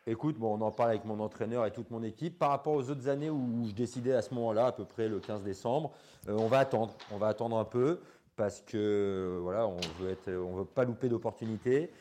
Écoute, 0.08 0.38
bon, 0.40 0.58
on 0.58 0.62
en 0.62 0.72
parle 0.72 0.90
avec 0.90 1.06
mon 1.06 1.20
entraîneur 1.20 1.68
et 1.68 1.72
toute 1.72 1.92
mon 1.92 2.02
équipe. 2.02 2.40
Par 2.40 2.50
rapport 2.50 2.74
aux 2.74 2.90
autres 2.90 3.08
années 3.10 3.30
où 3.30 3.64
je 3.68 3.74
décidais 3.74 4.14
à 4.14 4.24
ce 4.24 4.34
moment-là, 4.34 4.68
à 4.68 4.72
peu 4.72 4.86
près 4.86 5.08
le 5.08 5.20
15 5.20 5.44
décembre, 5.44 5.92
euh, 6.28 6.36
on 6.40 6.48
va 6.48 6.60
attendre. 6.60 6.96
On 7.12 7.18
va 7.18 7.28
attendre 7.28 7.58
un 7.58 7.66
peu 7.66 8.00
parce 8.36 8.62
que 8.62 9.38
voilà, 9.44 9.68
on 9.68 9.78
veut 10.00 10.10
être, 10.10 10.32
on 10.32 10.56
veut 10.56 10.66
pas 10.66 10.84
louper 10.84 11.10
d'opportunités 11.10 11.92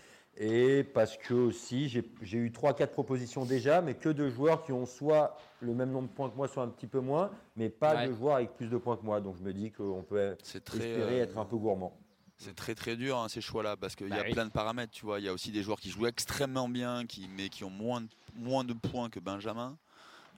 et 0.41 0.85
parce 0.85 1.17
que 1.17 1.35
aussi 1.35 1.89
j'ai 1.89 2.05
j'ai 2.23 2.39
eu 2.39 2.51
3-4 2.51 2.87
propositions 2.89 3.45
déjà, 3.45 3.81
mais 3.83 3.95
que 3.95 4.09
de 4.09 4.29
joueurs 4.31 4.63
qui 4.65 4.73
ont 4.73 4.87
soit 4.87 5.37
le 5.61 5.75
même 5.75 5.91
nombre 5.91 6.09
de 6.09 6.15
points 6.15 6.31
que 6.31 6.37
moi, 6.37 6.47
soit 6.49 6.63
un 6.63 6.69
petit 6.69 6.87
peu 6.87 7.01
moins, 7.01 7.31
mais 7.57 7.69
pas 7.69 7.95
Ouais. 7.97 8.09
de 8.09 8.13
joueurs 8.15 8.37
avec 8.37 8.55
plus 8.57 8.69
de 8.69 8.77
points 8.77 8.97
que 8.97 9.05
moi. 9.05 9.21
Donc 9.21 9.37
je 9.39 9.43
me 9.43 9.53
dis 9.53 9.71
qu'on 9.73 10.03
peut 10.03 10.37
très. 10.39 10.59
espérer 10.59 11.21
euh, 11.21 11.25
être 11.25 11.37
un 11.39 11.45
peu 11.45 11.57
gourmand. 11.57 11.93
C'est 12.37 12.55
très 12.55 12.77
très 12.77 12.95
dur 12.95 13.19
hein, 13.19 13.29
ces 13.29 13.41
choix-là 13.41 13.77
parce 13.77 13.97
qu'il 13.97 14.09
Bah 14.09 14.17
y 14.19 14.21
a 14.21 14.23
oui. 14.23 14.31
plein 14.33 14.47
de 14.47 14.53
paramètres, 14.53 14.93
tu 14.93 15.05
vois. 15.05 15.19
Il 15.19 15.25
y 15.25 15.29
a 15.29 15.33
aussi 15.33 15.51
des 15.51 15.65
joueurs 15.65 15.81
qui 15.81 15.91
jouent 15.91 16.07
extrêmement 16.07 16.69
bien, 16.69 17.05
qui, 17.05 17.29
mais 17.37 17.49
qui 17.49 17.65
ont 17.65 17.71
moins 17.71 18.01
de, 18.03 18.07
moins 18.37 18.63
de 18.63 18.75
points 18.75 19.11
que 19.11 19.19
Benjamin. 19.19 19.77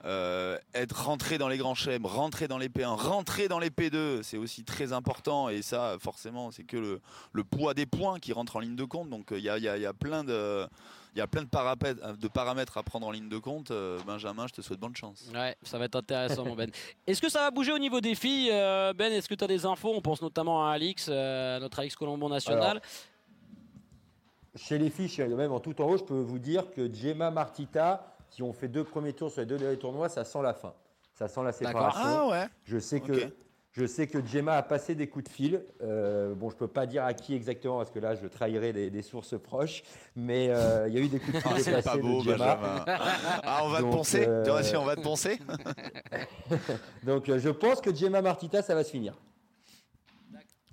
Euh, 0.06 0.56
être 0.72 1.04
rentré 1.04 1.36
dans 1.36 1.48
les 1.48 1.58
grands 1.58 1.74
chèmes, 1.74 2.06
rentrer 2.06 2.48
dans 2.48 2.56
les 2.56 2.70
P1, 2.70 2.94
rentrer 2.96 3.48
dans 3.48 3.58
les 3.58 3.68
P2, 3.68 4.22
c'est 4.22 4.38
aussi 4.38 4.64
très 4.64 4.94
important 4.94 5.50
et 5.50 5.60
ça, 5.60 5.96
forcément, 6.00 6.50
c'est 6.50 6.64
que 6.64 6.78
le, 6.78 7.00
le 7.34 7.44
poids 7.44 7.74
des 7.74 7.84
points 7.84 8.18
qui 8.18 8.32
rentre 8.32 8.56
en 8.56 8.60
ligne 8.60 8.76
de 8.76 8.84
compte. 8.84 9.10
Donc 9.10 9.30
euh, 9.30 9.38
il 9.38 9.44
y 9.44 9.50
a, 9.50 9.58
il 9.58 9.64
y 9.64 9.68
a- 9.68 9.76
il 9.76 9.82
y 9.82 9.86
a 9.86 9.92
plein 9.92 10.24
de 10.24 10.66
il 11.14 11.18
y 11.18 11.20
a 11.20 11.26
plein 11.26 11.42
de 11.42 11.48
paramètres, 11.48 12.16
de 12.16 12.28
paramètres 12.28 12.78
à 12.78 12.82
prendre 12.84 13.06
en 13.06 13.10
ligne 13.10 13.28
de 13.28 13.36
compte. 13.36 13.72
Euh, 13.72 13.98
Benjamin, 14.06 14.46
je 14.46 14.54
te 14.54 14.62
souhaite 14.62 14.78
bonne 14.80 14.94
chance. 14.96 15.28
Ouais, 15.34 15.54
ça 15.62 15.76
va 15.76 15.84
être 15.86 15.96
intéressant 15.96 16.44
mon 16.46 16.54
Ben. 16.54 16.70
Est-ce 17.06 17.20
que 17.20 17.28
ça 17.28 17.40
va 17.40 17.50
bouger 17.50 17.72
au 17.72 17.78
niveau 17.78 18.00
des 18.00 18.14
filles 18.14 18.48
euh, 18.52 18.94
Ben, 18.94 19.12
est-ce 19.12 19.28
que 19.28 19.34
tu 19.34 19.44
as 19.44 19.48
des 19.48 19.66
infos? 19.66 19.92
On 19.94 20.00
pense 20.00 20.22
notamment 20.22 20.66
à 20.66 20.70
Alix, 20.72 21.08
euh, 21.10 21.58
notre 21.60 21.80
Alix 21.80 21.94
Colombo 21.96 22.28
national. 22.28 22.80
Chez 24.56 24.78
les 24.78 24.88
filles, 24.90 25.08
chez- 25.08 25.26
même 25.28 25.52
en 25.52 25.60
tout 25.60 25.78
en 25.80 25.84
haut, 25.90 25.98
je 25.98 26.04
peux 26.04 26.20
vous 26.20 26.38
dire 26.38 26.70
que 26.70 26.92
Gemma 26.92 27.30
Martita, 27.30 28.06
si 28.30 28.42
on 28.42 28.52
fait 28.52 28.68
deux 28.68 28.84
premiers 28.84 29.12
tours 29.12 29.30
sur 29.30 29.40
les 29.40 29.46
deux 29.46 29.58
derniers 29.58 29.78
tournois, 29.78 30.08
ça 30.08 30.24
sent 30.24 30.42
la 30.42 30.54
fin. 30.54 30.72
Ça 31.14 31.28
sent 31.28 31.42
la 31.42 31.52
séparation. 31.52 32.30
ouais 32.30 32.46
Je 32.64 32.78
sais 32.78 33.00
que 33.00 33.12
je 33.72 33.86
sais 33.86 34.08
que 34.08 34.24
Gemma 34.26 34.56
a 34.56 34.62
passé 34.64 34.96
des 34.96 35.08
coups 35.08 35.26
de 35.26 35.28
fil. 35.28 35.64
Euh, 35.80 36.34
bon, 36.34 36.50
je 36.50 36.56
peux 36.56 36.66
pas 36.66 36.86
dire 36.86 37.04
à 37.04 37.14
qui 37.14 37.36
exactement 37.36 37.78
parce 37.78 37.92
que 37.92 38.00
là, 38.00 38.16
je 38.16 38.26
trahirais 38.26 38.72
des, 38.72 38.90
des 38.90 39.02
sources 39.02 39.38
proches. 39.40 39.84
Mais 40.16 40.48
euh, 40.50 40.88
il 40.88 40.94
y 40.94 40.98
a 40.98 41.00
eu 41.00 41.08
des 41.08 41.20
coups 41.20 41.34
de 41.34 41.38
fil 41.40 41.52
Ah, 41.54 41.60
c'est 41.60 41.82
pas 41.82 41.96
beau, 41.96 42.18
de 42.18 42.30
Gemma. 42.32 42.56
Benjamin. 42.56 42.84
Ah, 43.44 43.60
on 43.62 43.68
va 43.68 43.80
Donc, 43.80 43.90
te 43.90 43.96
poncer 43.96 44.26
euh, 44.26 44.42
Tu 44.42 44.50
vois, 44.50 44.62
si 44.64 44.76
on 44.76 44.84
va 44.84 44.96
te 44.96 45.02
poncer 45.02 45.38
Donc, 47.04 47.28
euh, 47.28 47.38
je 47.38 47.48
pense 47.48 47.80
que 47.80 47.94
Gemma 47.94 48.20
Martita, 48.22 48.60
ça 48.60 48.74
va 48.74 48.82
se 48.82 48.90
finir. 48.90 49.14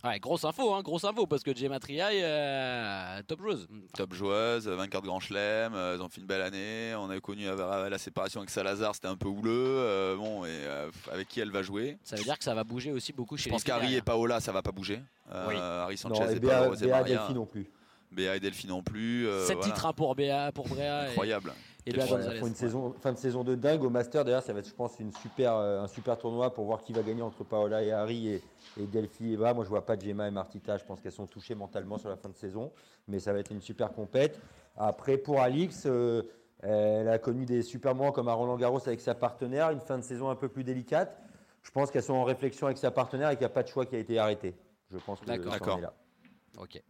Ouais, 0.07 0.19
grosse 0.19 0.45
info, 0.45 0.73
hein, 0.73 0.81
grosse 0.83 1.03
info, 1.03 1.25
parce 1.25 1.43
que 1.43 1.53
Gemma 1.55 1.79
Triay, 1.79 2.21
euh, 2.23 3.21
top 3.27 3.41
joueuse. 3.41 3.67
top 3.95 4.13
joueuse, 4.13 4.67
vainqueur 4.67 5.01
de 5.01 5.07
Grand 5.07 5.19
Chelem, 5.19 5.73
euh, 5.73 5.95
ils 5.97 6.01
ont 6.01 6.07
fait 6.07 6.21
une 6.21 6.27
belle 6.27 6.41
année. 6.41 6.93
On 6.97 7.09
a 7.09 7.19
connu 7.19 7.47
euh, 7.47 7.89
la 7.89 7.97
séparation 7.97 8.39
avec 8.39 8.49
Salazar, 8.49 8.95
c'était 8.95 9.07
un 9.07 9.17
peu 9.17 9.27
houleux. 9.27 9.51
euh, 9.51 10.15
bon, 10.15 10.45
et 10.45 10.49
euh, 10.49 10.89
avec 11.11 11.27
qui 11.27 11.39
elle 11.41 11.51
va 11.51 11.61
jouer? 11.61 11.97
Ça 12.03 12.15
veut 12.15 12.23
dire 12.23 12.37
que 12.37 12.43
ça 12.43 12.53
va 12.53 12.63
bouger 12.63 12.91
aussi 12.91 13.11
beaucoup 13.11 13.35
chez 13.37 13.43
Je 13.43 13.49
les 13.49 13.51
pense 13.51 13.63
qu'Harry 13.63 13.95
et. 13.95 14.01
Paola, 14.01 14.39
ça 14.39 14.51
va 14.51 14.61
pas 14.61 14.71
bouger. 14.71 15.01
Euh, 15.31 15.45
Oui. 15.49 15.55
Harry 15.57 15.99
Non, 16.05 16.15
Sanchez 16.15 16.31
et 16.33 16.35
et 16.37 16.39
Béa, 16.39 16.59
Paola 16.63 16.75
Béa 16.79 17.03
Delphi 17.03 17.33
non 17.33 17.45
plus. 17.45 17.69
Béa 18.11 18.35
et 18.35 18.39
Delphi 18.39 18.67
non 18.67 18.83
plus. 18.83 19.27
euh, 19.27 19.45
7 19.45 19.57
voilà. 19.57 19.73
titres 19.73 19.85
hein, 19.87 19.93
pour 19.93 20.15
Béa, 20.15 20.51
pour 20.53 20.67
Bréa 20.67 21.07
et, 21.07 21.09
Incroyable. 21.09 21.53
Et 21.87 21.91
Ouais, 21.97 22.07
Gonzalez. 22.07 22.35
ils 22.35 22.39
font 22.39 22.47
une 22.47 22.55
saison, 22.55 22.93
fin 22.99 23.13
de 23.13 23.17
saison 23.17 23.43
de 23.43 23.55
dingue. 23.55 23.83
Au 23.83 23.89
Master, 23.89 24.23
d'ailleurs, 24.25 24.43
ça 24.43 24.53
va 24.53 24.59
être, 24.59 24.67
je 24.67 24.73
pense, 24.73 24.99
une 24.99 25.11
super, 25.13 25.55
euh, 25.55 25.81
un 25.83 25.87
super 25.87 26.17
tournoi 26.17 26.53
pour 26.53 26.65
voir 26.65 26.81
qui 26.83 26.93
va 26.93 27.01
gagner 27.01 27.21
entre 27.21 27.43
Paola 27.43 27.83
et 27.83 27.91
Harry 27.91 28.27
et, 28.29 28.43
et 28.79 28.85
Delphi 28.85 29.29
et 29.29 29.33
Eva. 29.33 29.53
Moi, 29.53 29.63
je 29.63 29.69
vois 29.69 29.85
pas 29.85 29.97
Gemma 29.97 30.27
et 30.27 30.31
Martita. 30.31 30.77
Je 30.77 30.83
pense 30.85 30.99
qu'elles 30.99 31.11
sont 31.11 31.27
touchées 31.27 31.55
mentalement 31.55 31.97
sur 31.97 32.09
la 32.09 32.17
fin 32.17 32.29
de 32.29 32.35
saison. 32.35 32.71
Mais 33.07 33.19
ça 33.19 33.33
va 33.33 33.39
être 33.39 33.51
une 33.51 33.61
super 33.61 33.91
compète. 33.93 34.39
Après, 34.75 35.17
pour 35.17 35.39
Alix, 35.41 35.83
euh, 35.85 36.23
elle 36.61 37.07
a 37.07 37.17
connu 37.19 37.45
des 37.45 37.61
super 37.61 37.95
moments 37.95 38.11
comme 38.11 38.27
à 38.27 38.33
Roland 38.33 38.57
Garros 38.57 38.81
avec 38.85 38.99
sa 39.01 39.15
partenaire. 39.15 39.69
Une 39.71 39.79
fin 39.81 39.97
de 39.97 40.03
saison 40.03 40.29
un 40.29 40.35
peu 40.35 40.49
plus 40.49 40.63
délicate. 40.63 41.17
Je 41.63 41.71
pense 41.71 41.91
qu'elles 41.91 42.03
sont 42.03 42.13
en 42.13 42.23
réflexion 42.23 42.67
avec 42.67 42.77
sa 42.77 42.91
partenaire 42.91 43.29
et 43.29 43.33
qu'il 43.35 43.41
n'y 43.41 43.45
a 43.45 43.49
pas 43.49 43.63
de 43.63 43.67
choix 43.67 43.85
qui 43.85 43.95
a 43.95 43.99
été 43.99 44.17
arrêté. 44.19 44.55
Je 44.91 44.97
pense 44.97 45.19
que 45.19 45.25
D'accord. 45.25 45.79
Ok. 46.57 46.81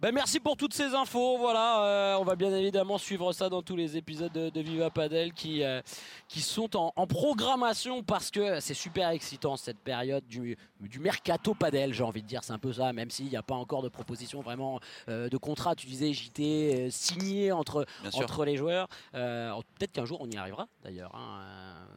Ben, 0.00 0.12
merci 0.12 0.38
pour 0.38 0.56
toutes 0.56 0.74
ces 0.74 0.94
infos. 0.94 1.38
Voilà, 1.38 1.84
euh, 1.84 2.16
on 2.18 2.24
va 2.24 2.36
bien 2.36 2.54
évidemment 2.54 2.98
suivre 2.98 3.32
ça 3.32 3.48
dans 3.48 3.62
tous 3.62 3.74
les 3.74 3.96
épisodes 3.96 4.30
de, 4.32 4.48
de 4.50 4.60
Viva 4.60 4.90
Padel 4.90 5.32
qui, 5.32 5.64
euh, 5.64 5.80
qui 6.28 6.40
sont 6.40 6.76
en, 6.76 6.92
en 6.94 7.06
programmation 7.06 8.02
parce 8.04 8.30
que 8.30 8.60
c'est 8.60 8.74
super 8.74 9.08
excitant 9.10 9.56
cette 9.56 9.78
période 9.78 10.24
du, 10.26 10.56
du 10.80 11.00
mercato 11.00 11.54
padel, 11.54 11.92
j'ai 11.92 12.04
envie 12.04 12.22
de 12.22 12.28
dire. 12.28 12.44
C'est 12.44 12.52
un 12.52 12.58
peu 12.58 12.72
ça, 12.72 12.92
même 12.92 13.10
s'il 13.10 13.26
n'y 13.26 13.36
a 13.36 13.42
pas 13.42 13.56
encore 13.56 13.82
de 13.82 13.88
proposition 13.88 14.40
vraiment 14.40 14.78
euh, 15.08 15.28
de 15.28 15.36
contrat. 15.36 15.74
Tu 15.74 15.86
disais 15.88 16.12
JT 16.12 16.88
signé 16.90 17.50
entre, 17.52 17.86
entre 18.22 18.44
les 18.44 18.56
joueurs. 18.56 18.88
Peut-être 19.12 19.92
qu'un 19.92 20.04
jour 20.04 20.18
on 20.20 20.30
y 20.30 20.36
arrivera 20.36 20.68
d'ailleurs. 20.84 21.14
hein, 21.14 21.40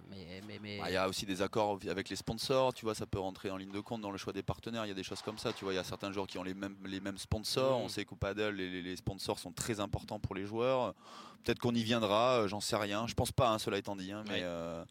mais, 0.09 0.41
mais, 0.47 0.59
mais- 0.61 0.79
Ah, 0.83 0.89
Il 0.89 0.93
y 0.93 0.97
a 0.97 1.07
aussi 1.07 1.25
des 1.25 1.41
accords 1.41 1.79
avec 1.89 2.09
les 2.09 2.15
sponsors, 2.15 2.73
tu 2.73 2.85
vois, 2.85 2.95
ça 2.95 3.05
peut 3.05 3.19
rentrer 3.19 3.49
en 3.51 3.57
ligne 3.57 3.71
de 3.71 3.79
compte 3.79 4.01
dans 4.01 4.11
le 4.11 4.17
choix 4.17 4.33
des 4.33 4.43
partenaires. 4.43 4.85
Il 4.85 4.89
y 4.89 4.91
a 4.91 4.95
des 4.95 5.03
choses 5.03 5.21
comme 5.21 5.37
ça, 5.37 5.53
tu 5.53 5.63
vois. 5.65 5.73
Il 5.73 5.77
y 5.77 5.79
a 5.79 5.83
certains 5.83 6.11
joueurs 6.11 6.27
qui 6.27 6.37
ont 6.37 6.43
les 6.43 6.53
mêmes, 6.53 6.75
les 6.85 6.99
mêmes 6.99 7.10
sponsors. 7.17 7.79
Mm. 7.79 7.83
On 7.83 7.87
sait 7.87 8.05
qu'au 8.05 8.15
paddle, 8.15 8.55
les, 8.55 8.95
sponsors 8.95 9.39
sont 9.39 9.51
très 9.51 9.79
importants 9.79 10.19
pour 10.19 10.35
les 10.35 10.45
joueurs. 10.45 10.93
Peut-être 11.43 11.59
qu'on 11.59 11.73
y 11.73 11.83
viendra, 11.83 12.41
euh, 12.41 12.47
j'en 12.47 12.59
sais 12.59 12.75
rien. 12.75 13.07
Je 13.07 13.13
pense 13.13 13.31
pas, 13.31 13.49
hein, 13.49 13.57
cela 13.57 13.77
étant 13.77 13.95
dit, 13.95 14.11
hein, 14.11 14.23
mais, 14.27 14.41
euh, 14.43 14.83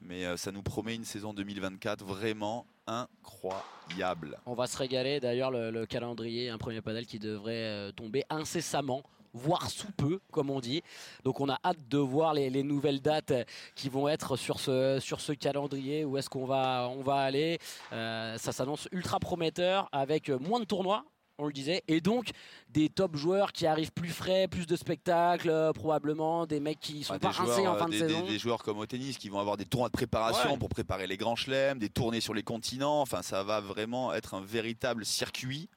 mais 0.00 0.24
euh, 0.24 0.36
ça 0.36 0.52
nous 0.52 0.62
promet 0.62 0.94
une 0.94 1.04
saison 1.04 1.34
2024 1.34 2.04
vraiment 2.04 2.66
incroyable. 2.86 4.38
On 4.46 4.54
va 4.54 4.66
se 4.66 4.76
régaler. 4.76 5.18
D'ailleurs, 5.20 5.50
le, 5.50 5.70
le 5.70 5.86
calendrier, 5.86 6.50
un 6.50 6.58
premier 6.58 6.80
panel 6.80 7.06
qui 7.06 7.18
devrait 7.18 7.92
tomber 7.96 8.24
incessamment 8.30 9.02
voire 9.32 9.70
sous 9.70 9.90
peu, 9.92 10.20
comme 10.30 10.50
on 10.50 10.60
dit. 10.60 10.82
Donc 11.24 11.40
on 11.40 11.48
a 11.48 11.58
hâte 11.64 11.88
de 11.88 11.98
voir 11.98 12.34
les, 12.34 12.50
les 12.50 12.62
nouvelles 12.62 13.00
dates 13.00 13.32
qui 13.74 13.88
vont 13.88 14.08
être 14.08 14.36
sur 14.36 14.60
ce, 14.60 14.98
sur 15.00 15.20
ce 15.20 15.32
calendrier, 15.32 16.04
où 16.04 16.16
est-ce 16.16 16.30
qu'on 16.30 16.46
va, 16.46 16.88
on 16.90 17.02
va 17.02 17.16
aller? 17.16 17.58
Euh, 17.92 18.36
ça 18.38 18.52
s'annonce 18.52 18.88
ultra 18.92 19.18
prometteur 19.18 19.88
avec 19.92 20.28
moins 20.28 20.60
de 20.60 20.64
tournois. 20.64 21.04
On 21.40 21.46
le 21.46 21.52
disait, 21.52 21.84
et 21.86 22.00
donc 22.00 22.30
des 22.70 22.88
top 22.88 23.14
joueurs 23.14 23.52
qui 23.52 23.64
arrivent 23.64 23.92
plus 23.92 24.08
frais, 24.10 24.48
plus 24.48 24.66
de 24.66 24.74
spectacles, 24.74 25.50
euh, 25.50 25.72
probablement 25.72 26.46
des 26.46 26.58
mecs 26.58 26.80
qui 26.80 27.04
sont 27.04 27.14
Ah, 27.14 27.18
pas 27.20 27.30
des, 27.30 27.36
rincés 27.36 27.62
joueurs, 27.62 27.74
en 27.74 27.78
fin 27.78 27.84
euh, 27.84 27.86
de 27.86 27.92
des, 27.92 27.98
saison. 28.00 28.20
des- 28.22 28.28
des 28.32 28.38
joueurs 28.40 28.60
comme 28.64 28.78
au 28.78 28.86
tennis 28.86 29.18
qui 29.18 29.28
vont 29.28 29.38
avoir 29.38 29.56
des 29.56 29.64
tournois 29.64 29.88
de 29.88 29.92
préparation 29.92 30.50
Ouais. 30.54 30.58
pour 30.58 30.68
préparer 30.68 31.06
les 31.06 31.16
grands 31.16 31.36
chelems, 31.36 31.78
des 31.78 31.90
tournées 31.90 32.20
sur 32.20 32.34
les 32.34 32.42
continents. 32.42 33.00
Enfin, 33.00 33.22
ça 33.22 33.44
va 33.44 33.60
vraiment 33.60 34.12
être 34.12 34.34
un 34.34 34.40
véritable 34.40 35.04
circuit. 35.04 35.68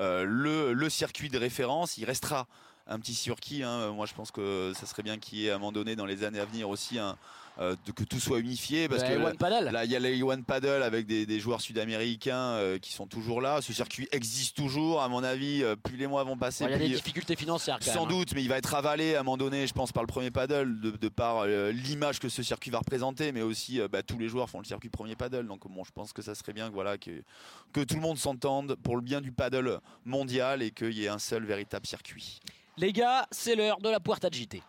Euh, 0.00 0.24
le, 0.26 0.72
le 0.72 0.88
circuit 0.88 1.28
de 1.28 1.36
référence, 1.36 1.98
il 1.98 2.06
restera 2.06 2.46
un 2.86 2.98
petit 2.98 3.14
circuit. 3.14 3.62
hein. 3.62 3.92
Moi, 3.92 4.06
je 4.06 4.14
pense 4.14 4.30
que 4.30 4.72
ça 4.74 4.86
serait 4.86 5.02
bien 5.02 5.18
qu'il 5.18 5.40
y 5.40 5.46
ait 5.46 5.50
à 5.50 5.56
un 5.56 5.58
moment 5.58 5.72
donné, 5.72 5.94
dans 5.94 6.06
les 6.06 6.24
années 6.24 6.40
à 6.40 6.46
venir 6.46 6.70
aussi, 6.70 6.98
un, 6.98 7.18
euh, 7.58 7.76
de- 7.86 7.92
que 7.92 8.04
tout 8.04 8.20
soit 8.20 8.38
unifié. 8.38 8.88
Parce 8.88 9.02
que 9.02 9.12
One. 9.12 9.36
Là, 9.72 9.84
il 9.84 9.90
y 9.90 9.96
a 9.96 9.98
les 9.98 10.22
One 10.22 10.44
Paddle 10.44 10.82
avec 10.82 11.06
des, 11.06 11.26
des 11.26 11.40
joueurs 11.40 11.60
sud-américains 11.60 12.36
euh, 12.56 12.78
qui 12.78 12.92
sont 12.92 13.06
toujours 13.06 13.40
là. 13.40 13.60
Ce 13.62 13.72
circuit 13.72 14.08
existe 14.12 14.56
toujours. 14.56 15.02
À 15.02 15.08
mon 15.08 15.22
avis, 15.22 15.62
euh, 15.62 15.76
plus 15.76 15.96
les 15.96 16.06
mois 16.06 16.24
vont 16.24 16.36
passer, 16.36 16.64
Il 16.64 16.70
y 16.70 16.74
a 16.74 16.78
des 16.78 16.88
difficultés 16.88 17.36
financières 17.36 17.78
quand 17.78 17.92
sans 17.92 18.06
même, 18.06 18.14
hein. 18.14 18.18
doute, 18.18 18.34
mais 18.34 18.42
il 18.42 18.48
va 18.48 18.58
être 18.58 18.74
avalé 18.74 19.14
à 19.14 19.20
un 19.20 19.22
moment 19.22 19.36
donné, 19.36 19.66
je 19.66 19.72
pense, 19.74 19.92
par 19.92 20.02
le 20.02 20.06
premier 20.08 20.30
paddle, 20.30 20.80
de, 20.80 20.90
de 20.92 21.08
par 21.08 21.46
l'image 21.46 22.18
que 22.18 22.28
ce 22.28 22.42
circuit 22.42 22.70
va 22.70 22.78
représenter, 22.78 23.32
mais 23.32 23.42
aussi 23.42 23.80
bah, 23.90 24.02
tous 24.02 24.18
les 24.18 24.28
joueurs 24.28 24.48
font 24.50 24.58
le 24.58 24.64
circuit 24.64 24.88
premier 24.88 25.16
paddle. 25.16 25.46
Donc 25.46 25.66
bon, 25.68 25.84
je 25.84 25.92
pense 25.92 26.12
que 26.12 26.22
ça 26.22 26.34
serait 26.34 26.52
bien 26.52 26.68
que, 26.68 26.74
voilà, 26.74 26.98
que, 26.98 27.10
que 27.72 27.80
tout 27.80 27.94
le 27.96 28.00
monde 28.00 28.18
s'entende 28.18 28.76
pour 28.82 28.96
le 28.96 29.02
bien 29.02 29.20
du 29.20 29.32
paddle 29.32 29.80
mondial 30.04 30.62
et 30.62 30.70
qu'il 30.70 30.92
y 30.92 31.04
ait 31.04 31.08
un 31.08 31.18
seul 31.18 31.44
véritable 31.44 31.86
circuit. 31.86 32.40
Les 32.78 32.92
gars, 32.92 33.26
c'est 33.30 33.54
l'heure 33.54 33.78
de 33.80 33.88
la 33.90 34.00
Puerta 34.00 34.30
de 34.30 34.34
JT. 34.34 34.62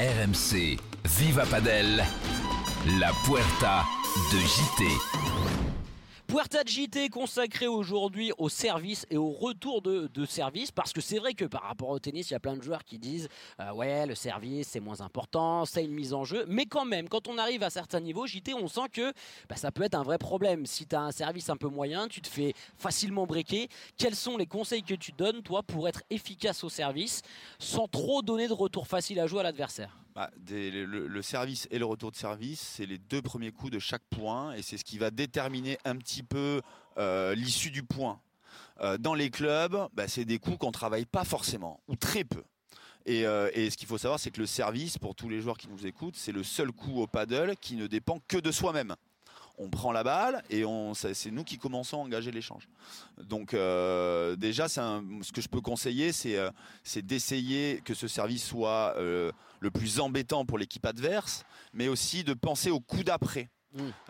RMC 0.00 0.80
Viva 1.18 1.44
Padel, 1.44 2.02
la 2.98 3.12
Puerta 3.26 3.86
de 4.32 4.38
JT. 4.38 5.39
Puerta 6.30 6.62
de 6.62 6.68
JT 6.68 7.08
consacrée 7.08 7.66
aujourd'hui 7.66 8.30
au 8.38 8.48
service 8.48 9.04
et 9.10 9.16
au 9.16 9.32
retour 9.32 9.82
de, 9.82 10.08
de 10.14 10.24
service 10.24 10.70
parce 10.70 10.92
que 10.92 11.00
c'est 11.00 11.18
vrai 11.18 11.34
que 11.34 11.44
par 11.44 11.62
rapport 11.62 11.88
au 11.88 11.98
tennis 11.98 12.30
il 12.30 12.34
y 12.34 12.36
a 12.36 12.38
plein 12.38 12.56
de 12.56 12.62
joueurs 12.62 12.84
qui 12.84 13.00
disent 13.00 13.28
euh, 13.58 13.72
ouais 13.72 14.06
le 14.06 14.14
service 14.14 14.68
c'est 14.68 14.78
moins 14.78 15.00
important 15.00 15.64
c'est 15.64 15.84
une 15.84 15.90
mise 15.90 16.14
en 16.14 16.24
jeu. 16.24 16.44
Mais 16.46 16.66
quand 16.66 16.84
même 16.84 17.08
quand 17.08 17.26
on 17.26 17.36
arrive 17.36 17.64
à 17.64 17.70
certains 17.70 17.98
niveaux 17.98 18.28
JT 18.28 18.54
on 18.54 18.68
sent 18.68 18.88
que 18.92 19.12
bah, 19.48 19.56
ça 19.56 19.72
peut 19.72 19.82
être 19.82 19.96
un 19.96 20.04
vrai 20.04 20.18
problème. 20.18 20.66
Si 20.66 20.86
tu 20.86 20.94
as 20.94 21.00
un 21.00 21.10
service 21.10 21.50
un 21.50 21.56
peu 21.56 21.68
moyen 21.68 22.06
tu 22.06 22.20
te 22.20 22.28
fais 22.28 22.54
facilement 22.76 23.26
breaker. 23.26 23.68
Quels 23.98 24.14
sont 24.14 24.36
les 24.36 24.46
conseils 24.46 24.84
que 24.84 24.94
tu 24.94 25.10
donnes 25.10 25.42
toi 25.42 25.64
pour 25.64 25.88
être 25.88 26.04
efficace 26.10 26.62
au 26.62 26.68
service 26.68 27.22
sans 27.58 27.88
trop 27.88 28.22
donner 28.22 28.46
de 28.46 28.52
retour 28.52 28.86
facile 28.86 29.18
à 29.18 29.26
jouer 29.26 29.40
à 29.40 29.42
l'adversaire? 29.42 29.96
Des- 30.36 30.70
le, 30.70 31.22
service 31.22 31.68
et 31.70 31.78
le 31.78 31.84
retour 31.84 32.10
de 32.10 32.16
service, 32.16 32.60
c'est 32.60 32.86
les 32.86 32.98
deux 32.98 33.22
premiers 33.22 33.52
coups 33.52 33.72
de 33.72 33.78
chaque 33.78 34.02
point 34.10 34.52
et 34.52 34.62
c'est 34.62 34.76
ce 34.76 34.84
qui 34.84 34.98
va 34.98 35.10
déterminer 35.10 35.78
un 35.84 35.96
petit 35.96 36.22
peu 36.22 36.60
euh, 36.98 37.34
l'issue 37.34 37.70
du 37.70 37.82
point. 37.82 38.20
Euh, 38.80 38.98
dans 38.98 39.14
les 39.14 39.30
clubs, 39.30 39.88
bah, 39.94 40.08
c'est 40.08 40.24
des 40.24 40.38
coups 40.38 40.58
qu'on 40.58 40.72
travaille 40.72 41.04
pas 41.06 41.24
forcément 41.24 41.80
ou 41.88 41.96
très 41.96 42.24
peu. 42.24 42.42
Euh, 43.08 43.50
et 43.54 43.70
ce 43.70 43.76
qu'il 43.76 43.88
faut 43.88 43.98
savoir, 43.98 44.20
c'est 44.20 44.30
que 44.30 44.40
le 44.40 44.46
service, 44.46 44.98
pour 44.98 45.14
tous 45.14 45.28
les 45.28 45.40
joueurs 45.40 45.56
qui 45.56 45.68
nous 45.68 45.86
écoutent, 45.86 46.16
c'est 46.16 46.32
le 46.32 46.42
seul 46.42 46.72
coup 46.72 47.00
au 47.00 47.06
paddle 47.06 47.54
qui 47.60 47.76
ne 47.76 47.86
dépend 47.86 48.20
que 48.28 48.36
de 48.36 48.50
soi-même. 48.50 48.94
On 49.62 49.68
prend 49.68 49.92
la 49.92 50.02
balle 50.02 50.42
et 50.48 50.64
on, 50.64 50.94
c'est 50.94 51.30
nous 51.30 51.44
qui 51.44 51.58
commençons 51.58 51.98
à 51.98 52.00
engager 52.00 52.30
l'échange. 52.30 52.66
Donc 53.18 53.52
euh, 53.52 54.34
déjà, 54.34 54.70
ce 54.70 55.32
que 55.32 55.42
je 55.42 55.48
peux 55.48 55.60
conseiller, 55.60 56.12
c'est 56.12 56.38
euh, 56.38 56.50
d'essayer 56.96 57.82
que 57.84 57.92
ce 57.92 58.08
service 58.08 58.42
soit 58.42 58.94
euh, 58.96 59.30
le 59.60 59.70
plus 59.70 60.00
embêtant 60.00 60.46
pour 60.46 60.56
l'équipe 60.56 60.86
adverse, 60.86 61.44
mais 61.74 61.88
aussi 61.88 62.24
de 62.24 62.32
penser 62.32 62.70
au 62.70 62.80
coup 62.80 63.04
d'après. 63.04 63.50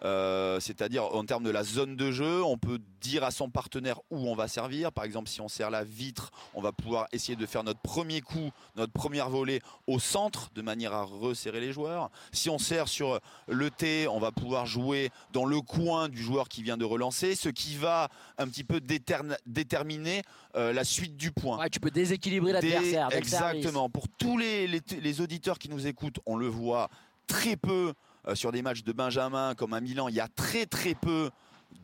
Euh, 0.02 0.58
C'est-à-dire 0.60 1.04
en 1.04 1.24
termes 1.24 1.44
de 1.44 1.50
la 1.50 1.64
zone 1.64 1.96
de 1.96 2.10
jeu, 2.10 2.42
on 2.42 2.56
peut 2.56 2.78
dire 3.00 3.24
à 3.24 3.30
son 3.30 3.50
partenaire 3.50 4.00
où 4.10 4.28
on 4.28 4.34
va 4.34 4.48
servir. 4.48 4.92
Par 4.92 5.04
exemple, 5.04 5.28
si 5.28 5.40
on 5.40 5.48
sert 5.48 5.70
la 5.70 5.84
vitre, 5.84 6.30
on 6.54 6.60
va 6.60 6.72
pouvoir 6.72 7.06
essayer 7.12 7.36
de 7.36 7.46
faire 7.46 7.64
notre 7.64 7.80
premier 7.80 8.20
coup, 8.20 8.50
notre 8.76 8.92
première 8.92 9.28
volée 9.28 9.60
au 9.86 9.98
centre, 9.98 10.50
de 10.54 10.62
manière 10.62 10.92
à 10.92 11.02
resserrer 11.04 11.60
les 11.60 11.72
joueurs. 11.72 12.10
Si 12.32 12.48
on 12.48 12.58
sert 12.58 12.88
sur 12.88 13.20
le 13.48 13.70
T, 13.70 14.08
on 14.08 14.18
va 14.18 14.32
pouvoir 14.32 14.66
jouer 14.66 15.10
dans 15.32 15.44
le 15.44 15.60
coin 15.60 16.08
du 16.08 16.22
joueur 16.22 16.48
qui 16.48 16.62
vient 16.62 16.76
de 16.76 16.84
relancer, 16.84 17.34
ce 17.34 17.48
qui 17.48 17.76
va 17.76 18.08
un 18.38 18.48
petit 18.48 18.64
peu 18.64 18.80
déterminer 18.80 20.22
euh, 20.56 20.72
la 20.72 20.84
suite 20.84 21.16
du 21.16 21.32
point. 21.32 21.58
ouais, 21.58 21.70
tu 21.70 21.80
peux 21.80 21.90
déséquilibrer 21.90 22.52
l'adversaire. 22.52 23.08
Exactement. 23.12 23.88
Pour 23.88 24.08
tous 24.08 24.36
les, 24.38 24.66
les, 24.66 24.80
les 25.00 25.20
auditeurs 25.20 25.58
qui 25.58 25.68
nous 25.68 25.86
écoutent, 25.86 26.18
on 26.26 26.36
le 26.36 26.48
voit 26.48 26.88
très 27.26 27.56
peu 27.56 27.94
euh, 28.28 28.34
sur 28.34 28.52
des 28.52 28.62
matchs 28.62 28.82
de 28.84 28.92
Benjamin 28.92 29.54
comme 29.54 29.72
à 29.72 29.80
Milan. 29.80 30.08
Il 30.08 30.14
y 30.14 30.20
a 30.20 30.28
très 30.28 30.66
très 30.66 30.94
peu 30.94 31.30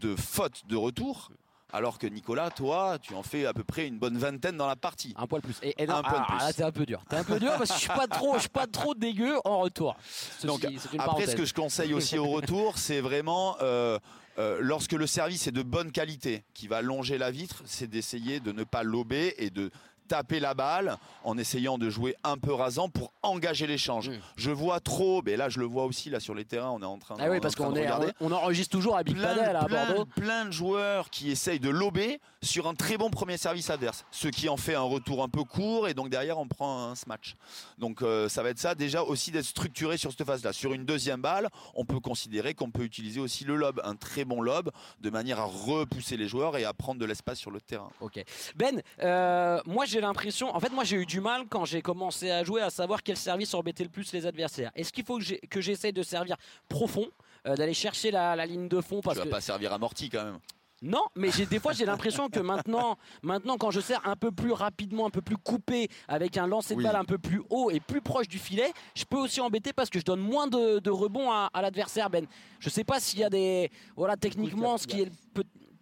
de 0.00 0.14
fautes 0.16 0.62
de 0.68 0.76
retour. 0.76 1.30
Alors 1.72 1.98
que 1.98 2.06
Nicolas, 2.06 2.50
toi, 2.50 2.96
tu 3.02 3.12
en 3.14 3.24
fais 3.24 3.44
à 3.44 3.52
peu 3.52 3.64
près 3.64 3.88
une 3.88 3.98
bonne 3.98 4.16
vingtaine 4.16 4.56
dans 4.56 4.68
la 4.68 4.76
partie. 4.76 5.12
Un 5.18 5.26
poil 5.26 5.42
plus. 5.42 5.58
Et, 5.62 5.74
et 5.82 5.86
non, 5.86 5.96
Un 5.96 6.02
poil 6.02 6.14
alors, 6.14 6.26
plus. 6.28 6.38
là, 6.38 6.52
c'est 6.52 6.62
un 6.62 6.70
peu 6.70 6.86
dur. 6.86 7.02
T'es 7.08 7.16
un 7.16 7.24
peu 7.24 7.40
dur 7.40 7.52
parce 7.58 7.70
que 7.70 7.74
je 7.74 7.80
suis 7.80 7.88
pas 7.88 8.06
trop, 8.06 8.34
je 8.36 8.40
suis 8.40 8.48
pas 8.48 8.68
trop 8.68 8.94
dégueu 8.94 9.34
en 9.44 9.58
retour. 9.58 9.96
Ceci- 10.08 10.46
Donc, 10.46 10.62
une 10.62 10.76
Après, 10.76 10.96
parenthèse. 10.98 11.30
ce 11.32 11.36
que 11.36 11.44
je 11.44 11.52
conseille 11.52 11.92
aussi 11.92 12.18
au 12.18 12.28
retour, 12.28 12.78
c'est 12.78 13.00
vraiment 13.00 13.56
euh, 13.62 13.98
euh, 14.38 14.58
lorsque 14.60 14.92
le 14.92 15.08
service 15.08 15.48
est 15.48 15.52
de 15.52 15.62
bonne 15.62 15.90
qualité, 15.90 16.44
qui 16.54 16.68
va 16.68 16.82
longer 16.82 17.18
la 17.18 17.32
vitre, 17.32 17.62
c'est 17.66 17.88
d'essayer 17.88 18.38
de 18.38 18.52
ne 18.52 18.62
pas 18.62 18.84
lober 18.84 19.34
et 19.44 19.50
de 19.50 19.70
taper 20.06 20.40
la 20.40 20.54
balle 20.54 20.96
en 21.24 21.36
essayant 21.38 21.78
de 21.78 21.90
jouer 21.90 22.14
un 22.24 22.36
peu 22.38 22.52
rasant 22.52 22.88
pour 22.88 23.12
engager 23.22 23.66
l'échange. 23.66 24.10
Mm. 24.10 24.18
Je 24.36 24.50
vois 24.50 24.80
trop, 24.80 25.22
mais 25.24 25.36
là 25.36 25.48
je 25.48 25.58
le 25.58 25.66
vois 25.66 25.84
aussi 25.84 26.10
là 26.10 26.20
sur 26.20 26.34
les 26.34 26.44
terrains, 26.44 26.70
on 26.70 26.80
est 26.82 26.86
en 26.86 26.98
train, 26.98 27.16
Ah 27.18 27.28
oui, 27.30 27.40
parce 27.40 27.54
qu'on 27.54 27.70
de 27.72 27.78
est, 27.78 27.82
regarder. 27.82 28.08
on, 28.20 28.30
on 28.30 28.32
enregistre 28.32 28.72
toujours 28.76 28.96
à 28.96 29.02
Big 29.02 29.16
Plein, 29.16 29.34
Padel 29.34 29.56
à 29.56 29.64
plein- 29.64 29.86
Bordeaux. 29.86 30.04
plein 30.16 30.44
de 30.44 30.50
joueurs 30.50 31.10
qui 31.10 31.30
essayent 31.30 31.60
de 31.60 31.70
lober 31.70 32.20
sur 32.42 32.68
un 32.68 32.74
très 32.74 32.96
bon 32.96 33.10
premier 33.10 33.36
service 33.36 33.70
adverse, 33.70 34.04
ce 34.10 34.28
qui 34.28 34.48
en 34.48 34.56
fait 34.56 34.74
un 34.74 34.80
retour 34.82 35.22
un 35.22 35.28
peu 35.28 35.42
court 35.44 35.88
et 35.88 35.94
donc 35.94 36.08
derrière 36.10 36.38
on 36.38 36.46
prend 36.46 36.90
un 36.90 36.94
smash. 36.94 37.34
Donc 37.78 38.02
euh, 38.02 38.28
ça 38.28 38.42
va 38.42 38.50
être 38.50 38.58
ça 38.58 38.74
déjà 38.74 39.02
aussi 39.02 39.30
d'être 39.30 39.44
structuré 39.44 39.96
sur 39.96 40.10
cette 40.12 40.24
phase-là. 40.24 40.52
Sur 40.52 40.72
une 40.72 40.84
deuxième 40.84 41.20
balle, 41.20 41.48
on 41.74 41.84
peut 41.84 42.00
considérer 42.00 42.54
qu'on 42.54 42.70
peut 42.70 42.82
utiliser 42.82 43.20
aussi 43.20 43.44
le 43.44 43.56
lob, 43.56 43.80
un 43.84 43.96
très 43.96 44.24
bon 44.24 44.40
lob, 44.40 44.70
de 45.00 45.10
manière 45.10 45.40
à 45.40 45.44
repousser 45.44 46.16
les 46.16 46.28
joueurs 46.28 46.56
et 46.56 46.64
à 46.64 46.72
prendre 46.72 47.00
de 47.00 47.04
l'espace 47.06 47.38
sur 47.38 47.50
le 47.50 47.60
terrain. 47.60 47.88
Ok. 48.00 48.22
Ben, 48.54 48.80
euh, 49.02 49.60
moi 49.66 49.84
j'ai 49.86 49.95
l'impression, 50.00 50.54
en 50.54 50.60
fait 50.60 50.70
moi 50.72 50.84
j'ai 50.84 50.96
eu 50.96 51.06
du 51.06 51.20
mal 51.20 51.44
quand 51.48 51.64
j'ai 51.64 51.82
commencé 51.82 52.30
à 52.30 52.44
jouer 52.44 52.62
à 52.62 52.70
savoir 52.70 53.02
quel 53.02 53.16
service 53.16 53.52
embêtait 53.54 53.84
le 53.84 53.90
plus 53.90 54.12
les 54.12 54.26
adversaires. 54.26 54.70
Est-ce 54.74 54.92
qu'il 54.92 55.04
faut 55.04 55.18
que 55.18 55.24
j'ai- 55.24 55.40
j'essaye 55.56 55.92
de 55.92 56.02
servir 56.02 56.36
profond, 56.68 57.06
euh, 57.46 57.54
d'aller 57.56 57.74
chercher 57.74 58.10
la, 58.10 58.36
la 58.36 58.46
ligne 58.46 58.68
de 58.68 58.80
fond 58.80 59.00
parce 59.00 59.14
tu 59.16 59.20
vas 59.20 59.24
que 59.26 59.30
pas 59.30 59.40
servir 59.40 59.72
amorti 59.72 60.08
quand 60.10 60.24
même. 60.24 60.38
Non, 60.82 61.04
mais 61.14 61.30
j'ai 61.30 61.46
des 61.46 61.58
fois 61.58 61.72
j'ai 61.72 61.86
l'impression 61.86 62.28
que 62.28 62.38
maintenant, 62.38 62.98
maintenant 63.22 63.56
quand 63.56 63.70
je 63.70 63.80
sers 63.80 64.06
un 64.06 64.14
peu 64.14 64.30
plus 64.30 64.52
rapidement, 64.52 65.06
un 65.06 65.10
peu 65.10 65.22
plus 65.22 65.38
coupé, 65.38 65.88
avec 66.06 66.36
un 66.36 66.46
lancer 66.46 66.74
de 66.74 66.78
Oui. 66.80 66.84
balle 66.84 66.96
un 66.96 67.04
peu 67.06 67.16
plus 67.16 67.42
haut 67.48 67.70
et 67.70 67.80
plus 67.80 68.02
proche 68.02 68.28
du 68.28 68.38
filet, 68.38 68.72
je 68.94 69.04
peux 69.04 69.16
aussi 69.16 69.40
embêter 69.40 69.72
parce 69.72 69.88
que 69.88 69.98
je 69.98 70.04
donne 70.04 70.20
moins 70.20 70.46
de, 70.48 70.78
de 70.78 70.90
rebonds 70.90 71.30
à, 71.30 71.48
à 71.54 71.62
l'adversaire. 71.62 72.10
Ben, 72.10 72.26
je 72.60 72.68
sais 72.68 72.84
pas 72.84 73.00
s'il 73.00 73.20
y 73.20 73.24
a 73.24 73.30
des, 73.30 73.70
voilà, 73.96 74.16
techniquement, 74.18 74.76
ce 74.76 74.86
qui 74.86 75.00
est 75.00 75.10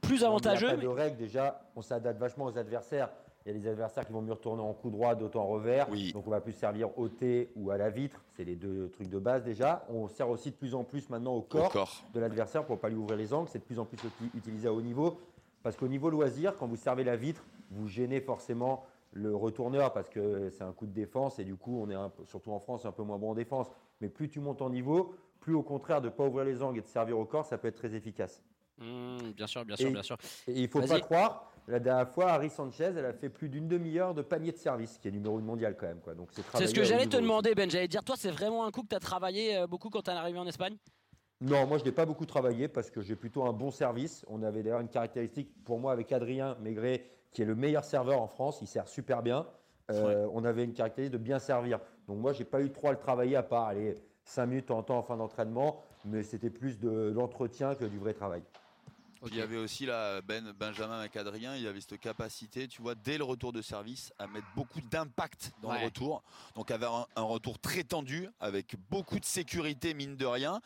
plus 0.01 0.23
avantageux. 0.23 0.69
Il 0.69 0.75
n'y 0.75 0.75
a 0.75 0.77
mais- 0.77 0.83
pas 0.87 0.93
de 0.95 1.01
règle 1.01 1.17
déjà, 1.17 1.61
on 1.75 1.83
s'adapte 1.83 2.21
vachement 2.21 2.45
aux 2.45 2.57
adversaires. 2.57 3.09
Il 3.47 3.53
y 3.53 3.57
a 3.57 3.59
des 3.59 3.67
adversaires 3.69 4.07
qui 4.07 4.13
vont 4.13 4.23
mieux 4.23 4.33
retourner 4.33 4.63
en 4.63 4.73
coup 4.73 4.89
droit, 4.89 5.15
d'autres 5.15 5.39
en 5.39 5.47
revers. 5.47 5.87
Oui. 5.91 6.13
Donc 6.13 6.27
on 6.27 6.31
va 6.31 6.41
plus 6.41 6.55
servir 6.55 6.99
au 6.99 7.09
T 7.11 7.51
ou 7.57 7.71
à 7.71 7.77
la 7.77 7.91
vitre. 7.91 8.23
C'est 8.37 8.45
les 8.45 8.57
deux 8.57 8.89
trucs 8.89 9.11
de 9.11 9.19
base 9.19 9.45
déjà. 9.45 9.85
On 9.91 10.09
sert 10.09 10.31
aussi 10.31 10.51
de 10.51 10.57
plus 10.57 10.75
en 10.75 10.83
plus 10.83 11.11
maintenant 11.11 11.35
au 11.35 11.39
Au 11.41 11.43
corps, 11.43 12.03
de 12.15 12.21
l'adversaire 12.21 12.65
pour 12.65 12.77
ne 12.77 12.81
pas 12.81 12.89
lui 12.89 12.97
ouvrir 12.97 13.19
les 13.19 13.35
angles. 13.35 13.49
C'est 13.53 13.59
de 13.59 13.65
plus 13.65 13.79
en 13.79 13.85
plus 13.85 13.99
uti- 13.99 14.31
utilisé 14.35 14.67
à 14.69 14.73
haut 14.73 14.81
niveau. 14.81 15.21
Parce 15.63 15.77
qu'au 15.77 15.89
niveau 15.89 16.09
loisir, 16.09 16.57
quand 16.57 16.67
vous 16.67 16.77
servez 16.77 17.05
la 17.05 17.17
vitre, 17.17 17.45
vous 17.71 17.87
gênez 17.87 18.21
forcément 18.23 18.85
le 19.13 19.35
retourneur 19.37 19.93
parce 19.93 20.09
que 20.09 20.49
c'est 20.51 20.65
un 20.65 20.73
coup 20.73 20.87
de 20.87 20.93
défense 20.93 21.39
et 21.39 21.45
du 21.45 21.55
coup, 21.55 21.79
on 21.83 21.91
est 21.91 21.95
un 21.95 22.09
peu- 22.09 22.25
surtout 22.25 22.51
en 22.51 22.59
France 22.61 22.87
un 22.87 22.93
peu 22.93 23.03
moins 23.03 23.19
bon 23.19 23.31
en 23.33 23.35
défense. 23.35 23.69
Mais 24.01 24.09
plus 24.09 24.29
tu 24.31 24.41
montes 24.41 24.63
en 24.63 24.71
niveau, 24.71 25.15
plus 25.41 25.55
au 25.55 25.63
contraire 25.63 26.01
de 26.01 26.07
ne 26.07 26.13
pas 26.13 26.25
ouvrir 26.27 26.47
les 26.47 26.63
angles 26.63 26.79
et 26.79 26.83
de 26.83 26.87
servir 26.87 27.19
au 27.19 27.27
corps, 27.27 27.45
ça 27.45 27.59
peut 27.59 27.69
être 27.69 27.77
très 27.77 27.95
efficace. 27.95 28.43
Mmh, 28.79 29.19
bien 29.37 29.47
sûr, 29.47 29.65
bien 29.67 29.77
sûr, 29.77 29.89
Et- 29.89 29.93
bien 29.93 30.03
sûr. 30.03 30.17
Et 30.49 30.63
il 30.63 30.69
faut 30.69 30.81
Vas-y. 30.81 30.89
pas 30.89 31.01
croire, 31.01 31.53
la 31.67 31.79
dernière 31.79 32.09
fois, 32.09 32.33
Harry 32.33 32.51
Sanchez, 32.51 32.93
elle 32.97 33.07
a 33.07 33.13
fait 33.13 33.31
plus 33.31 33.49
d'une 33.49 33.69
demi-heure 33.69 34.15
de 34.15 34.23
panier 34.23 34.53
de 34.53 34.57
service, 34.59 34.99
qui 34.99 35.09
est 35.09 35.11
numéro 35.11 35.39
1 35.39 35.43
mondial 35.43 35.77
quand 35.77 35.87
même. 35.87 36.01
Quoi. 36.01 36.15
Donc 36.15 36.29
c'est 36.33 36.43
ce 36.43 36.75
que 36.75 36.81
à 36.81 36.83
haut 36.83 36.85
j'allais 36.85 37.07
te 37.07 37.17
demander, 37.17 37.55
Ben. 37.55 37.71
J'allais 37.71 37.87
te 37.87 37.93
dire, 37.93 38.05
toi, 38.05 38.17
c'est 38.19 38.31
vraiment 38.31 38.67
un 38.67 38.71
coup 38.71 38.83
que 38.83 38.89
tu 38.89 38.97
as 38.97 39.01
travaillé 39.01 39.57
euh, 39.57 39.67
beaucoup 39.67 39.89
quand 39.89 40.03
tu 40.03 40.11
es 40.11 40.15
arrivé 40.15 40.39
en 40.39 40.47
Espagne? 40.47 40.77
Non, 41.41 41.67
moi 41.67 41.79
je 41.79 41.85
n'ai 41.85 41.93
pas 41.93 42.07
beaucoup 42.07 42.27
travaillé 42.27 42.69
parce 42.69 42.91
que 42.91 43.01
j'ai 43.01 43.17
plutôt 43.17 43.45
un 43.45 43.53
bon 43.53 43.71
service. 43.71 44.25
On 44.29 44.43
avait 44.43 44.63
d'ailleurs 44.63 44.81
une 44.81 44.89
caractéristique 44.89 45.51
pour 45.65 45.79
moi 45.79 45.93
avec 45.93 46.13
Adrien 46.13 46.57
Maigret, 46.61 47.05
qui 47.33 47.43
est 47.43 47.47
le 47.47 47.55
meilleur 47.55 47.85
serveur 47.85 48.21
en 48.21 48.29
France. 48.29 48.59
Il 48.61 48.67
sert 48.67 48.89
super 48.89 49.23
bien. 49.23 49.47
Euh, 49.91 50.27
On 50.33 50.45
avait 50.45 50.65
une 50.65 50.73
caractéristique 50.73 51.19
de 51.19 51.23
bien 51.23 51.39
servir. 51.39 51.81
Donc 52.09 52.19
moi, 52.19 52.33
j'ai 52.33 52.45
pas 52.45 52.61
eu 52.63 52.71
trop 52.71 52.89
à 52.89 52.93
le 52.93 52.99
travailler 52.99 53.37
à 53.37 53.43
part 53.43 53.65
aller 53.65 53.95
5 54.25 54.47
minutes 54.47 54.71
en 54.71 54.83
temps 54.83 54.99
en 54.99 55.03
fin 55.03 55.17
d'entraînement, 55.17 55.83
mais 56.05 56.23
c'était 56.23 56.51
plus 56.51 56.79
de 56.79 57.13
l'entretien 57.15 57.75
que 57.75 57.85
du 57.85 57.99
vrai 57.99 58.15
travail. 58.15 58.43
Il 59.27 59.37
y 59.37 59.41
avait 59.41 59.57
aussi 59.57 59.87
là, 59.87 60.21
ben, 60.21 60.53
Benjamin 60.53 60.99
avec 61.01 61.17
Adrien, 61.17 61.57
il 61.57 61.63
y 61.63 61.67
avait 61.67 61.81
cette 61.81 61.99
capacité, 62.01 62.69
tu 62.69 62.83
vois, 62.83 62.95
dès 62.95 63.17
le 63.19 63.25
retour 63.25 63.53
de 63.53 63.63
service, 63.63 64.13
à 64.19 64.27
mettre 64.27 64.47
beaucoup 64.55 64.81
d'impact 64.81 65.53
dans 65.63 65.71
Ouais. 65.71 65.79
le 65.79 65.85
retour. 65.87 66.23
Donc 66.55 66.71
avoir 66.71 66.95
un, 66.95 67.07
un 67.17 67.23
retour 67.23 67.59
très 67.59 67.85
tendu, 67.85 68.29
avec 68.41 68.77
beaucoup 68.91 69.19
de 69.19 69.25
sécurité, 69.25 69.95
mine 69.95 70.17
de 70.17 70.27
rien. 70.27 70.61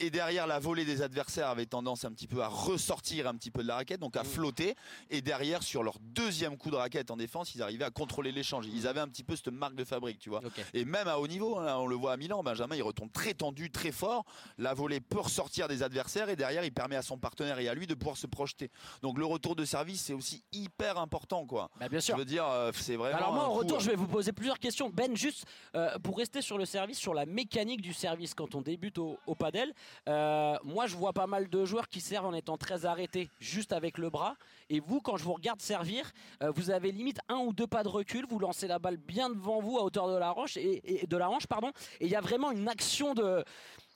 Et 0.00 0.10
derrière, 0.10 0.46
la 0.46 0.58
volée 0.58 0.84
des 0.84 1.02
adversaires 1.02 1.48
avait 1.48 1.66
tendance 1.66 2.04
un 2.04 2.12
petit 2.12 2.26
peu 2.26 2.42
à 2.42 2.48
ressortir 2.48 3.26
un 3.28 3.34
petit 3.36 3.50
peu 3.50 3.62
de 3.62 3.68
la 3.68 3.76
raquette, 3.76 4.00
donc 4.00 4.16
à 4.16 4.22
Mm. 4.22 4.26
flotter. 4.26 4.74
Et 5.10 5.20
derrière, 5.22 5.62
sur 5.62 5.82
leur 5.84 5.98
deuxième 6.00 6.56
coup 6.56 6.70
de 6.70 6.76
raquette 6.76 7.10
en 7.10 7.16
défense, 7.16 7.54
ils 7.54 7.62
arrivaient 7.62 7.84
à 7.84 7.90
contrôler 7.90 8.32
l'échange. 8.32 8.66
Ils 8.66 8.86
avaient 8.88 9.00
un 9.00 9.08
petit 9.08 9.22
peu 9.22 9.36
cette 9.36 9.48
marque 9.48 9.74
de 9.76 9.84
fabrique, 9.84 10.18
tu 10.18 10.30
vois. 10.30 10.40
Et 10.72 10.84
même 10.84 11.06
à 11.08 11.18
haut 11.18 11.28
niveau, 11.28 11.58
hein, 11.58 11.76
on 11.78 11.86
le 11.86 11.94
voit 11.94 12.12
à 12.12 12.16
Milan, 12.16 12.42
Benjamin 12.42 12.74
il 12.76 12.82
retourne 12.82 13.10
très 13.10 13.34
tendu, 13.34 13.70
très 13.70 13.92
fort. 13.92 14.24
La 14.58 14.74
volée 14.74 15.00
peut 15.00 15.20
ressortir 15.20 15.68
des 15.68 15.82
adversaires 15.82 16.28
et 16.28 16.36
derrière 16.36 16.64
il 16.64 16.72
permet 16.72 16.96
à 16.96 17.02
son 17.02 17.16
partenaire 17.18 17.58
et 17.60 17.68
à 17.68 17.74
lui 17.74 17.86
de 17.86 17.94
pouvoir 17.94 18.16
se 18.16 18.26
projeter. 18.26 18.70
Donc 19.02 19.18
le 19.18 19.24
retour 19.26 19.54
de 19.54 19.64
service 19.64 20.00
c'est 20.02 20.12
aussi 20.12 20.42
hyper 20.52 20.98
important 20.98 21.46
quoi. 21.46 21.70
Bah, 21.78 21.88
bien 21.88 22.00
Je 22.00 22.04
sûr. 22.04 22.16
veux 22.16 22.24
dire, 22.24 22.46
euh, 22.48 22.72
c'est 22.74 22.96
vraiment. 22.96 23.16
Alors 23.16 23.32
moi 23.32 23.44
en 23.44 23.52
retour 23.52 23.76
euh, 23.76 23.80
je 23.80 23.90
vais 23.90 23.96
vous 23.96 24.08
poser 24.08 24.32
plusieurs 24.32 24.58
questions. 24.58 24.90
Ben 24.90 25.14
juste 25.16 25.44
euh, 25.76 25.98
pour 26.00 26.18
rester 26.18 26.42
sur 26.42 26.58
le 26.58 26.64
service, 26.66 26.98
sur 26.98 27.14
la 27.14 27.26
mécanique 27.26 27.80
du 27.80 27.92
service 27.92 28.34
quand 28.34 28.54
on 28.54 28.60
débute 28.62 28.98
au, 28.98 29.18
au 29.26 29.34
padel, 29.34 29.72
euh, 30.08 30.56
moi 30.64 30.86
je 30.86 30.96
vois 30.96 31.12
pas 31.12 31.26
mal 31.26 31.48
de 31.48 31.64
joueurs 31.64 31.88
qui 31.88 32.00
servent 32.00 32.26
en 32.26 32.34
étant 32.34 32.56
très 32.56 32.84
arrêtés 32.86 33.30
juste 33.40 33.72
avec 33.72 33.98
le 33.98 34.10
bras. 34.10 34.36
Et 34.70 34.80
vous 34.80 35.00
quand 35.00 35.16
je 35.16 35.24
vous 35.24 35.34
regarde 35.34 35.60
servir, 35.60 36.10
euh, 36.42 36.50
vous 36.54 36.70
avez 36.70 36.90
limite 36.92 37.18
un 37.28 37.36
ou 37.38 37.52
deux 37.52 37.66
pas 37.66 37.82
de 37.82 37.88
recul, 37.88 38.24
vous 38.28 38.38
lancez 38.38 38.66
la 38.66 38.78
balle 38.78 38.96
bien 38.96 39.28
devant 39.30 39.60
vous 39.60 39.78
à 39.78 39.82
hauteur 39.82 40.08
de 40.08 40.16
la 40.16 40.36
hanche 40.36 40.56
et, 40.56 41.02
et- 41.02 41.06
de 41.06 41.16
la 41.16 41.28
hanche 41.30 41.46
pardon. 41.46 41.70
Et 42.00 42.06
il 42.06 42.10
y 42.10 42.16
a 42.16 42.20
vraiment 42.20 42.50
une 42.50 42.68
action 42.68 43.14
de 43.14 43.44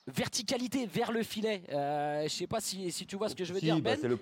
verticalité 0.07 0.87
vers 0.87 1.13
le 1.13 1.23
filet. 1.23 1.63
Euh, 1.71 2.23
je 2.25 2.29
sais 2.29 2.47
pas 2.47 2.61
si, 2.61 2.91
si 2.93 3.07
tu 3.07 3.17
vois 3.17 3.29
ce 3.29 3.35
que 3.35 3.45
je 3.45 3.53
veux 3.53 3.59
Si, 3.61 3.67
dire 3.67 3.81
bah, 3.81 3.95
Ben. 4.01 4.19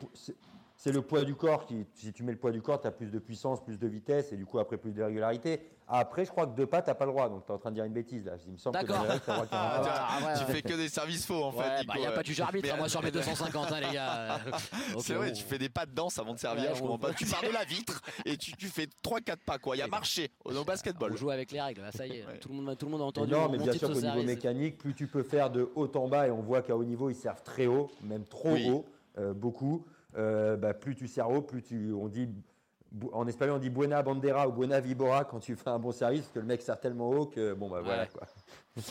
C'est- 0.76 0.92
le 0.92 1.02
poids 1.02 1.24
du 1.24 1.34
corps 1.34 1.66
qui, 1.66 1.84
si 1.94 2.12
tu 2.12 2.22
mets 2.22 2.32
le 2.32 2.38
poids 2.38 2.52
du 2.52 2.62
corps, 2.62 2.80
tu 2.80 2.86
as 2.86 2.92
plus 2.92 3.10
de 3.10 3.18
puissance, 3.18 3.62
plus 3.64 3.78
de 3.78 3.86
vitesse 3.86 4.32
et 4.32 4.36
du 4.36 4.46
coup 4.46 4.58
après 4.58 4.76
plus 4.76 4.92
de 4.92 5.02
régularité. 5.02 5.60
Après, 5.88 6.24
je 6.24 6.30
crois 6.32 6.46
que 6.48 6.56
deux 6.56 6.66
pas, 6.66 6.82
tu 6.82 6.88
n'as 6.90 6.94
pas 6.94 7.06
le 7.06 7.12
droit. 7.12 7.28
Donc 7.28 7.46
tu 7.46 7.52
es 7.52 7.54
en 7.54 7.58
train 7.58 7.70
de 7.70 7.76
dire 7.76 7.84
une 7.84 7.92
bêtise 7.92 8.24
là. 8.26 8.32
Il 8.44 8.52
me 8.54 8.56
semble 8.56 8.76
que 8.78 8.86
D'accord. 8.86 9.06
t'as 9.06 9.18
faire 9.20 9.34
un 9.42 9.46
Ah, 9.52 10.18
ouais, 10.20 10.32
Tu 10.38 10.44
ouais. 10.44 10.52
fais 10.54 10.62
que 10.62 10.74
des 10.74 10.88
services 10.88 11.24
faux 11.24 11.44
en 11.44 11.52
fait. 11.52 11.80
Nico, 11.80 11.92
bah, 11.94 12.00
y 12.00 12.06
a 12.06 12.10
euh. 12.10 12.14
pas 12.14 12.22
de 12.22 12.26
juge 12.26 12.40
arbitre, 12.40 12.66
Mais- 12.66 12.72
hein, 12.74 12.76
moi 12.78 12.88
sur 12.88 13.02
mes 13.02 13.10
250, 13.12 13.70
hein, 13.70 13.80
les 13.80 13.92
gars. 13.94 14.38
C'est 14.98 15.14
vrai, 15.14 15.30
on- 15.30 15.34
tu 15.34 15.44
fais 15.44 15.58
des 15.58 15.68
pas 15.68 15.86
de 15.86 15.92
danse 15.92 16.18
avant 16.18 16.34
de 16.34 16.38
servir, 16.40 16.70
Ouais, 16.70 16.74
je 16.74 16.80
comprends 16.80 16.98
pas. 16.98 17.12
Tu 17.14 17.24
pars 17.26 17.42
de 17.42 17.52
la 17.52 17.64
vitre 17.64 18.00
et 18.24 18.36
tu, 18.36 18.52
tu 18.56 18.66
fais 18.66 18.88
3-4 19.02 19.36
pas 19.46 19.58
quoi. 19.58 19.76
Il 19.76 19.78
y 19.78 19.82
a 19.82 19.84
Oui. 19.84 19.90
marché 19.92 20.30
au 20.44 20.64
basketball. 20.64 21.12
On 21.12 21.16
joue 21.16 21.30
avec 21.30 21.52
les 21.52 21.60
règles, 21.60 21.82
là, 21.82 21.92
ça 21.92 22.04
y 22.06 22.16
est, 22.18 22.26
Ouais. 22.26 22.38
tout, 22.40 22.48
le 22.48 22.54
monde, 22.56 22.76
tout 22.76 22.86
le 22.86 22.92
monde 22.92 23.02
a 23.02 23.04
entendu 23.04 23.30
non, 23.32 23.48
mais 23.48 23.58
bien 23.58 23.72
sûr 23.72 23.88
au 23.88 23.92
qu'au 23.92 24.00
niveau 24.00 24.22
mécanique, 24.24 24.78
plus 24.78 24.94
tu 24.94 25.06
peux 25.06 25.22
faire 25.22 25.50
de 25.50 25.68
haut 25.76 25.90
en 25.96 26.08
bas, 26.08 26.26
et 26.26 26.30
on 26.32 26.42
voit 26.42 26.62
qu'à 26.62 26.76
haut 26.76 26.84
niveau, 26.84 27.10
ils 27.10 27.14
servent 27.14 27.42
très 27.42 27.66
haut, 27.66 27.90
même 28.02 28.24
trop 28.24 28.56
haut, 28.56 28.84
euh, 29.18 29.32
beaucoup, 29.32 29.86
euh, 30.16 30.56
bah, 30.56 30.74
plus 30.74 30.94
tu 30.94 31.08
sers 31.08 31.28
haut, 31.30 31.42
plus 31.42 31.62
tu, 31.62 31.92
on 31.92 32.08
dit, 32.08 32.28
en 33.12 33.26
espagnol 33.26 33.56
on 33.56 33.58
dit 33.58 33.68
buena 33.70 34.02
bandera 34.02 34.48
ou 34.48 34.52
buena 34.52 34.80
vibora 34.80 35.24
quand 35.24 35.40
tu 35.40 35.56
fais 35.56 35.68
un 35.70 35.78
bon 35.78 35.92
service, 35.92 36.22
parce 36.22 36.32
que 36.32 36.38
le 36.38 36.46
mec 36.46 36.62
sert 36.62 36.80
tellement 36.80 37.10
haut 37.10 37.26
que 37.26 37.52
bon 37.52 37.68
bah 37.68 37.80
voilà 37.82 38.02
Ouais. 38.02 38.08
quoi. 38.12 38.26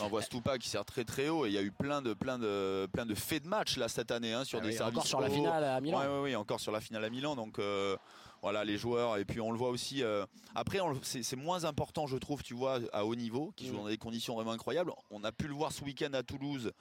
On 0.02 0.08
voit 0.08 0.22
Stupa 0.22 0.58
qui 0.58 0.68
sert 0.68 0.84
très 0.84 1.04
très 1.04 1.28
haut 1.28 1.46
et 1.46 1.48
il 1.48 1.54
y 1.54 1.58
a 1.58 1.62
eu 1.62 1.70
plein 1.72 2.02
de 2.02 2.12
plein 2.12 2.38
de 2.38 2.86
plein 2.92 3.06
de 3.06 3.14
faits 3.14 3.42
de 3.44 3.48
match 3.48 3.76
là 3.78 3.88
cette 3.88 4.10
année 4.10 4.32
hein, 4.32 4.44
sur 4.44 4.58
Ah 4.58 4.62
des 4.62 4.68
oui, 4.68 4.74
services 4.74 4.96
encore 4.98 5.06
sur 5.06 5.20
la 5.20 5.30
finale 5.30 5.64
à 5.64 5.80
Milan. 5.80 5.98
Ouais, 6.00 6.06
ouais, 6.06 6.20
ouais, 6.22 6.34
encore 6.36 6.60
sur 6.60 6.72
la 6.72 6.80
finale 6.80 7.04
à 7.04 7.10
Milan. 7.10 7.34
Donc 7.36 7.58
euh, 7.58 7.96
voilà, 8.42 8.64
les 8.64 8.76
joueurs. 8.76 9.16
Et 9.16 9.24
puis 9.24 9.40
on 9.40 9.50
le 9.50 9.58
voit 9.58 9.70
aussi. 9.70 10.02
euh, 10.04 10.24
après, 10.54 10.78
c'est 11.02 11.36
moins 11.36 11.64
important, 11.64 12.06
je 12.06 12.16
trouve, 12.16 12.42
tu 12.42 12.54
vois, 12.54 12.80
à 12.92 13.04
haut 13.06 13.14
niveau, 13.16 13.52
qui 13.56 13.64
Mm. 13.64 13.68
jouent 13.68 13.76
dans 13.78 13.86
des 13.88 13.96
conditions 13.96 14.34
vraiment 14.34 14.52
incroyables. 14.52 14.92
On 15.10 15.24
a 15.24 15.32
pu 15.32 15.48
le 15.48 15.54
voir 15.54 15.72
ce 15.72 15.82
week-end 15.84 16.12
à 16.14 16.22
Toulouse 16.22 16.72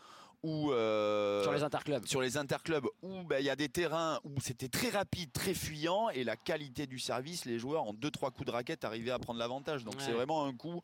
où. 0.43 0.71
euh, 0.71 1.43
Sur 1.43 1.53
les 1.53 1.63
interclubs. 1.63 2.05
sur 2.05 2.21
les 2.21 2.37
interclubs 2.37 2.87
où 3.01 3.23
ben, 3.23 3.39
il 3.39 3.45
y 3.45 3.49
a 3.49 3.55
des 3.55 3.69
terrains 3.69 4.19
où 4.23 4.39
c'était 4.41 4.67
très 4.69 4.89
rapide, 4.89 5.31
très 5.31 5.53
fuyant 5.53 6.09
et 6.09 6.23
la 6.23 6.35
qualité 6.35 6.87
du 6.87 6.99
service, 6.99 7.45
les 7.45 7.59
joueurs 7.59 7.83
en 7.83 7.93
2-3 7.93 8.31
coups 8.31 8.45
de 8.45 8.51
raquette 8.51 8.83
arrivaient 8.85 9.11
à 9.11 9.19
prendre 9.19 9.39
l'avantage. 9.39 9.83
Donc 9.83 9.95
Ouais. 9.95 10.01
c'est 10.05 10.11
vraiment 10.13 10.45
un 10.45 10.53
coup 10.53 10.81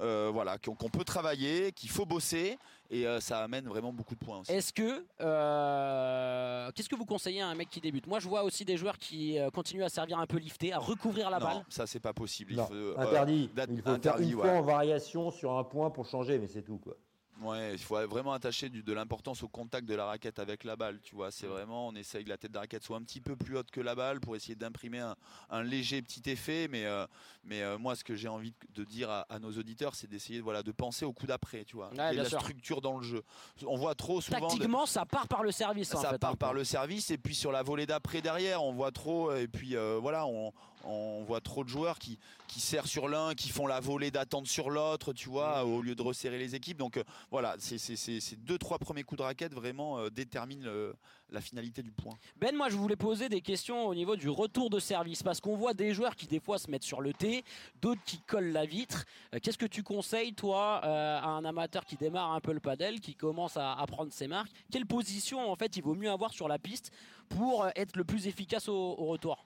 euh, 0.00 0.28
voilà, 0.32 0.58
qu'on 0.58 0.74
peut 0.90 1.04
travailler, 1.04 1.70
qu'il 1.70 1.88
faut 1.88 2.04
bosser 2.04 2.58
et 2.90 3.06
euh, 3.06 3.20
ça 3.20 3.38
amène 3.44 3.68
vraiment 3.68 3.92
beaucoup 3.92 4.16
de 4.16 4.24
points. 4.24 4.42
Est-ce 4.48 4.72
que. 4.72 5.04
euh, 5.20 6.70
Qu'est-ce 6.74 6.88
que 6.88 6.96
vous 6.96 7.04
conseillez 7.06 7.40
à 7.42 7.46
un 7.48 7.54
mec 7.54 7.68
qui 7.70 7.80
débute? 7.80 8.06
Moi, 8.06 8.18
je 8.18 8.28
vois 8.28 8.42
aussi 8.42 8.64
des 8.64 8.76
joueurs 8.76 8.98
qui 8.98 9.38
euh, 9.38 9.50
continuent 9.50 9.84
à 9.84 9.88
servir 9.88 10.18
un 10.18 10.26
peu 10.26 10.38
lifté, 10.38 10.72
à 10.72 10.78
recouvrir 10.78 11.30
la 11.30 11.38
non, 11.38 11.46
balle. 11.46 11.64
ça 11.68 11.86
c'est 11.86 12.00
pas 12.00 12.12
possible. 12.12 12.52
Il 12.52 12.56
Non, 12.56 12.66
faut, 12.66 12.74
euh, 12.74 12.94
interdit. 12.98 13.50
Il 13.54 13.82
faut 13.82 14.00
faire 14.02 14.18
une 14.18 14.34
ouais. 14.34 14.42
fois 14.42 14.50
en 14.58 14.62
variation 14.62 15.30
sur 15.30 15.56
un 15.56 15.64
point 15.64 15.90
pour 15.90 16.06
changer, 16.06 16.38
mais 16.38 16.48
c'est 16.48 16.62
tout 16.62 16.78
quoi. 16.78 16.94
Ouais, 17.42 17.72
il 17.72 17.78
faut 17.78 17.96
vraiment 18.06 18.32
attacher 18.32 18.68
du- 18.68 18.82
de 18.84 18.92
l'importance 18.92 19.42
au 19.42 19.48
contact 19.48 19.86
de 19.88 19.94
la 19.94 20.04
raquette 20.06 20.38
avec 20.38 20.62
la 20.62 20.76
balle. 20.76 21.00
Tu 21.02 21.14
vois, 21.16 21.30
c'est 21.32 21.48
vraiment, 21.48 21.88
on 21.88 21.94
essaye 21.96 22.22
que 22.24 22.28
la 22.28 22.36
tête 22.38 22.52
de 22.52 22.54
la 22.54 22.60
raquette 22.60 22.84
soit 22.84 22.96
un 22.96 23.02
petit 23.02 23.20
peu 23.20 23.34
plus 23.34 23.56
haute 23.58 23.70
que 23.72 23.80
la 23.80 23.94
balle 23.96 24.20
pour 24.20 24.36
essayer 24.36 24.54
d'imprimer 24.54 25.00
un, 25.00 25.16
un 25.50 25.62
léger 25.64 26.00
petit 26.00 26.22
effet. 26.30 26.68
Mais, 26.70 26.86
euh, 26.86 27.06
mais 27.42 27.62
euh, 27.62 27.76
moi, 27.76 27.96
ce 27.96 28.04
que 28.04 28.14
j'ai 28.14 28.28
envie 28.28 28.54
de 28.74 28.84
dire 28.84 29.10
à, 29.10 29.22
à 29.28 29.40
nos 29.40 29.50
auditeurs, 29.52 29.94
c'est 29.96 30.06
d'essayer 30.06 30.40
voilà, 30.40 30.62
de 30.62 30.70
penser 30.72 31.04
au 31.04 31.12
coup 31.12 31.26
d'après. 31.26 31.64
Tu 31.64 31.74
vois, 31.76 31.88
Ouais, 31.88 32.12
bien 32.12 32.22
la 32.22 32.28
sûr. 32.28 32.40
structure 32.40 32.80
dans 32.80 32.98
le 32.98 33.02
jeu. 33.04 33.22
On 33.66 33.76
voit 33.76 33.94
trop 33.96 34.20
souvent. 34.20 34.38
de- 34.38 34.44
Tactiquement, 34.44 34.86
ça 34.86 35.04
part 35.04 35.26
par 35.26 35.42
le 35.42 35.50
service. 35.50 35.92
en 35.94 36.00
ça 36.02 36.10
fait, 36.10 36.18
part 36.18 36.36
par 36.36 36.54
le 36.54 36.62
service 36.62 37.10
et 37.10 37.18
puis 37.18 37.34
sur 37.34 37.50
la 37.50 37.62
volée 37.64 37.86
d'après 37.86 38.22
derrière 38.22 38.62
on 38.62 38.72
voit 38.72 38.92
trop 38.92 39.34
et 39.34 39.48
puis 39.48 39.76
euh, 39.76 39.98
voilà 40.00 40.24
on, 40.26 40.52
on 40.86 41.24
voit 41.24 41.40
trop 41.40 41.64
de 41.64 41.68
joueurs 41.68 41.98
qui, 41.98 42.18
qui 42.48 42.60
serrent 42.60 42.86
sur 42.86 43.08
l'un 43.08 43.34
qui 43.34 43.48
font 43.48 43.66
la 43.66 43.80
volée 43.80 44.10
d'attente 44.10 44.46
sur 44.46 44.70
l'autre 44.70 45.12
tu 45.12 45.28
vois 45.28 45.64
au 45.64 45.82
lieu 45.82 45.94
de 45.94 46.02
resserrer 46.02 46.38
les 46.38 46.54
équipes. 46.54 46.78
Donc 46.78 46.96
euh, 46.96 47.04
voilà 47.30 47.56
ces 47.58 48.36
deux 48.38 48.58
trois 48.58 48.78
premiers 48.78 49.02
coups 49.02 49.18
de 49.18 49.24
raquette 49.24 49.54
vraiment 49.54 49.98
euh, 49.98 50.10
déterminent 50.10 50.64
le- 50.64 50.94
la 51.30 51.40
finalité 51.40 51.82
du 51.82 51.90
point. 51.90 52.12
Ben, 52.36 52.54
moi, 52.54 52.68
je 52.68 52.76
voulais 52.76 52.94
poser 52.96 53.28
des 53.28 53.40
questions 53.40 53.86
au 53.86 53.94
niveau 53.94 54.14
du 54.14 54.28
retour 54.28 54.70
de 54.70 54.78
service 54.78 55.22
parce 55.22 55.40
qu'on 55.40 55.56
voit 55.56 55.74
des 55.74 55.92
joueurs 55.92 56.14
qui, 56.14 56.26
des 56.28 56.38
fois, 56.38 56.58
se 56.58 56.70
mettent 56.70 56.84
sur 56.84 57.00
le 57.00 57.12
T, 57.12 57.42
d'autres 57.80 58.02
qui 58.04 58.20
collent 58.20 58.52
la 58.52 58.66
vitre. 58.66 59.04
Euh, 59.34 59.38
Qu'est-ce 59.42 59.58
que 59.58 59.66
tu 59.66 59.82
conseilles, 59.82 60.34
toi, 60.34 60.82
euh, 60.84 61.18
à 61.18 61.26
un 61.26 61.44
amateur 61.44 61.86
qui 61.86 61.96
démarre 61.96 62.32
un 62.32 62.40
peu 62.40 62.52
le 62.52 62.60
padel, 62.60 63.00
qui 63.00 63.14
commence 63.16 63.56
à, 63.56 63.72
à 63.72 63.86
prendre 63.86 64.12
ses 64.12 64.28
marques? 64.28 64.52
Quelle 64.70 64.86
position, 64.86 65.50
en 65.50 65.56
fait, 65.56 65.76
il 65.76 65.82
vaut 65.82 65.94
mieux 65.94 66.10
avoir 66.10 66.32
sur 66.32 66.46
la 66.46 66.58
piste 66.58 66.92
pour 67.30 67.64
euh, 67.64 67.70
être 67.74 67.96
le 67.96 68.04
plus 68.04 68.28
efficace 68.28 68.68
au, 68.68 68.74
au 68.74 69.06
retour? 69.06 69.44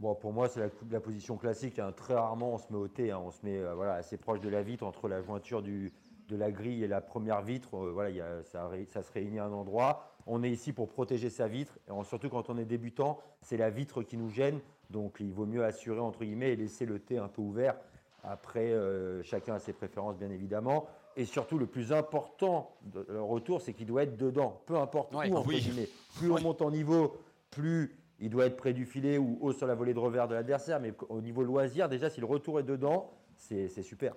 Bon, 0.00 0.14
pour 0.14 0.32
moi, 0.32 0.48
c'est 0.48 0.60
la, 0.60 0.68
la 0.92 1.00
position 1.00 1.36
classique. 1.36 1.78
hein. 1.80 1.92
Très 1.94 2.14
rarement, 2.14 2.54
on 2.54 2.58
se 2.58 2.66
met 2.70 2.78
au 2.78 2.86
T. 2.86 3.10
hein. 3.10 3.20
On 3.24 3.30
se 3.32 3.44
met 3.44 3.58
euh, 3.58 3.74
voilà, 3.74 3.94
assez 3.94 4.16
proche 4.16 4.40
de 4.40 4.48
la 4.48 4.62
vitre, 4.62 4.84
entre 4.86 5.08
la 5.08 5.20
jointure 5.22 5.60
du, 5.60 5.92
de 6.28 6.36
la 6.36 6.52
grille 6.52 6.84
et 6.84 6.88
la 6.88 7.00
première 7.00 7.42
vitre. 7.42 7.74
Euh, 7.76 7.90
voilà, 7.92 8.10
il 8.10 8.16
y 8.16 8.20
a- 8.20 8.42
ça, 8.44 8.70
se 9.02 9.12
réunit 9.12 9.40
à 9.40 9.46
un 9.46 9.52
endroit. 9.52 10.04
On 10.28 10.44
est 10.44 10.50
ici 10.50 10.72
pour 10.72 10.88
protéger 10.88 11.30
sa 11.30 11.48
vitre. 11.48 11.76
Et 11.88 12.04
surtout 12.04 12.28
quand 12.28 12.48
on 12.48 12.58
est 12.58 12.64
débutant, 12.64 13.18
c'est 13.42 13.56
la 13.56 13.70
vitre 13.70 14.02
qui 14.04 14.16
nous 14.16 14.30
gêne. 14.30 14.60
Donc, 14.90 15.16
il 15.18 15.32
vaut 15.32 15.46
mieux 15.46 15.64
assurer, 15.64 15.98
entre 15.98 16.20
guillemets, 16.24 16.52
et 16.52 16.56
laisser 16.56 16.86
le 16.86 17.00
T 17.00 17.18
un 17.18 17.28
peu 17.28 17.42
ouvert. 17.42 17.74
Après, 18.22 18.70
euh, 18.72 19.22
chacun 19.24 19.54
a 19.54 19.58
ses 19.58 19.72
préférences, 19.72 20.16
bien 20.16 20.30
évidemment. 20.30 20.86
Et 21.16 21.24
surtout, 21.24 21.58
le 21.58 21.66
plus 21.66 21.92
important 21.92 22.70
de 22.84 23.04
le 23.08 23.20
retour, 23.20 23.60
c'est 23.60 23.72
qu'il 23.72 23.86
doit 23.86 24.04
être 24.04 24.16
dedans. 24.16 24.60
Peu 24.66 24.76
importe 24.76 25.12
Ouais, 25.14 25.28
où, 25.28 25.36
entre 25.36 25.48
oui. 25.48 25.60
guillemets. 25.60 25.88
Plus 26.18 26.30
on 26.30 26.40
monte 26.40 26.62
en 26.62 26.70
niveau, 26.70 27.16
plus 27.50 27.96
il 28.20 28.30
doit 28.30 28.46
être 28.46 28.56
près 28.56 28.72
du 28.72 28.84
filet 28.84 29.18
ou 29.18 29.38
haut 29.40 29.52
sur 29.52 29.66
la 29.66 29.74
volée 29.74 29.94
de 29.94 29.98
revers 29.98 30.26
de 30.28 30.34
l'adversaire. 30.34 30.80
Mais 30.80 30.92
au 31.08 31.20
niveau 31.20 31.42
loisir, 31.42 31.88
déjà, 31.88 32.10
si 32.10 32.20
le 32.20 32.26
retour 32.26 32.58
est 32.60 32.64
dedans, 32.64 33.10
c'est 33.36 33.68
c'est 33.68 33.82
super. 33.82 34.14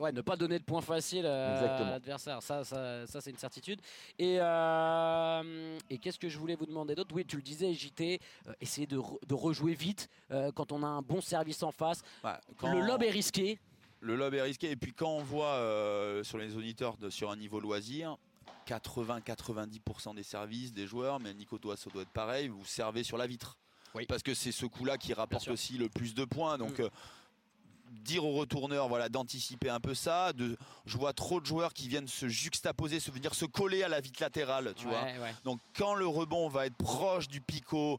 Ouais, 0.00 0.10
ne 0.10 0.22
pas 0.22 0.34
donner 0.34 0.58
de 0.58 0.64
points 0.64 0.80
faciles 0.80 1.24
à 1.24 1.90
l'adversaire, 1.90 2.42
ça, 2.42 2.64
ça, 2.64 3.06
ça, 3.06 3.20
c'est 3.20 3.30
une 3.30 3.36
certitude. 3.38 3.80
Et, 4.18 4.38
euh, 4.40 5.78
et 5.88 5.98
qu'est-ce 5.98 6.18
que 6.18 6.28
je 6.28 6.36
voulais 6.36 6.56
vous 6.56 6.66
demander 6.66 6.96
d'autre? 6.96 7.14
Oui, 7.14 7.24
tu 7.24 7.36
le 7.36 7.42
disais, 7.42 7.72
JT, 7.72 8.18
euh, 8.48 8.52
essayer 8.60 8.88
de, 8.88 8.98
re- 8.98 9.24
de 9.26 9.34
rejouer 9.34 9.74
vite 9.74 10.08
euh, 10.32 10.50
quand 10.52 10.72
on 10.72 10.82
a 10.82 10.86
un 10.88 11.00
bon 11.02 11.20
service 11.20 11.62
en 11.62 11.70
face. 11.70 12.02
Ouais, 12.24 12.32
quand- 12.58 12.72
Le 12.72 12.84
lob 12.84 13.04
est 13.04 13.10
risqué. 13.10 13.60
le 14.00 14.16
lob 14.16 14.34
est 14.34 14.42
risqué 14.42 14.70
et 14.72 14.76
puis 14.76 14.92
quand 14.92 15.10
on 15.10 15.22
voit 15.22 15.54
euh, 15.54 16.24
sur 16.24 16.38
les 16.38 16.56
auditeurs 16.56 16.96
de- 16.96 17.08
sur 17.10 17.30
un 17.30 17.36
niveau 17.36 17.60
loisir 17.60 18.16
80-90% 18.66 20.14
des 20.14 20.22
services 20.22 20.72
des 20.72 20.86
joueurs 20.86 21.20
mais 21.20 21.34
Nico 21.34 21.58
Toasso 21.58 21.90
doit 21.90 22.02
être 22.02 22.08
pareil 22.10 22.48
vous 22.48 22.64
servez 22.64 23.02
sur 23.04 23.16
la 23.16 23.26
vitre 23.26 23.56
Oui. 23.94 24.06
parce 24.06 24.22
que 24.22 24.34
c'est 24.34 24.52
ce 24.52 24.66
coup-là 24.66 24.98
qui 24.98 25.12
rapporte 25.14 25.48
aussi 25.48 25.78
le 25.78 25.88
plus 25.88 26.14
de 26.14 26.24
points. 26.24 26.58
Donc 26.58 26.78
Mm. 26.78 26.82
euh, 26.84 26.88
dire 28.02 28.24
aux 28.24 28.32
retourneurs 28.32 28.88
voilà 28.88 29.08
d'anticiper 29.08 29.70
un 29.70 29.78
peu 29.78 29.94
ça 29.94 30.32
de 30.32 30.56
je 30.84 30.96
vois 30.98 31.12
trop 31.12 31.40
de 31.40 31.46
joueurs 31.46 31.72
qui 31.72 31.86
viennent 31.88 32.08
se 32.08 32.26
juxtaposer 32.28 32.98
se 32.98 33.12
venir 33.12 33.34
se 33.34 33.44
coller 33.44 33.84
à 33.84 33.88
la 33.88 34.00
vitre 34.00 34.20
latérale 34.20 34.74
tu 34.76 34.86
vois 34.88 35.00
ouais. 35.04 35.32
donc 35.44 35.60
quand 35.76 35.94
le 35.94 36.06
rebond 36.06 36.48
va 36.48 36.66
être 36.66 36.74
proche 36.76 37.28
du 37.28 37.40
picot, 37.40 37.98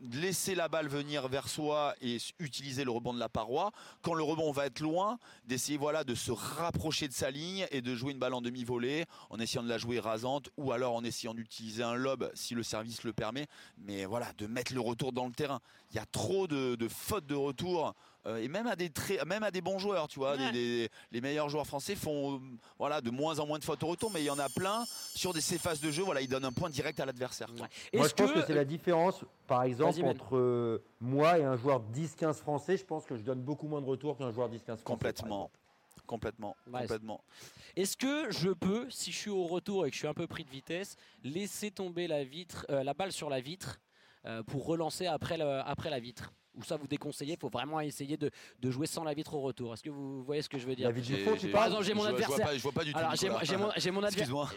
laisser 0.00 0.54
la 0.54 0.68
balle 0.68 0.88
venir 0.88 1.28
vers 1.28 1.48
soi 1.48 1.94
et 2.00 2.18
utiliser 2.38 2.84
le 2.84 2.90
rebond 2.90 3.14
de 3.14 3.18
la 3.18 3.28
paroi. 3.28 3.72
Quand 4.02 4.14
le 4.14 4.22
rebond 4.22 4.52
va 4.52 4.66
être 4.66 4.80
loin, 4.80 5.18
d'essayer 5.46 5.78
voilà 5.78 6.04
de 6.04 6.14
se 6.14 6.32
rapprocher 6.32 7.08
de 7.08 7.12
sa 7.12 7.30
ligne 7.30 7.66
et 7.70 7.80
de 7.80 7.94
jouer 7.94 8.12
une 8.12 8.18
balle 8.18 8.34
en 8.34 8.40
demi-volée 8.40 9.04
en 9.30 9.38
essayant 9.38 9.62
de 9.62 9.68
la 9.68 9.78
jouer 9.78 10.00
rasante 10.00 10.50
ou 10.56 10.72
alors 10.72 10.94
en 10.94 11.04
essayant 11.04 11.34
d'utiliser 11.34 11.82
un 11.82 11.94
lob 11.94 12.30
si 12.34 12.54
le 12.54 12.62
service 12.62 13.04
le 13.04 13.12
permet. 13.12 13.46
Mais 13.78 14.04
voilà, 14.04 14.32
de 14.38 14.46
mettre 14.46 14.74
le 14.74 14.80
retour 14.80 15.12
dans 15.12 15.26
le 15.26 15.32
terrain. 15.32 15.60
Il 15.90 15.96
y 15.96 16.00
a 16.00 16.06
trop 16.06 16.46
de, 16.46 16.74
de 16.74 16.88
fautes 16.88 17.26
de 17.26 17.34
retour. 17.34 17.94
Euh, 18.26 18.36
et 18.38 18.48
même 18.48 18.66
à 18.66 18.76
des 18.76 18.90
très, 18.90 19.24
même 19.24 19.42
à 19.42 19.50
des 19.50 19.60
bons 19.60 19.78
joueurs, 19.78 20.08
tu 20.08 20.18
vois, 20.18 20.32
Ouais. 20.36 20.50
des- 20.50 20.52
des- 20.52 20.90
les 21.12 21.20
meilleurs 21.20 21.48
joueurs 21.48 21.66
français 21.66 21.94
font 21.94 22.34
euh, 22.36 22.38
voilà 22.78 23.00
de 23.00 23.10
moins 23.10 23.38
en 23.38 23.46
moins 23.46 23.58
de 23.58 23.64
fautes 23.64 23.82
au 23.82 23.86
retour, 23.86 24.10
mais 24.12 24.20
il 24.20 24.26
y 24.26 24.30
en 24.30 24.38
a 24.38 24.48
plein 24.48 24.84
sur 25.14 25.32
des, 25.32 25.40
ces 25.40 25.58
phases 25.58 25.80
de 25.80 25.90
jeu. 25.90 26.02
Voilà, 26.02 26.20
ils 26.20 26.28
donnent 26.28 26.44
un 26.44 26.52
point 26.52 26.68
direct 26.70 26.98
à 27.00 27.06
l'adversaire. 27.06 27.48
Ouais. 27.50 27.58
Moi, 27.58 27.68
Est-ce 27.92 28.08
je 28.10 28.14
pense 28.14 28.32
que, 28.32 28.40
que, 28.40 28.46
c'est 28.46 28.54
la 28.54 28.64
différence, 28.64 29.24
par 29.46 29.62
exemple, 29.62 30.00
Ben. 30.00 30.08
entre 30.10 30.36
euh, 30.36 30.82
moi 31.00 31.38
et 31.38 31.44
un 31.44 31.56
joueur 31.56 31.80
10-15 31.94 32.34
français. 32.38 32.76
Je 32.76 32.84
pense 32.84 33.04
que 33.04 33.16
je 33.16 33.22
donne 33.22 33.40
beaucoup 33.40 33.68
moins 33.68 33.80
de 33.80 33.86
retours 33.86 34.16
qu'un 34.18 34.32
joueur 34.32 34.48
10-15 34.50 34.58
français. 34.78 34.82
Complètement. 34.84 35.50
Complètement, 36.06 36.56
Ouais, 36.72 36.82
complètement. 36.82 37.20
Est-ce 37.74 37.96
que 37.96 38.30
je 38.30 38.50
peux, 38.50 38.88
si 38.90 39.10
je 39.10 39.16
suis 39.16 39.30
au 39.30 39.44
retour 39.44 39.86
et 39.86 39.90
que 39.90 39.94
je 39.94 39.98
suis 39.98 40.06
un 40.08 40.14
peu 40.14 40.28
pris 40.28 40.44
de 40.44 40.50
vitesse, 40.50 40.96
laisser 41.24 41.72
tomber 41.72 42.06
la 42.06 42.22
vitre, 42.22 42.64
euh, 42.70 42.84
la 42.84 42.94
balle 42.94 43.10
sur 43.10 43.28
la 43.28 43.40
vitre 43.40 43.80
euh, 44.24 44.44
pour 44.44 44.66
relancer 44.66 45.06
après, 45.06 45.36
le- 45.36 45.60
après 45.66 45.90
la 45.90 45.98
vitre? 45.98 46.32
Ou 46.56 46.62
ça 46.64 46.76
vous 46.76 46.86
déconseillez 46.86 47.34
Il 47.34 47.38
faut 47.38 47.48
vraiment 47.48 47.80
essayer 47.80 48.16
de, 48.16 48.30
de 48.60 48.70
jouer 48.70 48.86
sans 48.86 49.04
la 49.04 49.12
vitre 49.14 49.34
au 49.34 49.40
retour. 49.40 49.74
Est-ce 49.74 49.82
que 49.82 49.90
vous 49.90 50.22
voyez 50.24 50.42
ce 50.42 50.48
que 50.48 50.58
je 50.58 50.66
veux 50.66 50.74
dire 50.74 50.88
La 50.88 50.92
vitre 50.94 51.06
du 51.08 51.16
fond, 51.16 51.36
tu 51.38 51.48
parles 51.48 51.66
exemple, 51.66 51.84
j'ai 51.84 51.94
mon 51.94 52.02
je 52.04 52.08
vois 52.10 52.18
adversaire. 52.18 52.46
pas- 52.46 52.56
Je 52.56 52.62
vois 52.62 52.72
pas 52.72 52.84
du 52.84 52.92
tout. 52.92 52.98
J'ai 53.14 53.28
mon- 53.56 53.70
j'ai 53.76 53.90
mon, 53.90 54.02
adversaire. 54.02 54.52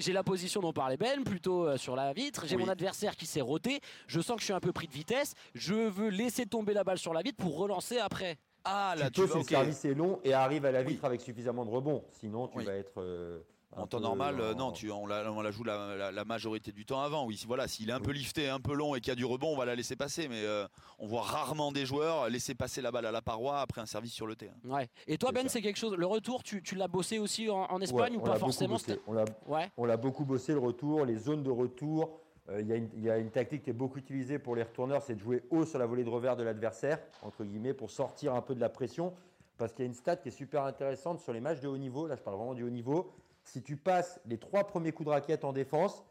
J'ai 0.00 0.12
la 0.12 0.22
position 0.22 0.60
dont 0.60 0.72
parlait 0.72 0.96
Ben, 0.96 1.24
plutôt 1.24 1.66
euh, 1.66 1.76
sur 1.76 1.96
la 1.96 2.12
vitre. 2.12 2.44
J'ai 2.46 2.56
Oui. 2.56 2.62
mon 2.64 2.68
adversaire 2.68 3.16
qui 3.16 3.26
s'est 3.26 3.40
roté. 3.40 3.80
Je 4.06 4.20
sens 4.20 4.36
que 4.36 4.40
je 4.40 4.44
suis 4.46 4.52
un 4.54 4.60
peu 4.60 4.72
pris 4.72 4.86
de 4.86 4.92
vitesse. 4.92 5.34
Je 5.54 5.74
veux 5.74 6.08
laisser 6.08 6.46
tomber 6.46 6.74
la 6.74 6.84
balle 6.84 6.98
sur 6.98 7.14
la 7.14 7.22
vitre 7.22 7.36
pour 7.42 7.56
relancer 7.56 7.98
après. 7.98 8.38
Ah 8.64 8.94
là, 8.98 9.10
tu 9.10 9.20
peux 9.20 9.26
tu 9.26 9.28
si 9.28 9.34
vas. 9.34 9.38
le 9.40 9.44
service 9.72 9.84
est 9.84 9.94
long 9.94 10.20
et 10.24 10.32
arrive 10.32 10.64
à 10.64 10.72
la 10.72 10.80
Oui. 10.82 10.88
vitre 10.92 11.04
avec 11.04 11.20
suffisamment 11.20 11.64
de 11.66 11.70
rebond. 11.70 12.04
Sinon, 12.12 12.48
tu 12.48 12.58
Oui. 12.58 12.64
vas 12.64 12.74
être. 12.74 12.98
euh, 12.98 13.40
En 13.76 13.86
temps 13.86 14.00
normal, 14.00 14.40
euh, 14.40 14.52
en- 14.52 14.56
non, 14.56 14.72
tu, 14.72 14.90
on, 14.90 15.06
la, 15.06 15.30
on 15.32 15.42
la 15.42 15.50
joue 15.50 15.64
la, 15.64 15.96
la- 15.96 16.12
la 16.12 16.24
majorité 16.24 16.70
du 16.72 16.84
temps 16.86 17.00
avant. 17.00 17.26
Oui, 17.26 17.36
si- 17.36 17.46
voilà, 17.46 17.66
s'il 17.66 17.90
est 17.90 17.92
un 17.92 18.00
peu 18.00 18.12
lifté, 18.12 18.48
un 18.48 18.60
peu 18.60 18.72
long 18.74 18.94
et 18.94 19.00
qu'il 19.00 19.08
y 19.08 19.12
a 19.12 19.16
du 19.16 19.24
rebond, 19.24 19.52
on 19.52 19.56
va 19.56 19.64
la 19.64 19.74
laisser 19.74 19.96
passer. 19.96 20.28
Mais 20.28 20.44
euh, 20.44 20.66
on 20.98 21.06
voit 21.06 21.22
rarement 21.22 21.72
des 21.72 21.84
joueurs 21.86 22.28
laisser 22.28 22.54
passer 22.54 22.80
la 22.82 22.90
balle 22.92 23.06
à 23.06 23.12
la 23.12 23.22
paroi 23.22 23.60
après 23.60 23.80
un 23.80 23.86
service 23.86 24.12
sur 24.12 24.26
le 24.26 24.36
terrain. 24.36 24.54
Ouais. 24.64 24.88
Et 25.06 25.18
toi 25.18 25.32
Ben, 25.32 25.48
c'est 25.48 25.60
quelque 25.62 25.76
chose. 25.78 25.94
Le 25.96 26.06
retour, 26.06 26.42
tu, 26.42 26.62
tu 26.62 26.76
l'as 26.76 26.88
bossé 26.88 27.18
aussi 27.18 27.50
en, 27.50 27.62
en 27.64 27.78
Ouais, 27.78 27.84
Espagne 27.84 28.16
ou 28.16 28.20
pas 28.20 28.36
forcément 28.38 28.76
On 29.06 29.12
l'a 29.14 29.24
Ouais. 29.46 29.96
Beaucoup 29.96 30.24
bossé 30.24 30.52
le 30.52 30.58
retour, 30.60 31.04
les 31.04 31.16
zones 31.16 31.42
de 31.42 31.50
retour. 31.50 32.20
Euh, 32.50 32.60
Il 32.60 32.66
y, 32.68 32.72
a 32.72 32.76
une- 32.76 32.90
il 32.94 33.02
y 33.02 33.10
a 33.10 33.16
une 33.18 33.30
tactique 33.30 33.62
qui 33.62 33.70
est 33.70 33.74
beaucoup 33.74 33.98
utilisée 33.98 34.38
pour 34.38 34.54
les 34.54 34.62
retourneurs, 34.62 35.02
c'est 35.02 35.14
de 35.14 35.20
jouer 35.20 35.42
haut 35.50 35.64
sur 35.64 35.78
la 35.78 35.86
volée 35.86 36.04
de 36.04 36.10
revers 36.10 36.36
de 36.36 36.42
l'adversaire, 36.42 36.98
entre 37.22 37.42
guillemets, 37.42 37.72
pour 37.72 37.90
sortir 37.90 38.34
un 38.34 38.42
peu 38.42 38.54
de 38.54 38.60
la 38.60 38.68
pression. 38.68 39.14
Parce 39.56 39.72
qu'il 39.72 39.84
y 39.84 39.86
a 39.86 39.88
une 39.88 39.94
stat 39.94 40.16
qui 40.16 40.28
est 40.28 40.32
super 40.32 40.64
intéressante 40.64 41.20
sur 41.20 41.32
les 41.32 41.40
matchs 41.40 41.60
de 41.60 41.68
haut 41.68 41.78
niveau. 41.78 42.06
Là, 42.06 42.16
je 42.16 42.22
parle 42.22 42.36
vraiment 42.36 42.54
du 42.54 42.64
haut 42.64 42.70
niveau. 42.70 43.10
Si 43.44 43.62
tu 43.62 43.76
passes 43.76 44.20
les 44.26 44.38
trois 44.38 44.64
premiers 44.64 44.92
coups 44.92 45.06
de 45.06 45.12
raquette 45.12 45.44
en 45.44 45.52
défense, 45.52 46.02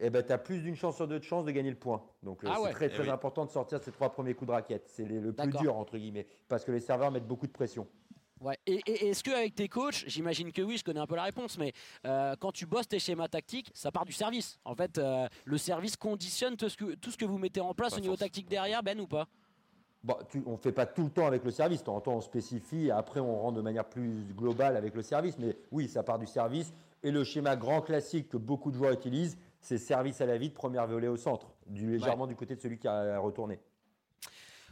eh 0.00 0.10
ben, 0.10 0.22
tu 0.24 0.32
as 0.32 0.38
plus 0.38 0.60
d'une 0.60 0.76
chance 0.76 0.96
sur 0.96 1.06
deux 1.06 1.18
de 1.18 1.24
chance 1.24 1.44
de 1.44 1.50
gagner 1.50 1.70
le 1.70 1.76
point. 1.76 2.02
Donc 2.22 2.44
euh, 2.44 2.48
Ah 2.50 2.54
c'est 2.56 2.62
ouais. 2.64 2.72
très 2.72 2.86
Eh 2.86 2.90
très 2.90 3.02
oui. 3.04 3.10
important 3.10 3.44
de 3.44 3.50
sortir 3.50 3.82
ces 3.82 3.92
trois 3.92 4.10
premiers 4.10 4.34
coups 4.34 4.48
de 4.48 4.52
raquette. 4.52 4.88
C'est 4.88 5.04
le 5.04 5.32
plus 5.32 5.52
dur, 5.52 5.76
entre 5.76 5.98
guillemets, 5.98 6.26
parce 6.48 6.64
que 6.64 6.72
les 6.72 6.80
serveurs 6.80 7.10
mettent 7.10 7.26
beaucoup 7.26 7.46
de 7.46 7.52
pression. 7.52 7.86
Ouais. 8.40 8.56
Et, 8.66 8.80
est-ce 9.08 9.24
qu'avec 9.24 9.54
tes 9.56 9.68
coachs, 9.68 10.04
j'imagine 10.06 10.52
que 10.52 10.62
oui, 10.62 10.76
je 10.78 10.84
connais 10.84 11.00
un 11.00 11.06
peu 11.08 11.16
la 11.16 11.24
réponse, 11.24 11.58
mais 11.58 11.72
euh, 12.06 12.36
quand 12.38 12.52
tu 12.52 12.66
bosses 12.66 12.86
tes 12.86 13.00
schémas 13.00 13.26
tactiques, 13.28 13.70
ça 13.74 13.90
part 13.90 14.04
du 14.04 14.12
service. 14.12 14.60
En 14.64 14.76
fait, 14.76 14.96
euh, 14.98 15.26
le 15.44 15.58
service 15.58 15.96
conditionne 15.96 16.56
tout 16.56 16.68
ce, 16.68 16.76
que, 16.76 16.94
tout 16.94 17.10
ce 17.10 17.16
que 17.16 17.24
vous 17.24 17.38
mettez 17.38 17.60
en 17.60 17.74
place 17.74 17.90
Pas 17.92 17.98
au 17.98 18.00
niveau 18.00 18.16
tactique 18.16 18.48
derrière, 18.48 18.82
Ben 18.84 19.00
ou 19.00 19.08
pas? 19.08 19.26
Bon, 20.04 20.14
tu- 20.28 20.42
on 20.46 20.52
ne 20.52 20.56
fait 20.56 20.72
pas 20.72 20.86
tout 20.86 21.04
le 21.04 21.10
temps 21.10 21.26
avec 21.26 21.44
le 21.44 21.50
service. 21.50 21.80
De 21.80 21.84
temps 21.86 21.96
en 21.96 22.00
temps, 22.00 22.14
on 22.14 22.20
spécifie. 22.20 22.90
Après, 22.90 23.20
on 23.20 23.36
rentre 23.40 23.56
de 23.56 23.62
manière 23.62 23.84
plus 23.84 24.24
globale 24.36 24.76
avec 24.76 24.94
le 24.94 25.02
service. 25.02 25.38
Mais 25.38 25.56
oui, 25.72 25.88
ça 25.88 26.02
part 26.02 26.18
du 26.18 26.26
service. 26.26 26.72
Et 27.02 27.10
le 27.10 27.24
schéma 27.24 27.56
grand 27.56 27.80
classique 27.80 28.28
que 28.28 28.36
beaucoup 28.36 28.70
de 28.70 28.76
joueurs 28.76 28.92
utilisent, 28.92 29.36
c'est 29.60 29.78
service 29.78 30.20
à 30.20 30.26
la 30.26 30.36
vide, 30.38 30.54
première 30.54 30.86
volée 30.86 31.08
au 31.08 31.16
centre, 31.16 31.48
du, 31.66 31.90
légèrement 31.92 32.26
du 32.26 32.36
côté 32.36 32.54
de 32.56 32.60
celui 32.60 32.78
qui 32.78 32.86
a 32.88 33.18
retourné. 33.18 33.58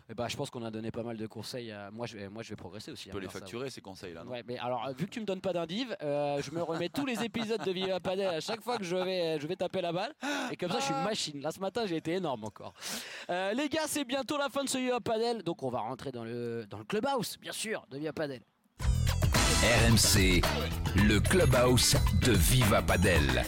Eh 0.09 0.15
ben, 0.15 0.29
je 0.29 0.37
pense 0.37 0.51
qu'on 0.51 0.65
a 0.65 0.71
donné 0.71 0.93
pas 0.93 1.03
mal 1.03 1.17
de 1.17 1.27
conseils. 1.27 1.73
à- 1.73 1.91
Moi, 1.91 2.07
je 2.07 2.17
vais, 2.17 2.29
moi, 2.29 2.43
je 2.45 2.51
vais 2.51 2.57
progresser 2.57 2.93
aussi. 2.93 3.05
Tu 3.05 3.11
hein, 3.11 3.13
peux 3.13 3.19
les 3.19 3.29
facturer 3.29 3.71
ces 3.71 3.81
conseils-là. 3.81 4.25
Ouais, 4.25 4.45
mais 4.47 4.57
alors, 4.59 4.87
euh, 4.87 4.93
vu 4.97 5.07
que 5.07 5.11
tu 5.11 5.21
me 5.21 5.25
donnes 5.27 5.41
pas 5.41 5.53
d'indiv, 5.53 5.97
euh, 6.01 6.41
je 6.41 6.51
me 6.53 6.63
remets 6.63 6.89
tous 6.89 7.05
les 7.07 7.25
épisodes 7.25 7.63
de 7.65 7.71
Viva 7.73 7.99
Padel 7.99 8.29
à 8.29 8.41
chaque 8.41 8.61
fois 8.61 8.79
que 8.79 8.85
je 8.85 8.95
vais, 8.97 9.41
je 9.41 9.47
vais 9.49 9.57
taper 9.57 9.81
la 9.81 9.93
balle. 9.93 10.15
Et 10.53 10.57
comme 10.57 10.71
ça, 10.71 10.79
je 10.79 10.85
suis 10.85 10.95
une 10.95 11.03
machine. 11.03 11.41
Là, 11.41 11.51
ce 11.51 11.59
matin, 11.59 11.87
j'ai 11.87 11.97
été 11.97 12.13
énorme 12.13 12.45
encore. 12.45 12.73
Euh, 13.31 13.53
les 13.55 13.69
gars, 13.69 13.87
c'est 13.89 14.05
bientôt 14.05 14.39
la 14.39 14.49
fin 14.49 14.63
de 14.63 14.69
ce 14.69 14.79
Viva 14.79 15.01
Padel. 15.01 15.43
Donc, 15.43 15.63
on 15.65 15.71
va 15.71 15.81
rentrer 15.81 16.13
dans 16.13 16.25
le, 16.25 16.67
dans 16.71 16.79
le 16.79 16.85
clubhouse, 16.85 17.37
bien 17.41 17.53
sûr, 17.53 17.85
de 17.91 17.99
Viva 17.99 18.13
Padel. 18.13 18.43
RMC, 19.63 20.43
le 20.97 21.19
clubhouse 21.19 21.97
de 22.23 22.31
Viva 22.33 22.83
Padel. 22.83 23.43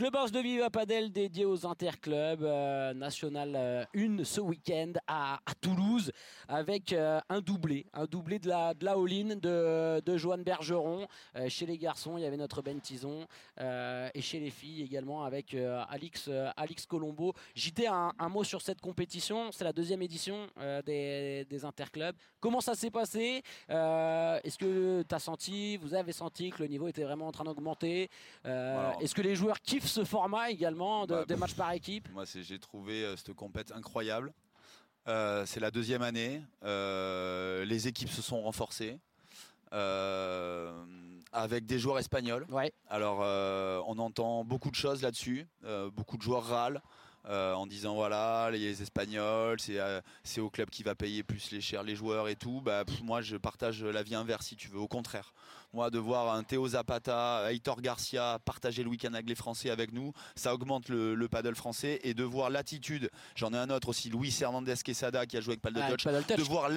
Clubhouse 0.00 0.32
de 0.32 0.40
Viva 0.40 0.70
Padel 0.70 1.12
dédié 1.12 1.44
aux 1.44 1.66
interclubs 1.66 2.42
euh, 2.42 2.94
national 2.94 3.52
euh, 3.54 3.84
1 3.94 4.24
ce 4.24 4.40
week-end 4.40 4.92
à, 5.06 5.34
à 5.44 5.54
Toulouse 5.60 6.10
avec 6.48 6.94
euh, 6.94 7.20
un 7.28 7.42
doublé, 7.42 7.84
un 7.92 8.06
doublé 8.06 8.38
de 8.38 8.48
la, 8.48 8.72
de 8.72 8.82
la 8.86 8.92
all-in 8.92 9.36
de, 9.36 10.00
de 10.00 10.16
Joanne 10.16 10.42
Bergeron. 10.42 11.06
Euh, 11.36 11.50
chez 11.50 11.66
les 11.66 11.76
garçons, 11.76 12.16
il 12.16 12.22
y 12.22 12.24
avait 12.24 12.38
notre 12.38 12.62
Ben 12.62 12.80
Tison 12.80 13.26
euh, 13.60 14.08
et 14.14 14.22
chez 14.22 14.40
les 14.40 14.48
filles 14.48 14.84
également 14.84 15.22
avec 15.24 15.52
euh, 15.52 15.82
Alix, 15.90 16.28
euh, 16.28 16.48
Alix 16.56 16.86
Colombo. 16.86 17.34
JT, 17.54 17.86
un, 17.86 18.14
un 18.18 18.28
mot 18.30 18.42
sur 18.42 18.62
cette 18.62 18.80
compétition. 18.80 19.52
C'est 19.52 19.64
la 19.64 19.74
deuxième 19.74 20.00
édition 20.00 20.46
euh, 20.60 20.80
des, 20.80 21.44
des 21.44 21.62
interclubs. 21.66 22.16
Comment 22.40 22.62
ça 22.62 22.74
s'est 22.74 22.90
passé? 22.90 23.42
Euh, 23.68 24.40
Est-ce 24.44 24.56
que 24.56 25.02
tu 25.06 25.14
as 25.14 25.18
senti, 25.18 25.76
vous 25.76 25.92
avez 25.92 26.12
senti 26.12 26.48
que 26.48 26.62
le 26.62 26.68
niveau 26.70 26.88
était 26.88 27.04
vraiment 27.04 27.26
en 27.26 27.32
train 27.32 27.44
d'augmenter? 27.44 28.08
Euh, 28.46 28.92
Est-ce 29.02 29.14
que 29.14 29.20
les 29.20 29.34
joueurs 29.34 29.60
kiffent 29.60 29.89
ce 29.90 30.04
format 30.04 30.50
également 30.50 31.06
de, 31.06 31.14
Bah, 31.14 31.24
des 31.26 31.36
matchs 31.36 31.54
par 31.54 31.72
équipe? 31.72 32.08
Moi, 32.12 32.24
j'ai 32.24 32.58
trouvé 32.58 33.04
euh, 33.04 33.16
cette 33.16 33.34
compète 33.34 33.72
incroyable. 33.72 34.32
Euh, 35.08 35.44
c'est 35.46 35.60
la 35.60 35.70
deuxième 35.70 36.02
année. 36.02 36.42
Euh, 36.64 37.64
les 37.64 37.88
équipes 37.88 38.10
se 38.10 38.22
sont 38.22 38.40
renforcées. 38.42 38.98
euh, 39.72 40.72
avec 41.32 41.64
des 41.64 41.78
joueurs 41.78 41.98
espagnols. 41.98 42.44
Ouais. 42.50 42.72
Alors, 42.88 43.20
on 43.88 43.98
entend 43.98 44.44
beaucoup 44.44 44.70
de 44.70 44.74
choses 44.74 45.00
là-dessus. 45.02 45.46
Beaucoup 45.92 46.16
de 46.16 46.22
joueurs 46.22 46.44
râlent 46.44 46.82
euh, 47.26 47.52
en 47.54 47.66
disant 47.66 47.94
voilà, 47.94 48.50
les 48.50 48.82
Espagnols, 48.82 49.60
c'est 49.60 49.78
euh, 49.78 50.00
c'est 50.24 50.40
au 50.40 50.48
club 50.50 50.70
qui 50.70 50.82
va 50.82 50.94
payer 50.94 51.22
plus 51.22 51.50
les 51.52 51.60
chers 51.60 51.82
les 51.82 51.94
joueurs 51.94 52.28
et 52.28 52.34
tout. 52.34 52.60
Bah, 52.62 52.84
pff, 52.84 53.02
moi, 53.02 53.20
je 53.20 53.36
partage 53.36 53.84
l'avis 53.84 54.14
inverse 54.14 54.46
si 54.46 54.56
tu 54.56 54.68
veux. 54.68 54.78
Au 54.80 54.88
contraire, 54.88 55.32
moi, 55.72 55.90
de 55.90 55.98
voir 55.98 56.34
un 56.34 56.42
Théo 56.42 56.66
Zapata, 56.66 57.44
Heitor 57.52 57.80
Garcia 57.80 58.38
partager 58.44 58.82
le 58.82 58.88
week-end 58.88 59.14
avec 59.14 59.28
les 59.28 59.34
Français 59.36 59.70
avec 59.70 59.92
nous, 59.92 60.12
ça 60.34 60.52
augmente 60.52 60.88
le, 60.88 61.14
le 61.14 61.28
paddle 61.28 61.54
français. 61.54 62.00
Et 62.02 62.12
de 62.12 62.24
voir 62.24 62.50
l'attitude, 62.50 63.08
j'en 63.36 63.52
ai 63.52 63.56
un 63.56 63.70
autre 63.70 63.88
aussi, 63.90 64.10
Luis 64.10 64.36
Hernandez 64.40 64.74
Quesada 64.84 65.26
qui 65.26 65.36
a 65.36 65.40
joué 65.40 65.52
avec 65.52 65.62
Paddle 65.62 65.80
Ah, 65.84 65.90
Touch, 65.92 66.04
Paddle 66.04 66.24
Touch, 66.24 66.36
de 66.38 66.42
voir 66.42 66.68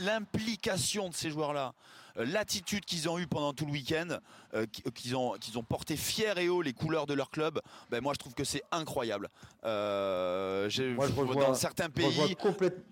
l'implication 0.00 1.08
de 1.08 1.14
ces 1.14 1.30
joueurs-là, 1.30 1.72
euh, 2.18 2.26
l'attitude 2.26 2.84
qu'ils 2.84 3.08
ont 3.08 3.18
eue 3.18 3.26
pendant 3.26 3.54
tout 3.54 3.64
le 3.64 3.72
week-end, 3.72 4.18
euh, 4.54 4.66
qui- 4.66 4.82
qu'ils 4.94 5.16
ont, 5.16 5.32
qu'ils 5.40 5.58
ont 5.58 5.62
porté 5.64 5.96
fier 5.96 6.36
et 6.38 6.48
haut 6.50 6.60
les 6.62 6.72
couleurs 6.74 7.06
de 7.06 7.14
leur 7.14 7.30
club, 7.30 7.60
ben 7.90 8.02
moi 8.02 8.12
je 8.14 8.18
trouve 8.18 8.34
que 8.34 8.44
c'est 8.44 8.62
incroyable. 8.70 9.28
Euh, 9.64 10.68
Moi, 10.94 11.06
je 11.08 11.12
rejoins- 11.14 11.34
dans 11.48 11.54
certains 11.54 11.88
Je 11.96 12.02
rejoins, 12.04 12.26
pays, 12.26 12.36
complète- 12.36 12.84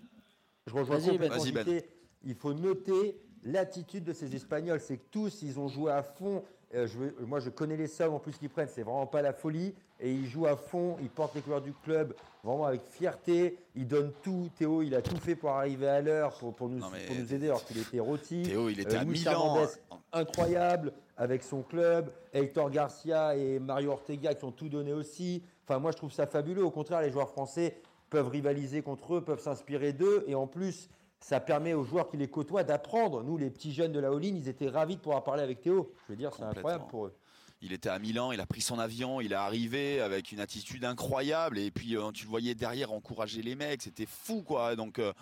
je 0.67 0.73
rejoins 0.73 0.97
Vas-y, 0.97 1.17
Ben. 1.17 1.29
complètement 1.29 1.43
Vas-y, 1.43 1.51
Ben. 1.51 1.81
Il 2.27 2.35
faut 2.35 2.53
noter 2.53 3.15
l'attitude 3.45 4.03
de 4.03 4.13
ces 4.13 4.35
Espagnols. 4.35 4.79
C'est 4.81 4.97
que 4.97 5.05
tous, 5.11 5.41
ils 5.41 5.59
ont 5.59 5.67
joué 5.67 5.91
à 5.91 6.03
fond. 6.03 6.43
Euh, 6.73 6.87
je 6.87 7.23
moi, 7.25 7.39
je 7.39 7.49
connais 7.49 7.77
les 7.77 7.87
sommes 7.87 8.13
en 8.15 8.19
plus 8.19 8.37
qu'ils 8.37 8.49
prennent. 8.49 8.67
C'est 8.67 8.83
vraiment 8.83 9.05
pas 9.05 9.21
la 9.21 9.31
folie. 9.33 9.73
Et 9.99 10.11
ils 10.11 10.25
jouent 10.27 10.47
à 10.47 10.57
fond. 10.57 10.97
Ils 11.01 11.09
portent 11.09 11.35
les 11.35 11.41
couleurs 11.41 11.61
du 11.61 11.71
club 11.71 12.13
vraiment 12.43 12.65
avec 12.65 12.81
fierté. 12.83 13.57
Ils 13.75 13.87
donnent 13.87 14.11
tout. 14.23 14.49
Théo, 14.57 14.81
il 14.81 14.93
a 14.93 15.01
tout 15.01 15.15
fait 15.17 15.35
pour 15.35 15.51
arriver 15.51 15.87
à 15.87 16.01
l'heure, 16.01 16.33
pour, 16.37 16.53
pour 16.53 16.67
nous, 16.67 16.79
pour 16.79 17.15
aider 17.15 17.45
alors 17.45 17.63
qu'il 17.63 17.77
était 17.79 17.99
rôti. 17.99 18.43
Théo 18.43 18.69
il 18.69 18.79
était 18.79 18.95
Euh, 18.95 19.01
à 19.01 19.05
Milan. 19.05 19.31
Hernandez, 19.31 19.71
incroyable 20.11 20.91
avec 21.17 21.43
son 21.43 21.61
club. 21.61 22.11
Hector 22.33 22.69
Garcia 22.69 23.35
et 23.37 23.59
Mario 23.59 23.91
Ortega 23.91 24.33
qui 24.33 24.43
ont 24.43 24.51
tout 24.51 24.67
donné 24.69 24.91
aussi. 24.91 25.43
Enfin, 25.67 25.79
moi, 25.79 25.91
je 25.91 25.97
trouve 25.97 26.11
ça 26.11 26.27
fabuleux. 26.27 26.63
Au 26.63 26.71
contraire, 26.71 27.01
les 27.01 27.09
joueurs 27.11 27.29
français 27.29 27.77
peuvent 28.09 28.27
rivaliser 28.27 28.81
contre 28.81 29.15
eux, 29.15 29.21
peuvent 29.23 29.39
s'inspirer 29.41 29.93
d'eux. 29.93 30.23
Et 30.27 30.35
en 30.35 30.45
plus, 30.47 30.89
ça 31.25 31.39
permet 31.39 31.73
aux 31.73 31.83
joueurs 31.83 32.07
qui 32.07 32.17
les 32.17 32.27
côtoient 32.27 32.63
d'apprendre. 32.63 33.23
Nous, 33.23 33.35
les 33.35 33.49
petits 33.49 33.73
jeunes 33.73 33.91
de 33.91 33.99
la 33.99 34.09
All-in, 34.09 34.35
ils 34.35 34.47
étaient 34.47 34.69
ravis 34.69 34.95
de 34.95 35.01
pouvoir 35.01 35.23
parler 35.23 35.41
avec 35.41 35.59
Théo. 35.59 35.91
Je 36.05 36.13
veux 36.13 36.17
dire, 36.17 36.29
c'est 36.37 36.43
incroyable 36.43 36.85
pour 36.87 37.07
eux. 37.07 37.15
il 37.63 37.73
était 37.73 37.89
à 37.89 37.97
Milan, 37.97 38.31
il 38.31 38.39
a 38.39 38.45
pris 38.45 38.61
son 38.61 38.77
avion, 38.77 39.19
il 39.21 39.31
est 39.31 39.35
arrivé 39.35 40.01
avec 40.01 40.31
une 40.31 40.39
attitude 40.39 40.85
incroyable 40.85 41.57
et 41.57 41.71
puis 41.71 41.97
euh, 41.97 42.11
tu 42.11 42.25
le 42.25 42.29
voyais 42.29 42.53
derrière 42.53 42.93
encourager 42.93 43.41
les 43.41 43.55
mecs, 43.55 43.81
c'était 43.81 44.05
fou 44.05 44.43
quoi. 44.43 44.75
Donc 44.75 44.99
euh, 44.99 45.13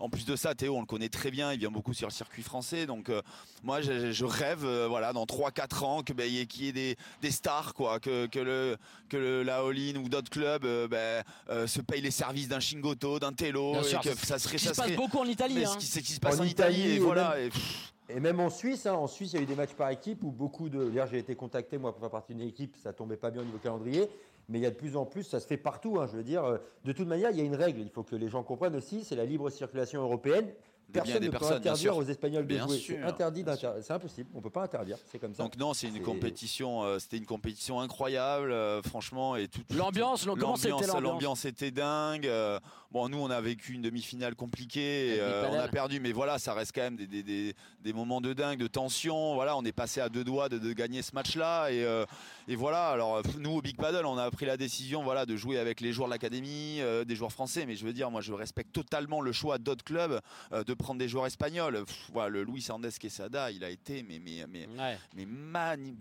en 0.00 0.08
plus 0.08 0.24
de 0.24 0.36
ça, 0.36 0.54
Théo, 0.54 0.76
on 0.76 0.80
le 0.80 0.86
connaît 0.86 1.08
très 1.08 1.30
bien, 1.30 1.52
il 1.52 1.58
vient 1.58 1.70
beaucoup 1.70 1.92
sur 1.92 2.06
le 2.08 2.12
circuit 2.12 2.42
français. 2.42 2.86
Donc 2.86 3.08
euh, 3.08 3.20
moi, 3.64 3.80
je, 3.80 4.12
je 4.12 4.24
rêve, 4.24 4.64
euh, 4.64 4.86
voilà, 4.88 5.12
dans 5.12 5.24
3-4 5.24 5.84
ans, 5.84 6.02
que 6.02 6.12
ben, 6.12 6.24
il 6.28 6.34
y 6.34 6.40
ait- 6.40 6.46
qu'il 6.46 6.64
y 6.66 6.68
ait 6.68 6.72
des, 6.72 6.96
des 7.20 7.30
stars, 7.30 7.74
quoi, 7.74 7.98
que, 7.98 8.26
que 8.26 8.38
le 8.38 8.76
que 9.08 9.16
le, 9.16 9.42
la 9.42 9.58
All-In 9.58 9.96
ou 9.96 10.08
d'autres 10.08 10.30
clubs 10.30 10.64
euh, 10.64 10.86
ben, 10.86 11.24
euh, 11.50 11.66
se 11.66 11.80
payent 11.80 12.00
les 12.02 12.10
services 12.12 12.48
d'un 12.48 12.60
Shingoto, 12.60 13.18
d'un 13.18 13.32
Tello, 13.32 13.72
Bien 13.72 13.80
et 13.82 13.84
sûr, 13.84 14.00
que 14.00 14.10
c'est- 14.14 14.26
ça 14.26 14.38
serait, 14.38 14.58
Ce 14.58 14.62
qui 14.62 14.68
ça 14.68 14.74
se 14.74 14.80
passe 14.88 14.96
beaucoup 14.96 15.18
en 15.18 15.24
Italie. 15.24 15.54
mais 15.56 15.64
hein. 15.64 15.70
ce 15.72 15.78
qui, 15.78 15.86
c'est 15.86 16.00
ce 16.00 16.04
qui 16.06 16.12
se 16.12 16.20
passe 16.20 16.38
En 16.38 16.42
en, 16.42 16.46
Italie, 16.46 16.78
Italie, 16.78 16.94
et 16.96 16.98
voilà. 17.00 17.34
même- 17.36 17.46
et 17.46 17.50
pff, 17.50 17.92
Et 18.10 18.20
même 18.20 18.38
en 18.40 18.50
Suisse, 18.50 18.86
hein, 18.86 18.94
en 18.94 19.06
Suisse, 19.08 19.32
il 19.32 19.36
y 19.36 19.38
a 19.40 19.42
eu 19.42 19.46
des 19.46 19.54
matchs 19.56 19.74
par 19.74 19.90
équipe 19.90 20.22
où 20.22 20.30
beaucoup 20.30 20.68
de. 20.68 20.84
D'ailleurs, 20.88 21.08
j'ai 21.10 21.18
été 21.18 21.34
contacté 21.34 21.76
moi 21.76 21.90
pour 21.92 22.00
faire 22.00 22.10
partie 22.10 22.34
d'une 22.34 22.46
équipe, 22.48 22.76
ça 22.82 22.92
tombait 22.92 23.16
pas 23.16 23.30
bien 23.30 23.42
au 23.42 23.44
niveau 23.44 23.58
calendrier, 23.58 24.08
mais 24.48 24.58
il 24.58 24.62
y 24.62 24.66
a 24.66 24.70
de 24.70 24.76
plus 24.76 24.96
en 24.96 25.04
plus, 25.06 25.22
ça 25.24 25.40
se 25.40 25.46
fait 25.46 25.56
partout. 25.56 25.98
hein, 26.00 26.06
je 26.10 26.16
veux 26.16 26.24
dire, 26.24 26.44
euh, 26.44 26.58
de 26.84 26.92
toute 26.92 27.06
manière, 27.08 27.30
il 27.30 27.36
y 27.36 27.40
a 27.40 27.44
une 27.44 27.54
règle. 27.56 27.80
Il 27.80 27.90
faut 27.90 28.02
que 28.02 28.16
les 28.16 28.28
gens 28.28 28.42
comprennent 28.42 28.76
aussi, 28.76 29.04
c'est 29.04 29.16
la 29.16 29.24
libre 29.24 29.50
circulation 29.50 30.02
européenne. 30.02 30.48
Personne 30.90 31.22
ne 31.22 31.28
peut 31.28 31.44
interdire 31.44 31.94
aux 31.98 32.02
Espagnols 32.02 32.46
de 32.46 32.54
Bien 32.54 32.66
jouer. 32.66 32.78
sûr, 32.78 32.96
C'est 32.98 33.02
interdit 33.04 33.42
bien 33.44 33.52
d'inter- 33.52 33.82
C'est 33.82 33.92
impossible. 33.92 34.30
On 34.34 34.40
peut 34.40 34.48
pas 34.48 34.62
interdire. 34.62 34.96
C'est 35.04 35.18
comme 35.18 35.34
ça. 35.34 35.42
donc 35.42 35.58
non, 35.58 35.74
c'est 35.74 35.88
une 35.88 36.00
compétition, 36.00 36.82
euh, 36.82 36.98
c'était 36.98 37.18
une 37.18 37.26
compétition 37.26 37.78
incroyable, 37.80 38.50
euh, 38.50 38.80
franchement, 38.80 39.36
et 39.36 39.48
tout. 39.48 39.60
L'ambiance, 39.76 40.24
l'ambiance? 40.24 40.64
L'ambiance 40.98 41.44
était 41.44 41.70
dingue. 41.70 42.26
euh, 42.26 42.58
bon, 42.90 43.08
nous, 43.08 43.18
on 43.18 43.30
a 43.30 43.40
vécu 43.40 43.72
une 43.74 43.82
demi-finale 43.82 44.34
compliquée. 44.34 45.16
et, 45.16 45.20
euh, 45.20 45.48
on 45.50 45.54
a 45.58 45.68
perdu, 45.68 46.00
mais 46.00 46.12
voilà, 46.12 46.38
ça 46.38 46.54
reste 46.54 46.72
quand 46.74 46.80
même 46.82 46.96
des, 46.96 47.06
des- 47.06 47.22
des- 47.22 47.54
des 47.80 47.92
moments 47.92 48.20
de 48.20 48.32
dingue, 48.32 48.58
de 48.58 48.66
tension. 48.66 49.34
Voilà, 49.34 49.56
on 49.56 49.64
est 49.64 49.72
passé 49.72 50.00
à 50.00 50.08
deux 50.08 50.24
doigts 50.24 50.48
de, 50.48 50.58
de 50.58 50.72
gagner 50.72 51.02
ce 51.02 51.14
match-là. 51.14 51.70
Et, 51.70 51.84
euh, 51.84 52.04
et 52.48 52.56
voilà, 52.56 52.88
alors 52.88 53.22
nous, 53.38 53.50
au 53.56 53.62
Big 53.62 53.76
Paddle, 53.76 54.04
on 54.06 54.18
a 54.18 54.30
pris 54.30 54.46
la 54.46 54.56
décision 54.56 55.02
voilà, 55.02 55.26
de 55.26 55.36
jouer 55.36 55.58
avec 55.58 55.80
les 55.80 55.92
joueurs 55.92 56.08
de 56.08 56.12
l'académie, 56.14 56.80
euh, 56.80 57.04
des 57.04 57.14
joueurs 57.16 57.32
français. 57.32 57.66
Mais 57.66 57.76
je 57.76 57.84
veux 57.84 57.92
dire, 57.92 58.10
moi, 58.10 58.20
je 58.20 58.32
respecte 58.32 58.72
totalement 58.72 59.20
le 59.20 59.32
choix 59.32 59.58
d'autres 59.58 59.84
clubs 59.84 60.20
de 60.52 60.74
prendre 60.74 60.98
des 60.98 61.08
joueurs 61.08 61.26
espagnols. 61.26 61.84
Pff, 61.84 62.10
voilà, 62.12 62.28
le 62.30 62.42
Luis 62.44 62.66
Andes 62.70 62.88
Quesada, 62.98 63.50
il 63.50 63.64
a 63.64 63.70
été, 63.70 64.02
mais, 64.02 64.18
mais, 64.18 64.44
mais, 64.48 64.66
Ouais. 64.78 64.98
mais 65.16 65.26
mani- 65.26 65.96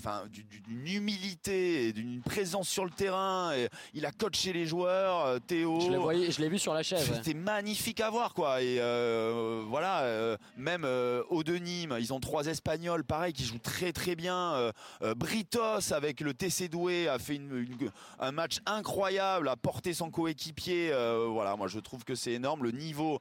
d'une 0.64 0.88
humilité, 0.88 1.88
et 1.88 1.94
d'une 1.94 2.22
présence 2.22 2.68
sur 2.70 2.86
le 2.86 2.92
terrain. 2.92 3.54
et 3.56 3.68
il 3.94 4.06
a 4.06 4.12
coaché 4.12 4.54
les 4.54 4.66
joueurs, 4.66 5.40
Théo. 5.48 5.80
Je 5.82 5.92
l'ai 5.92 5.98
voyé- 5.98 6.32
je 6.32 6.42
l'ai 6.42 6.50
vu 6.50 6.60
sur 6.60 6.74
la 6.78 6.84
chaise. 6.84 7.10
ouais. 7.10 7.16
C'était 7.18 7.34
magnifique 7.34 8.00
à 8.02 8.10
voir 8.10 8.34
quoi 8.34 8.62
et 8.62 8.78
euh, 8.80 9.64
voilà 9.68 10.02
euh, 10.02 10.38
même 10.56 10.84
euh, 10.86 11.24
au 11.30 11.44
de 11.44 11.56
Nîmes 11.56 11.96
ils 12.00 12.14
ont 12.14 12.20
trois 12.20 12.46
Espagnols 12.48 13.04
pareil 13.04 13.34
qui 13.34 13.44
jouent 13.44 13.60
très 13.60 13.92
très 13.94 14.16
bien 14.16 14.72
Britos 15.16 15.92
avec 15.94 16.22
le 16.22 16.34
TC 16.34 16.70
Doué 16.70 17.08
a 17.08 17.20
fait 17.20 17.36
une- 17.36 17.58
une- 17.58 17.92
un 18.20 18.32
match 18.32 18.60
incroyable 18.66 19.50
a 19.50 19.56
porté 19.56 19.94
son 19.94 20.10
coéquipier 20.12 20.92
voilà 21.30 21.56
moi 21.56 21.68
je 21.68 21.80
trouve 21.80 22.04
que 22.04 22.16
c'est 22.16 22.32
énorme 22.32 22.64
le 22.64 22.72
niveau 22.72 23.20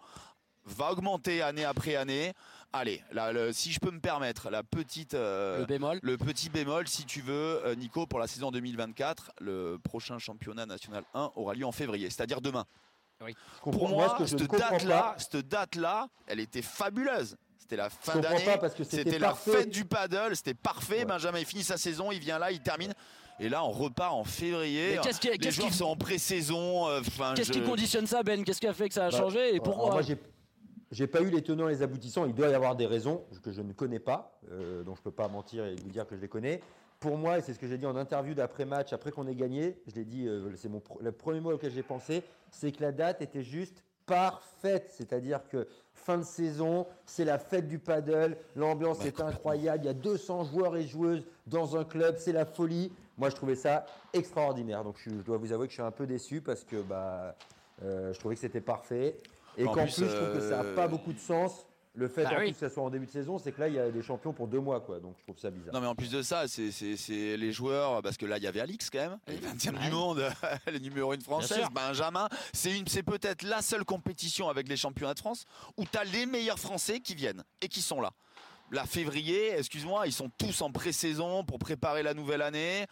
va 0.64 0.90
augmenter 0.92 1.42
année 1.42 1.64
après 1.64 1.94
année 1.96 2.32
allez 2.72 3.00
là, 3.12 3.32
le- 3.32 3.52
si 3.52 3.72
je 3.72 3.78
peux 3.80 3.90
me 3.90 4.00
permettre 4.00 4.50
la 4.50 4.62
petite 4.62 5.14
euh, 5.14 5.60
Le 5.60 5.66
bémol. 5.66 5.98
le 6.02 6.18
petit 6.18 6.50
bémol, 6.50 6.86
si 6.88 7.06
tu 7.06 7.20
veux, 7.22 7.64
euh, 7.64 7.74
Nico, 7.74 8.06
pour 8.06 8.18
la 8.18 8.26
saison 8.26 8.50
2024, 8.50 9.32
le 9.40 9.78
prochain 9.82 10.18
championnat 10.18 10.66
national 10.66 11.04
1 11.14 11.30
aura 11.36 11.54
lieu 11.54 11.64
en 11.64 11.72
février, 11.72 12.10
c'est-à-dire 12.10 12.40
demain. 12.42 12.66
Pour 13.62 13.88
moi, 13.88 14.06
moi, 14.06 14.08
ce 14.14 14.22
que 14.22 14.26
je 14.28 14.34
ne 14.34 14.38
cette 14.40 14.50
date-là, 14.58 15.14
cette 15.18 15.48
date-là, 15.48 16.08
elle 16.26 16.40
était 16.40 16.62
fabuleuse. 16.62 17.36
C'était 17.58 17.76
la 17.76 17.90
fin 17.90 18.20
d'année. 18.20 18.44
c'était 18.84 19.18
la 19.18 19.34
fête 19.34 19.70
du 19.70 19.84
paddle. 19.84 20.36
C'était 20.36 20.54
parfait. 20.54 20.98
Ouais. 20.98 21.04
Benjamin, 21.04 21.38
il 21.40 21.44
finit 21.46 21.64
sa 21.64 21.76
saison, 21.76 22.12
il 22.12 22.20
vient 22.20 22.38
là, 22.38 22.52
il 22.52 22.60
termine. 22.60 22.92
Et 23.40 23.48
là, 23.48 23.64
on 23.64 23.70
repart 23.70 24.14
en 24.14 24.24
février. 24.24 24.92
Mais 24.96 25.00
qu'est-ce 25.02 25.20
qui, 25.20 25.28
Les 25.28 25.38
qu'est-ce 25.38 25.56
joueurs 25.56 25.68
qui- 25.70 25.76
sont 25.76 25.84
en 25.86 25.96
pré-saison. 25.96 26.86
euh, 26.88 27.00
enfin, 27.00 27.34
qu'est-ce 27.34 27.52
je- 27.52 27.58
qui 27.58 27.62
conditionne 27.64 28.06
ça, 28.06 28.22
Ben? 28.22 28.44
Qu'est-ce 28.44 28.60
qui 28.60 28.66
a 28.66 28.72
fait 28.72 28.88
que 28.88 28.94
ça 28.94 29.06
a 29.06 29.10
Bah, 29.10 29.18
changé? 29.18 29.54
Et 29.54 29.60
pourquoi 29.60 29.90
Moi, 29.90 30.02
j'ai- 30.02 30.16
j'ai 30.90 31.06
pas 31.06 31.20
eu 31.20 31.28
les 31.30 31.42
tenants 31.42 31.68
et 31.68 31.72
les 31.72 31.82
aboutissants. 31.82 32.24
Il 32.24 32.34
doit 32.34 32.48
y 32.48 32.54
avoir 32.54 32.76
des 32.76 32.86
raisons 32.86 33.24
que 33.42 33.50
je 33.52 33.60
ne 33.60 33.72
connais 33.72 33.98
pas, 33.98 34.38
euh, 34.52 34.82
dont 34.84 34.94
je 34.94 35.02
peux 35.02 35.10
pas 35.10 35.28
mentir 35.28 35.64
et 35.66 35.74
vous 35.76 35.90
dire 35.90 36.06
que 36.06 36.16
je 36.16 36.20
les 36.22 36.28
connais. 36.28 36.62
Pour 37.00 37.18
moi, 37.18 37.38
et 37.38 37.42
c'est 37.42 37.52
ce 37.52 37.58
que 37.58 37.66
j'ai 37.66 37.78
dit 37.78 37.86
en 37.86 37.96
interview 37.96 38.34
d'après-match, 38.34 38.92
après 38.92 39.10
qu'on 39.10 39.26
ait 39.26 39.34
gagné, 39.34 39.76
je 39.86 39.94
l'ai 39.94 40.04
dit, 40.04 40.26
euh, 40.26 40.50
c'est 40.56 40.68
mon 40.68 40.82
le 41.00 41.12
premier 41.12 41.40
mot 41.40 41.52
auquel 41.52 41.70
j'ai 41.70 41.82
pensé, 41.82 42.22
c'est 42.50 42.72
que 42.72 42.82
la 42.82 42.92
date 42.92 43.20
était 43.20 43.42
juste 43.42 43.82
parfaite. 44.06 44.90
C'est-à-dire 44.96 45.40
que 45.48 45.66
fin 45.92 46.18
de 46.18 46.24
saison, 46.24 46.86
c'est 47.04 47.24
la 47.24 47.38
fête 47.38 47.68
du 47.68 47.78
paddle, 47.78 48.36
l'ambiance 48.54 49.00
Bah, 49.00 49.06
est 49.06 49.20
incroyable, 49.20 49.84
il 49.84 49.86
y 49.86 49.90
a 49.90 49.94
200 49.94 50.44
joueurs 50.44 50.76
et 50.76 50.86
joueuses 50.86 51.26
dans 51.46 51.76
un 51.76 51.84
club, 51.84 52.16
c'est 52.18 52.32
la 52.32 52.46
folie. 52.46 52.92
Moi, 53.18 53.30
je 53.30 53.34
trouvais 53.34 53.56
ça 53.56 53.84
extraordinaire. 54.12 54.84
Donc, 54.84 54.96
je, 54.98 55.10
dois 55.10 55.36
vous 55.36 55.52
avouer 55.52 55.66
que 55.66 55.72
je 55.72 55.76
suis 55.76 55.82
un 55.82 55.90
peu 55.90 56.06
déçu 56.06 56.40
parce 56.40 56.64
que 56.64 56.76
bah, 56.82 57.34
euh, 57.82 58.12
je 58.12 58.18
trouvais 58.18 58.34
que 58.34 58.40
c'était 58.40 58.60
parfait. 58.60 59.16
Et 59.58 59.66
En 59.66 59.72
qu'en 59.72 59.84
plus, 59.84 59.94
plus, 59.94 60.08
je 60.08 60.16
trouve 60.16 60.34
que 60.34 60.40
ça 60.40 60.62
n'a 60.62 60.64
euh, 60.64 60.74
pas 60.74 60.86
beaucoup 60.86 61.12
de 61.12 61.18
sens. 61.18 61.66
Le 61.98 62.08
fait 62.08 62.24
Bah 62.24 62.32
en 62.34 62.38
oui. 62.40 62.44
plus 62.48 62.52
que 62.52 62.58
ça 62.58 62.68
soit 62.70 62.82
en 62.82 62.90
début 62.90 63.06
de 63.06 63.10
saison, 63.10 63.38
c'est 63.38 63.52
que 63.52 63.60
là, 63.60 63.68
il 63.68 63.74
y 63.74 63.78
a 63.78 63.90
des 63.90 64.02
champions 64.02 64.32
pour 64.34 64.46
deux 64.48 64.60
mois. 64.60 64.80
Quoi. 64.80 65.00
Donc, 65.00 65.14
je 65.18 65.22
trouve 65.24 65.38
ça 65.38 65.50
bizarre. 65.50 65.72
Non 65.72 65.80
mais 65.80 65.86
en 65.86 65.94
plus 65.94 66.10
de 66.10 66.20
ça, 66.20 66.46
c'est- 66.46 67.36
les 67.36 67.52
joueurs, 67.52 68.02
parce 68.02 68.16
que 68.18 68.26
là 68.26 68.36
il 68.36 68.44
y 68.44 68.46
avait 68.46 68.60
Alix 68.60 68.90
quand 68.90 68.98
même, 68.98 69.18
le 69.26 69.34
20e 69.36 69.76
Ouais. 69.76 69.84
du 69.86 69.90
monde, 69.90 70.20
le 70.70 70.78
numéro 70.78 71.12
1 71.12 71.20
française. 71.20 71.64
Benjamin. 71.72 72.28
C'est 72.52 72.76
une- 72.78 72.86
c'est 72.86 73.02
peut-être 73.02 73.42
la 73.44 73.62
seule 73.62 73.84
compétition 73.84 74.48
avec 74.50 74.68
les 74.68 74.76
championnats 74.76 75.14
de 75.14 75.20
France 75.20 75.46
où 75.78 75.84
tu 75.84 75.96
as 75.98 76.04
les 76.04 76.26
meilleurs 76.26 76.58
Français 76.58 77.00
qui 77.00 77.14
viennent 77.14 77.42
et 77.62 77.68
qui 77.68 77.80
sont 77.80 78.00
là. 78.02 78.10
Là, 78.72 78.84
février, 78.84 79.52
excuse-moi, 79.56 80.06
ils 80.06 80.12
sont 80.12 80.28
tous 80.36 80.60
en 80.60 80.72
pré-saison 80.72 81.44
pour 81.44 81.58
préparer 81.58 82.02
la 82.02 82.14
nouvelle 82.14 82.42
année. 82.42 82.84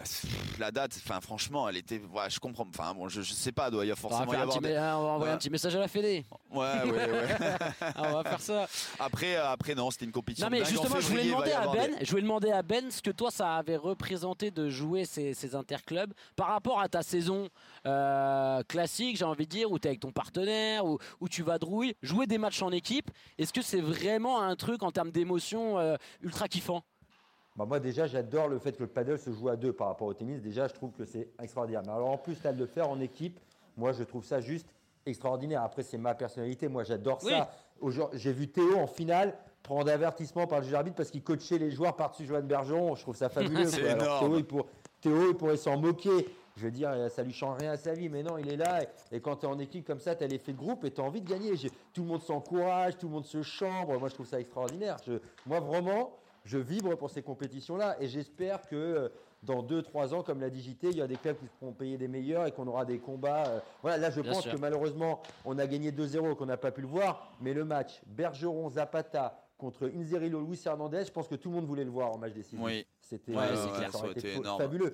Bah, 0.00 0.28
la 0.58 0.70
date, 0.70 0.92
enfin 1.04 1.20
franchement, 1.20 1.68
elle 1.68 1.76
était, 1.76 1.98
ouais, 2.12 2.28
je 2.30 2.40
comprends. 2.40 2.66
Enfin 2.68 2.94
bon, 2.94 3.08
je, 3.08 3.22
je 3.22 3.32
sais 3.32 3.52
pas, 3.52 3.70
doit 3.70 3.84
y 3.84 3.90
avoir 3.90 3.98
forcément 4.10 4.32
y 4.32 4.36
avoir. 4.36 4.60
des- 4.60 4.74
hein, 4.76 4.96
on 4.96 5.02
va 5.02 5.08
envoyer 5.10 5.30
Ouais. 5.30 5.34
un 5.34 5.38
petit 5.38 5.50
message 5.50 5.76
à 5.76 5.78
la 5.80 5.88
Fédé. 5.88 6.24
Ouais, 6.50 6.58
ouais, 6.84 6.90
ouais. 6.90 7.28
Ah, 7.80 8.02
on 8.08 8.12
va 8.14 8.24
faire 8.24 8.40
ça. 8.40 8.66
Après, 8.98 9.36
euh, 9.36 9.48
après 9.50 9.74
non, 9.74 9.90
c'était 9.90 10.04
une 10.06 10.12
compétition. 10.12 10.46
Non 10.48 10.50
mais 10.50 10.64
justement, 10.64 10.98
je 11.00 11.06
voulais 11.08 11.24
demander 11.26 11.52
à 11.52 11.66
Ben, 11.68 11.96
des- 11.98 12.04
je 12.04 12.10
voulais 12.10 12.22
demander 12.22 12.50
à 12.50 12.62
Ben 12.62 12.90
ce 12.90 13.02
que 13.02 13.10
toi 13.10 13.30
ça 13.30 13.56
avait 13.56 13.76
représenté 13.76 14.50
de 14.50 14.68
jouer 14.70 15.04
ces, 15.04 15.34
ces 15.34 15.54
interclubs 15.54 16.12
par 16.36 16.48
rapport 16.48 16.80
à 16.80 16.88
ta 16.88 17.02
saison 17.02 17.48
euh, 17.86 18.62
classique, 18.64 19.16
j'ai 19.16 19.24
envie 19.24 19.46
de 19.46 19.50
dire, 19.50 19.70
où 19.70 19.78
tu 19.78 19.86
es 19.86 19.90
avec 19.90 20.00
ton 20.00 20.12
partenaire, 20.12 20.84
où, 20.84 20.98
où 21.20 21.28
tu 21.28 21.42
vas 21.42 21.58
drouille, 21.58 21.94
jouer 22.02 22.26
des 22.26 22.38
matchs 22.38 22.62
en 22.62 22.70
équipe. 22.70 23.10
Est-ce 23.38 23.52
que 23.52 23.62
c'est 23.62 23.80
vraiment 23.80 24.40
un 24.40 24.56
truc 24.56 24.82
en 24.82 24.90
termes 24.90 25.10
d'émotion 25.10 25.78
euh, 25.78 25.96
ultra 26.22 26.48
kiffant? 26.48 26.82
Bah, 27.56 27.64
moi, 27.66 27.80
déjà, 27.80 28.06
j'adore 28.06 28.48
le 28.48 28.58
fait 28.58 28.72
que 28.72 28.82
le 28.82 28.86
paddle 28.88 29.18
se 29.18 29.30
joue 29.32 29.48
à 29.48 29.56
deux 29.56 29.72
par 29.72 29.88
rapport 29.88 30.06
au 30.08 30.14
tennis. 30.14 30.40
Déjà, 30.40 30.68
je 30.68 30.74
trouve 30.74 30.92
que 30.92 31.04
c'est 31.04 31.28
extraordinaire. 31.42 31.82
Mais 31.84 31.92
alors, 31.92 32.10
en 32.10 32.18
plus, 32.18 32.42
là, 32.42 32.52
de 32.52 32.58
le 32.60 32.66
faire 32.66 32.88
en 32.88 33.00
équipe, 33.00 33.38
moi, 33.76 33.92
je 33.92 34.02
trouve 34.04 34.24
ça 34.24 34.40
juste 34.40 34.68
extraordinaire. 35.06 35.62
Après, 35.62 35.82
c'est 35.82 35.98
ma 35.98 36.14
personnalité. 36.14 36.68
Moi, 36.68 36.84
j'adore 36.84 37.18
Oui. 37.24 37.32
ça. 37.32 37.50
J'ai 38.14 38.32
vu 38.32 38.48
Théo 38.48 38.76
en 38.78 38.86
finale 38.86 39.34
prendre 39.62 39.90
avertissement 39.90 40.46
par 40.46 40.60
le 40.60 40.64
juge 40.64 40.74
arbitre 40.74 40.96
parce 40.96 41.10
qu'il 41.10 41.22
coachait 41.22 41.58
les 41.58 41.70
joueurs 41.70 41.96
par-dessus 41.96 42.24
Joanne 42.26 42.46
Bergeron. 42.46 42.94
Je 42.94 43.02
trouve 43.02 43.16
ça 43.16 43.28
fabuleux. 43.28 43.66
Alors. 43.90 44.20
Théo, 44.20 44.36
il, 44.38 44.44
pour- 44.44 44.66
Théo, 45.00 45.30
il 45.30 45.36
pourrait 45.36 45.56
s'en 45.56 45.76
moquer. 45.78 46.28
Je 46.56 46.64
veux 46.66 46.70
dire, 46.70 46.92
ça 47.10 47.22
lui 47.22 47.32
change 47.32 47.56
rien 47.58 47.72
à 47.72 47.76
sa 47.76 47.94
vie, 47.94 48.08
mais 48.10 48.22
non, 48.22 48.36
il 48.36 48.52
est 48.52 48.56
là. 48.56 48.80
Et, 49.12 49.20
quand 49.20 49.36
tu 49.36 49.46
es 49.46 49.48
en 49.48 49.58
équipe 49.58 49.86
comme 49.86 50.00
ça, 50.00 50.14
tu 50.14 50.24
as 50.24 50.26
l'effet 50.26 50.52
de 50.52 50.58
groupe 50.58 50.84
et 50.84 50.90
tu 50.90 51.00
as 51.00 51.04
envie 51.04 51.22
de 51.22 51.28
gagner. 51.30 51.52
Tout 51.94 52.02
le 52.02 52.08
monde 52.08 52.22
s'encourage, 52.22 52.98
tout 52.98 53.06
le 53.06 53.12
monde 53.14 53.24
se 53.24 53.40
chambre. 53.42 53.98
Moi, 53.98 54.08
je 54.08 54.14
trouve 54.14 54.26
ça 54.26 54.38
extraordinaire. 54.40 54.96
Je- 55.06 55.20
moi, 55.46 55.60
vraiment, 55.60 56.12
je 56.44 56.58
vibre 56.58 56.96
pour 56.96 57.10
ces 57.10 57.22
compétitions-là 57.22 57.96
et 58.00 58.08
j'espère 58.08 58.62
que 58.68 58.76
euh, 58.76 59.08
dans 59.42 59.62
2-3 59.62 60.14
ans, 60.14 60.22
comme 60.22 60.40
l'a 60.40 60.50
dit 60.50 60.62
JT, 60.62 60.88
il 60.90 60.96
y 60.98 61.02
a 61.02 61.06
des 61.06 61.16
clubs 61.16 61.36
qui 61.38 61.46
se 61.46 61.52
feront 61.58 61.72
payer 61.72 61.96
des 61.96 62.08
meilleurs 62.08 62.46
et 62.46 62.52
qu'on 62.52 62.66
aura 62.66 62.84
des 62.84 62.98
combats. 62.98 63.46
euh, 63.48 63.60
Voilà, 63.82 63.96
là, 63.98 64.10
je 64.10 64.20
Bien 64.20 64.32
pense 64.32 64.42
sûr. 64.42 64.52
que 64.52 64.56
malheureusement, 64.58 65.20
on 65.44 65.58
a 65.58 65.66
gagné 65.66 65.92
2-0 65.92 66.32
et 66.32 66.36
qu'on 66.36 66.46
n'a 66.46 66.56
pas 66.58 66.70
pu 66.72 66.80
le 66.82 66.86
voir. 66.88 67.32
Mais 67.40 67.54
le 67.54 67.64
match 67.64 68.00
Bergeron-Zapata 68.06 69.38
contre 69.58 69.90
Inzerilo 69.94 70.40
Luis 70.40 70.60
Hernandez, 70.64 71.04
je 71.06 71.12
pense 71.12 71.28
que 71.28 71.34
tout 71.36 71.48
le 71.50 71.56
monde 71.56 71.66
voulait 71.66 71.84
le 71.84 71.90
voir 71.90 72.12
en 72.12 72.18
match 72.18 72.32
décisif. 72.32 72.58
Oui. 72.62 72.86
C'était 73.00 73.34
Ouais, 73.34 73.46
énorme. 74.34 74.58
fabuleux. 74.60 74.92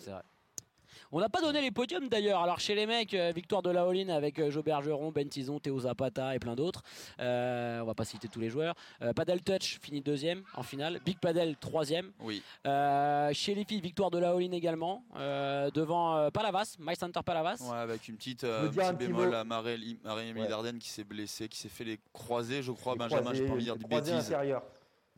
On 1.13 1.21
n'a 1.21 1.29
pas 1.29 1.41
donné 1.41 1.61
les 1.61 1.71
podiums 1.71 2.09
d'ailleurs. 2.09 2.43
Alors 2.43 2.59
chez 2.61 2.75
les 2.75 2.87
mecs, 2.87 3.15
euh, 3.15 3.33
victoire 3.35 3.63
de 3.63 3.71
la 3.71 3.83
all 3.83 4.11
avec 4.11 4.39
euh, 4.39 4.51
Joe 4.51 4.65
Bergeron, 4.65 5.13
Ben 5.13 5.29
Tison, 5.29 5.59
Théo 5.61 5.81
Zapata 5.81 6.35
et 6.35 6.39
plein 6.39 6.55
d'autres. 6.55 6.83
Euh, 7.21 7.81
on 7.81 7.85
va 7.87 7.95
pas 7.95 8.05
citer 8.05 8.29
tous 8.29 8.41
les 8.41 8.51
joueurs. 8.51 8.75
Euh, 9.03 9.13
Padel 9.13 9.43
Touch 9.43 9.79
finit 9.81 10.01
deuxième 10.01 10.43
en 10.55 10.63
finale. 10.63 11.01
Big 11.05 11.19
Padel 11.19 11.57
troisième. 11.57 12.11
Oui. 12.21 12.43
Euh, 12.67 13.31
chez 13.33 13.55
les 13.55 13.65
filles, 13.65 13.81
victoire 13.81 14.11
de 14.11 14.19
la 14.19 14.31
all 14.33 14.43
également. 14.55 15.05
euh, 15.17 15.71
devant 15.71 16.17
euh, 16.17 16.31
Palavas, 16.31 16.77
My 16.79 16.97
Center 16.97 17.21
Palavas. 17.25 17.59
Ouais, 17.71 17.77
avec 17.79 18.09
une 18.09 18.17
petite 18.17 18.43
Je 18.43 18.47
euh, 18.47 18.69
petit 18.69 18.81
un 18.81 18.95
petit 18.95 19.07
bémol 19.07 19.35
à 19.35 19.45
Marie- 19.45 19.99
Marie-Émilie 20.05 20.43
Ouais. 20.43 20.49
Dardenne 20.49 20.79
qui 20.79 20.89
s'est 20.89 21.05
blessée, 21.05 21.49
qui 21.49 21.59
s'est 21.59 21.69
fait 21.69 21.85
les 21.85 21.99
croisés, 22.13 22.63
je 22.63 22.73
crois, 22.73 22.93
Les 22.95 22.99
Benjamin, 22.99 23.23
pas 23.23 23.31
envie 23.31 23.41
de 23.41 23.45
dire 23.45 23.75
croisés- 23.75 23.79
de 23.79 23.85
croisés 23.85 24.13
bêtises. 24.13 24.27
intérieurs. 24.33 24.63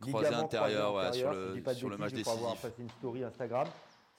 Croisés 0.01 0.26
Ligament 0.28 0.45
intérieurs, 0.45 0.89
croisé 0.91 1.09
ouais, 1.09 1.18
sur 1.18 1.28
antérieur, 1.28 1.49
le- 1.49 1.55
si 1.64 1.70
je 1.70 1.74
sur 1.78 1.89
le 1.89 1.97
match 1.97 2.12
avoir 2.12 2.36
décisif. 2.36 2.62
passé 2.62 2.74
une 2.82 2.91
story 2.91 3.24
Instagram. 3.24 3.66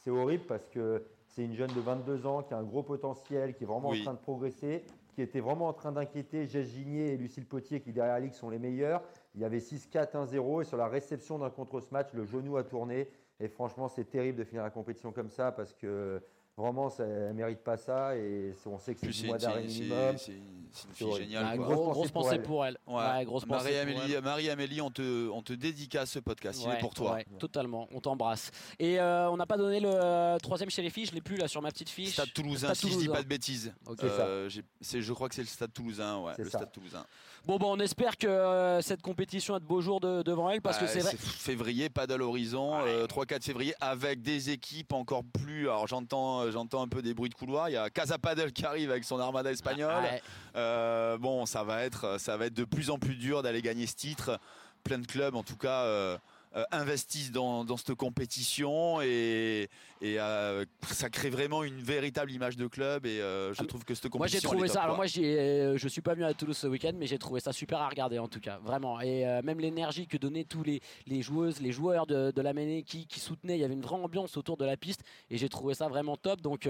C'est 0.03 0.09
horrible 0.09 0.43
parce 0.45 0.67
que 0.67 1.03
c'est 1.29 1.43
une 1.45 1.53
jeune 1.53 1.69
de 1.73 1.79
22 1.79 2.25
ans 2.25 2.41
qui 2.43 2.53
a 2.53 2.57
un 2.57 2.63
gros 2.63 2.83
potentiel, 2.83 3.53
qui 3.55 3.63
est 3.63 3.67
vraiment 3.67 3.89
Oui. 3.89 3.99
en 4.01 4.03
train 4.03 4.13
de 4.13 4.19
progresser, 4.19 4.83
qui 5.13 5.21
était 5.21 5.39
vraiment 5.39 5.67
en 5.67 5.73
train 5.73 5.91
d'inquiéter 5.91 6.47
Jess 6.47 6.67
Gigné 6.69 7.13
et 7.13 7.17
Lucille 7.17 7.45
Potier 7.45 7.81
qui 7.81 7.91
derrière 7.93 8.15
Alix 8.15 8.35
sont 8.37 8.49
les 8.49 8.59
meilleurs. 8.59 9.03
Il 9.35 9.41
y 9.41 9.45
avait 9.45 9.59
6-4, 9.59 10.13
1-0 10.15 10.61
et 10.61 10.65
sur 10.65 10.77
la 10.77 10.87
réception 10.87 11.37
d'un 11.37 11.49
contre 11.49 11.79
ce 11.81 11.93
match, 11.93 12.07
le 12.13 12.25
genou 12.25 12.57
a 12.57 12.63
tourné. 12.63 13.07
Et 13.39 13.47
franchement, 13.47 13.87
c'est 13.87 14.05
terrible 14.09 14.37
de 14.39 14.43
finir 14.43 14.63
la 14.63 14.69
compétition 14.69 15.11
comme 15.11 15.29
ça 15.29 15.51
parce 15.51 15.73
que 15.73 16.21
vraiment, 16.59 16.89
ça 16.89 17.05
ne 17.05 17.33
mérite 17.33 17.59
pas 17.63 17.77
ça. 17.77 18.15
Et 18.15 18.53
on 18.65 18.77
sait 18.79 18.93
que 18.93 18.99
c'est 19.01 19.05
Plus 19.07 19.21
du 19.21 19.27
mois 19.27 19.39
c'est- 19.39 19.45
d'arrêt 19.47 19.63
c'est- 19.67 19.79
minimum. 19.79 20.17
c'est 20.17 20.33
c'est 20.71 20.87
une 20.87 20.93
fille 20.93 21.13
géniale. 21.23 21.45
Ah, 21.49 21.57
grosse 21.57 21.75
pensée 21.77 21.91
grosse 21.93 22.11
pour 22.11 22.21
pensée 22.23 22.35
elle. 22.35 22.41
pour 22.43 22.65
elle. 22.65 22.77
Ouais. 22.85 22.93
Ouais, 22.95 23.25
grosse 23.25 23.45
pensée 23.45 23.69
pour 23.71 23.73
Marie-Amélie, 23.73 24.13
elle. 24.13 24.23
Marie-Amélie, 24.23 24.81
on 24.81 24.91
te, 24.91 25.29
on 25.29 25.41
te 25.41 25.53
dédicace 25.53 26.11
ce 26.11 26.19
podcast. 26.19 26.59
Il 26.63 26.67
Ouais, 26.69 26.75
est 26.75 26.79
pour 26.79 26.93
toi. 26.93 27.13
ouais, 27.15 27.25
totalement, 27.39 27.87
on 27.91 27.99
t'embrasse. 27.99 28.51
Et 28.77 28.99
euh, 28.99 29.31
on 29.31 29.37
n'a 29.37 29.47
pas 29.47 29.57
donné 29.57 29.79
le 29.79 29.89
euh, 29.91 30.37
troisième 30.37 30.69
chez 30.69 30.83
les 30.83 30.91
filles, 30.91 31.07
je 31.07 31.13
l'ai 31.13 31.21
plus 31.21 31.37
là 31.37 31.47
sur 31.47 31.61
ma 31.63 31.71
petite 31.71 31.89
fiche. 31.89 32.13
Stade 32.13 32.31
Toulousain, 32.33 32.67
Stade 32.67 32.75
si 32.75 32.81
je 32.83 32.87
dis 32.89 32.93
Toulousain. 33.05 33.13
pas 33.13 33.23
de 33.23 33.27
bêtises. 33.27 33.73
Ok. 33.87 33.97
C'est 34.01 34.09
ça. 34.09 34.21
Euh, 34.27 34.49
je 34.49 35.13
crois 35.13 35.27
que 35.27 35.33
c'est 35.35 35.41
le 35.41 35.47
Stade 35.47 35.73
Toulousain, 35.73 36.21
le 36.37 36.43
ça. 36.49 36.59
Stade 36.59 36.71
Toulousain. 36.71 37.05
Bon, 37.45 37.57
on 37.61 37.79
espère 37.79 38.17
que 38.17 38.27
euh, 38.27 38.81
cette 38.81 39.01
compétition 39.01 39.55
a 39.55 39.59
de 39.59 39.65
beaux 39.65 39.81
jours 39.81 39.99
de- 39.99 40.21
devant 40.21 40.49
elle 40.49 40.61
parce 40.61 40.77
que 40.77 40.83
Bah, 40.85 40.89
c'est 40.91 40.99
vrai. 40.99 41.15
février, 41.17 41.89
Paddle 41.89 42.21
Horizon, 42.21 42.73
euh, 42.85 43.07
3-4 43.07 43.43
février, 43.43 43.73
avec 43.79 44.21
des 44.21 44.49
équipes 44.51 44.93
encore 44.93 45.23
plus. 45.23 45.67
Alors 45.69 45.87
j'entends, 45.87 46.41
euh, 46.41 46.51
j'entends 46.51 46.81
un 46.83 46.87
peu 46.87 47.01
des 47.01 47.13
bruits 47.13 47.29
de 47.29 47.35
couloir. 47.35 47.69
Il 47.69 47.73
y 47.73 47.77
a 47.77 47.89
Casa 47.89 48.17
Paddle 48.17 48.51
qui 48.51 48.65
arrive 48.65 48.91
avec 48.91 49.03
son 49.03 49.19
armada 49.19 49.51
espagnole. 49.51 50.03
Ouais. 50.03 50.21
Euh, 50.55 51.17
bon, 51.17 51.45
ça 51.45 51.63
va 51.63 51.83
être, 51.83 52.19
ça 52.19 52.37
va 52.37 52.45
être 52.47 52.53
de 52.53 52.65
plus 52.65 52.89
en 52.89 52.99
plus 52.99 53.15
dur 53.15 53.41
d'aller 53.41 53.61
gagner 53.61 53.87
ce 53.87 53.95
titre. 53.95 54.39
Plein 54.83 54.99
de 54.99 55.07
clubs, 55.07 55.35
en 55.35 55.43
tout 55.43 55.57
cas. 55.57 55.83
euh, 55.85 56.17
euh, 56.55 56.63
investissent 56.71 57.31
dans, 57.31 57.63
dans 57.63 57.77
cette 57.77 57.93
compétition 57.93 59.01
et, 59.03 59.69
et, 60.01 60.19
euh, 60.19 60.65
ça 60.83 61.09
crée 61.09 61.29
vraiment 61.29 61.63
une 61.63 61.81
véritable 61.81 62.31
image 62.31 62.55
de 62.57 62.67
club 62.67 63.05
et 63.05 63.19
euh, 63.21 63.53
je 63.53 63.63
trouve 63.63 63.83
que 63.85 63.93
cette 63.93 64.05
Moi 64.15 64.27
j'ai 64.27 64.37
compétition 64.37 64.49
trouvé 64.51 64.67
ça. 64.67 64.81
Alors 64.83 64.95
quoi. 64.95 64.97
moi 64.97 65.05
j'y 65.07 65.23
ai- 65.25 65.39
euh, 65.39 65.77
je 65.77 65.87
suis 65.87 66.01
pas 66.01 66.13
venu 66.13 66.25
à 66.25 66.33
Toulouse 66.33 66.57
ce 66.57 66.67
week-end, 66.67 66.91
mais 66.95 67.05
j'ai 67.07 67.17
trouvé 67.17 67.39
ça 67.39 67.51
super 67.53 67.79
à 67.81 67.89
regarder 67.89 68.17
en 68.19 68.27
tout 68.27 68.39
cas, 68.39 68.59
vraiment. 68.63 69.01
Et 69.01 69.27
euh, 69.27 69.41
même 69.43 69.59
l'énergie 69.59 70.07
que 70.07 70.17
donnaient 70.17 70.43
tous 70.45 70.63
les, 70.63 70.81
les 71.07 71.21
joueuses, 71.21 71.59
les 71.61 71.71
joueurs 71.71 72.07
de, 72.07 72.31
de 72.31 72.41
la 72.41 72.53
Méné 72.53 72.83
qui, 72.83 73.07
qui 73.07 73.19
soutenaient, 73.19 73.57
il 73.57 73.61
y 73.61 73.63
avait 73.63 73.73
une 73.73 73.81
vraie 73.81 73.95
ambiance 73.95 74.37
autour 74.37 74.57
de 74.57 74.65
la 74.65 74.77
piste 74.77 75.01
et 75.29 75.37
j'ai 75.37 75.49
trouvé 75.49 75.73
ça 75.73 75.87
vraiment 75.87 76.17
top. 76.17 76.41
Donc 76.41 76.67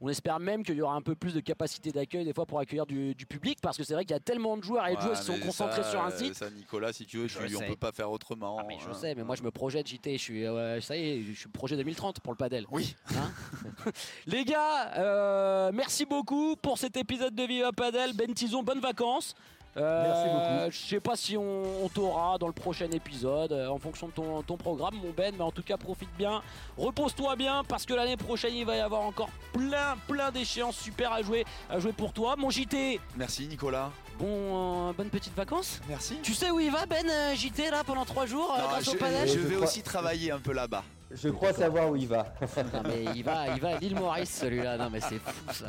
on 0.00 0.08
espère 0.08 0.40
même 0.40 0.64
qu'il 0.64 0.76
y 0.76 0.82
aura 0.82 0.94
un 0.94 1.02
peu 1.02 1.14
plus 1.14 1.34
de 1.34 1.40
capacité 1.40 1.92
d'accueil 1.92 2.24
des 2.24 2.32
fois 2.32 2.46
pour 2.46 2.58
accueillir 2.58 2.86
du, 2.86 3.14
du 3.14 3.26
public 3.26 3.58
parce 3.62 3.76
que 3.76 3.84
c'est 3.84 3.94
vrai 3.94 4.04
qu'il 4.04 4.14
y 4.14 4.16
a 4.16 4.20
tellement 4.20 4.56
de 4.56 4.62
joueurs 4.64 4.86
et 4.88 4.92
de 4.94 4.96
Ouais, 4.98 5.04
joueuses 5.04 5.20
qui 5.20 5.26
sont 5.26 5.38
concentrés 5.40 5.82
ça, 5.82 5.90
sur 5.90 6.02
un 6.02 6.10
site. 6.10 6.34
Ça, 6.34 6.50
Nicolas, 6.50 6.92
si 6.92 7.06
tu 7.06 7.18
veux, 7.18 7.28
Je 7.28 7.38
je 7.40 7.46
suis- 7.46 7.56
on 7.56 7.60
peut 7.60 7.76
pas 7.76 7.92
faire 7.92 8.10
autrement. 8.10 8.58
Ah, 8.60 8.64
mais 8.68 8.76
je 8.84 8.88
hein. 8.88 8.94
sais, 8.94 9.14
mais 9.14 9.24
moi 9.24 9.36
je 9.36 9.42
me 9.42 9.50
projette 9.50 9.86
JT, 9.88 10.12
je 10.18 10.22
suis, 10.22 10.44
ça 10.82 10.96
y 10.96 11.00
est, 11.08 11.22
je 11.22 11.32
suis 11.38 11.48
projet 11.48 11.76
2030 11.76 12.20
pour 12.20 12.32
le 12.32 12.36
padel. 12.36 12.66
Oui. 12.72 12.96
Les 14.26 14.44
gars, 14.44 14.92
euh, 14.96 15.70
merci 15.74 16.06
beaucoup 16.06 16.56
pour 16.56 16.78
cet 16.78 16.96
épisode 16.96 17.34
de 17.34 17.42
Viva 17.42 17.70
Padel. 17.70 18.14
Ben 18.14 18.32
Tison, 18.32 18.62
bonnes 18.62 18.80
vacances. 18.80 19.34
Euh, 19.76 20.02
Merci 20.06 20.28
beaucoup. 20.34 20.70
Je 20.70 20.88
sais 20.90 21.00
pas 21.00 21.16
si 21.16 21.34
on, 21.36 21.84
on 21.84 21.88
t'aura 21.88 22.36
dans 22.38 22.46
le 22.46 22.52
prochain 22.52 22.90
épisode 22.90 23.52
euh, 23.52 23.68
en 23.68 23.78
fonction 23.78 24.08
de 24.08 24.12
ton, 24.12 24.42
ton 24.42 24.56
programme, 24.58 24.94
mon 25.02 25.10
Ben, 25.16 25.34
mais 25.36 25.42
en 25.44 25.50
tout 25.50 25.62
cas 25.62 25.78
profite 25.78 26.10
bien, 26.18 26.42
repose-toi 26.76 27.36
bien 27.36 27.62
parce 27.66 27.86
que 27.86 27.94
l'année 27.94 28.18
prochaine 28.18 28.54
il 28.54 28.66
va 28.66 28.76
y 28.76 28.80
avoir 28.80 29.00
encore 29.00 29.30
plein, 29.54 29.96
plein 30.06 30.30
d'échéances 30.30 30.76
super 30.76 31.12
à 31.12 31.22
jouer, 31.22 31.46
à 31.70 31.78
jouer 31.78 31.92
pour 31.92 32.12
toi. 32.12 32.36
Mon 32.36 32.50
JT, 32.50 33.00
Merci 33.16 33.46
Nicolas. 33.46 33.90
bon, 34.18 34.88
euh, 34.88 34.92
bonnes 34.92 35.08
petites 35.08 35.34
vacances. 35.34 35.80
Merci. 35.88 36.18
Tu 36.22 36.34
sais 36.34 36.50
où 36.50 36.60
il 36.60 36.70
va 36.70 36.84
Ben 36.84 37.08
euh, 37.08 37.34
JT 37.34 37.70
là 37.70 37.82
pendant 37.82 38.04
trois 38.04 38.26
jours 38.26 38.54
euh, 38.54 38.60
Non, 38.60 38.68
grâce 38.68 38.84
je, 38.84 38.90
au 38.90 38.94
padel 38.94 39.26
je 39.28 39.38
vais 39.38 39.56
aussi 39.56 39.82
travailler 39.82 40.32
un 40.32 40.38
peu 40.38 40.52
là-bas. 40.52 40.84
Je 41.14 41.28
crois 41.28 41.52
savoir 41.52 41.90
où 41.90 41.96
il 41.96 42.08
va. 42.08 42.34
Non 42.72 42.82
mais 42.84 43.04
il 43.14 43.22
va, 43.22 43.48
il 43.54 43.60
va 43.60 43.76
à 43.76 43.78
l'île 43.78 43.94
Maurice 43.94 44.38
celui-là. 44.40 44.76
Non 44.78 44.88
mais 44.90 45.00
c'est 45.00 45.18
fou 45.18 45.52
ça. 45.52 45.66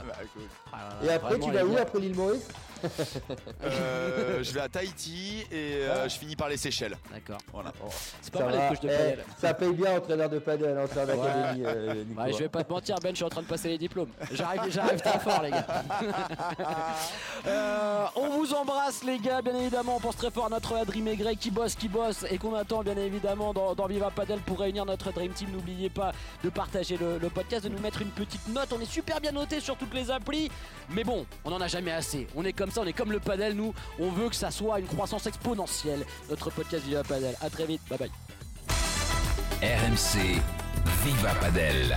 Ah 0.72 0.78
là 0.78 1.06
là, 1.06 1.12
Et 1.12 1.16
après, 1.16 1.40
tu 1.40 1.52
vas 1.52 1.66
où 1.66 1.78
après 1.78 2.00
l'île 2.00 2.16
Maurice? 2.16 2.48
Euh, 3.64 4.44
je 4.44 4.52
vais 4.52 4.60
à 4.62 4.70
Tahiti 4.70 5.46
et 5.52 5.74
euh, 5.84 6.04
Ah. 6.04 6.08
je 6.08 6.18
finis 6.18 6.36
par 6.36 6.50
les 6.50 6.58
Seychelles. 6.58 6.98
D'accord. 7.12 7.38
Voilà. 7.52 7.72
C'est 8.22 8.32
pas 8.34 8.40
Ça 8.40 8.46
mal 8.46 8.78
les 8.82 8.88
de 8.90 8.94
Eh, 8.94 9.20
ça 9.42 9.54
paye 9.54 9.72
bien 9.74 9.98
entraîneur 9.98 10.30
de 10.30 10.40
padel, 10.40 10.78
entraîneur 10.80 11.18
d'académie. 11.18 11.66
euh, 11.66 12.04
Nico. 12.04 12.22
Ouais, 12.22 12.34
je 12.34 12.38
vais 12.40 12.50
pas 12.50 12.64
te 12.64 12.72
mentir, 12.72 12.96
Ben, 13.02 13.10
je 13.12 13.16
suis 13.16 13.26
en 13.26 13.30
train 13.30 13.42
de 13.42 13.48
passer 13.48 13.70
les 13.70 13.78
diplômes. 13.78 14.10
J'arrive, 14.32 14.72
j'arrive 14.72 15.00
très 15.02 15.20
fort, 15.20 15.42
les 15.42 15.52
gars. 15.52 15.66
Euh, 17.46 18.06
on 18.16 18.30
vous 18.38 18.54
embrasse, 18.54 19.04
les 19.04 19.20
gars. 19.20 19.42
Bien 19.42 19.56
évidemment, 19.56 19.98
on 19.98 20.00
pense 20.00 20.16
très 20.16 20.32
fort 20.32 20.46
à 20.46 20.50
notre 20.50 20.76
Adrien 20.76 21.04
Maigret 21.04 21.36
qui 21.36 21.52
bosse, 21.52 21.76
qui 21.76 21.90
bosse 21.90 22.26
et 22.30 22.38
qu'on 22.38 22.56
attend, 22.56 22.84
bien 22.84 22.96
évidemment, 22.96 23.54
dans, 23.54 23.76
dans 23.76 23.86
Viva 23.88 24.12
Padel 24.12 24.40
pour 24.40 24.60
réunir 24.60 24.86
notre 24.86 25.12
Dream 25.12 25.32
Team. 25.34 25.50
N'oubliez 25.52 25.90
pas 25.90 26.14
de 26.44 26.50
partager 26.50 26.96
le, 26.96 27.18
le 27.18 27.30
podcast, 27.30 27.66
de 27.66 27.70
nous 27.70 27.80
mettre 27.80 28.02
une 28.02 28.12
petite 28.12 28.48
note. 28.48 28.70
On 28.74 28.80
est 28.80 28.86
super 28.90 29.20
bien 29.20 29.32
noté 29.34 29.60
sur 29.60 29.76
toutes 29.76 29.94
les 29.94 30.10
applis. 30.10 30.50
Mais 30.90 31.04
bon, 31.04 31.26
on 31.44 31.50
n'en 31.50 31.60
a 31.60 31.68
jamais 31.68 31.92
assez. 31.92 32.28
On 32.36 32.46
est 32.46 32.54
comme 32.54 32.72
ça, 32.74 32.82
on 32.82 32.86
est 32.86 32.94
comme 32.94 33.12
le 33.12 33.20
padel, 33.20 33.54
nous. 33.56 33.74
On 34.00 34.10
veut 34.10 34.30
que 34.30 34.36
ça 34.36 34.52
soit 34.52 34.80
une 34.80 34.88
croissance 34.88 35.28
exponentielle. 35.28 36.06
Notre 36.30 36.50
podcast 36.50 36.84
Viva 36.86 37.04
Padel. 37.04 37.36
À 37.42 37.50
très 37.50 37.66
vite. 37.66 37.82
Bye 37.90 38.00
bye. 38.00 38.12
RMC 39.62 40.42
Viva 41.06 41.34
Padel. 41.40 41.96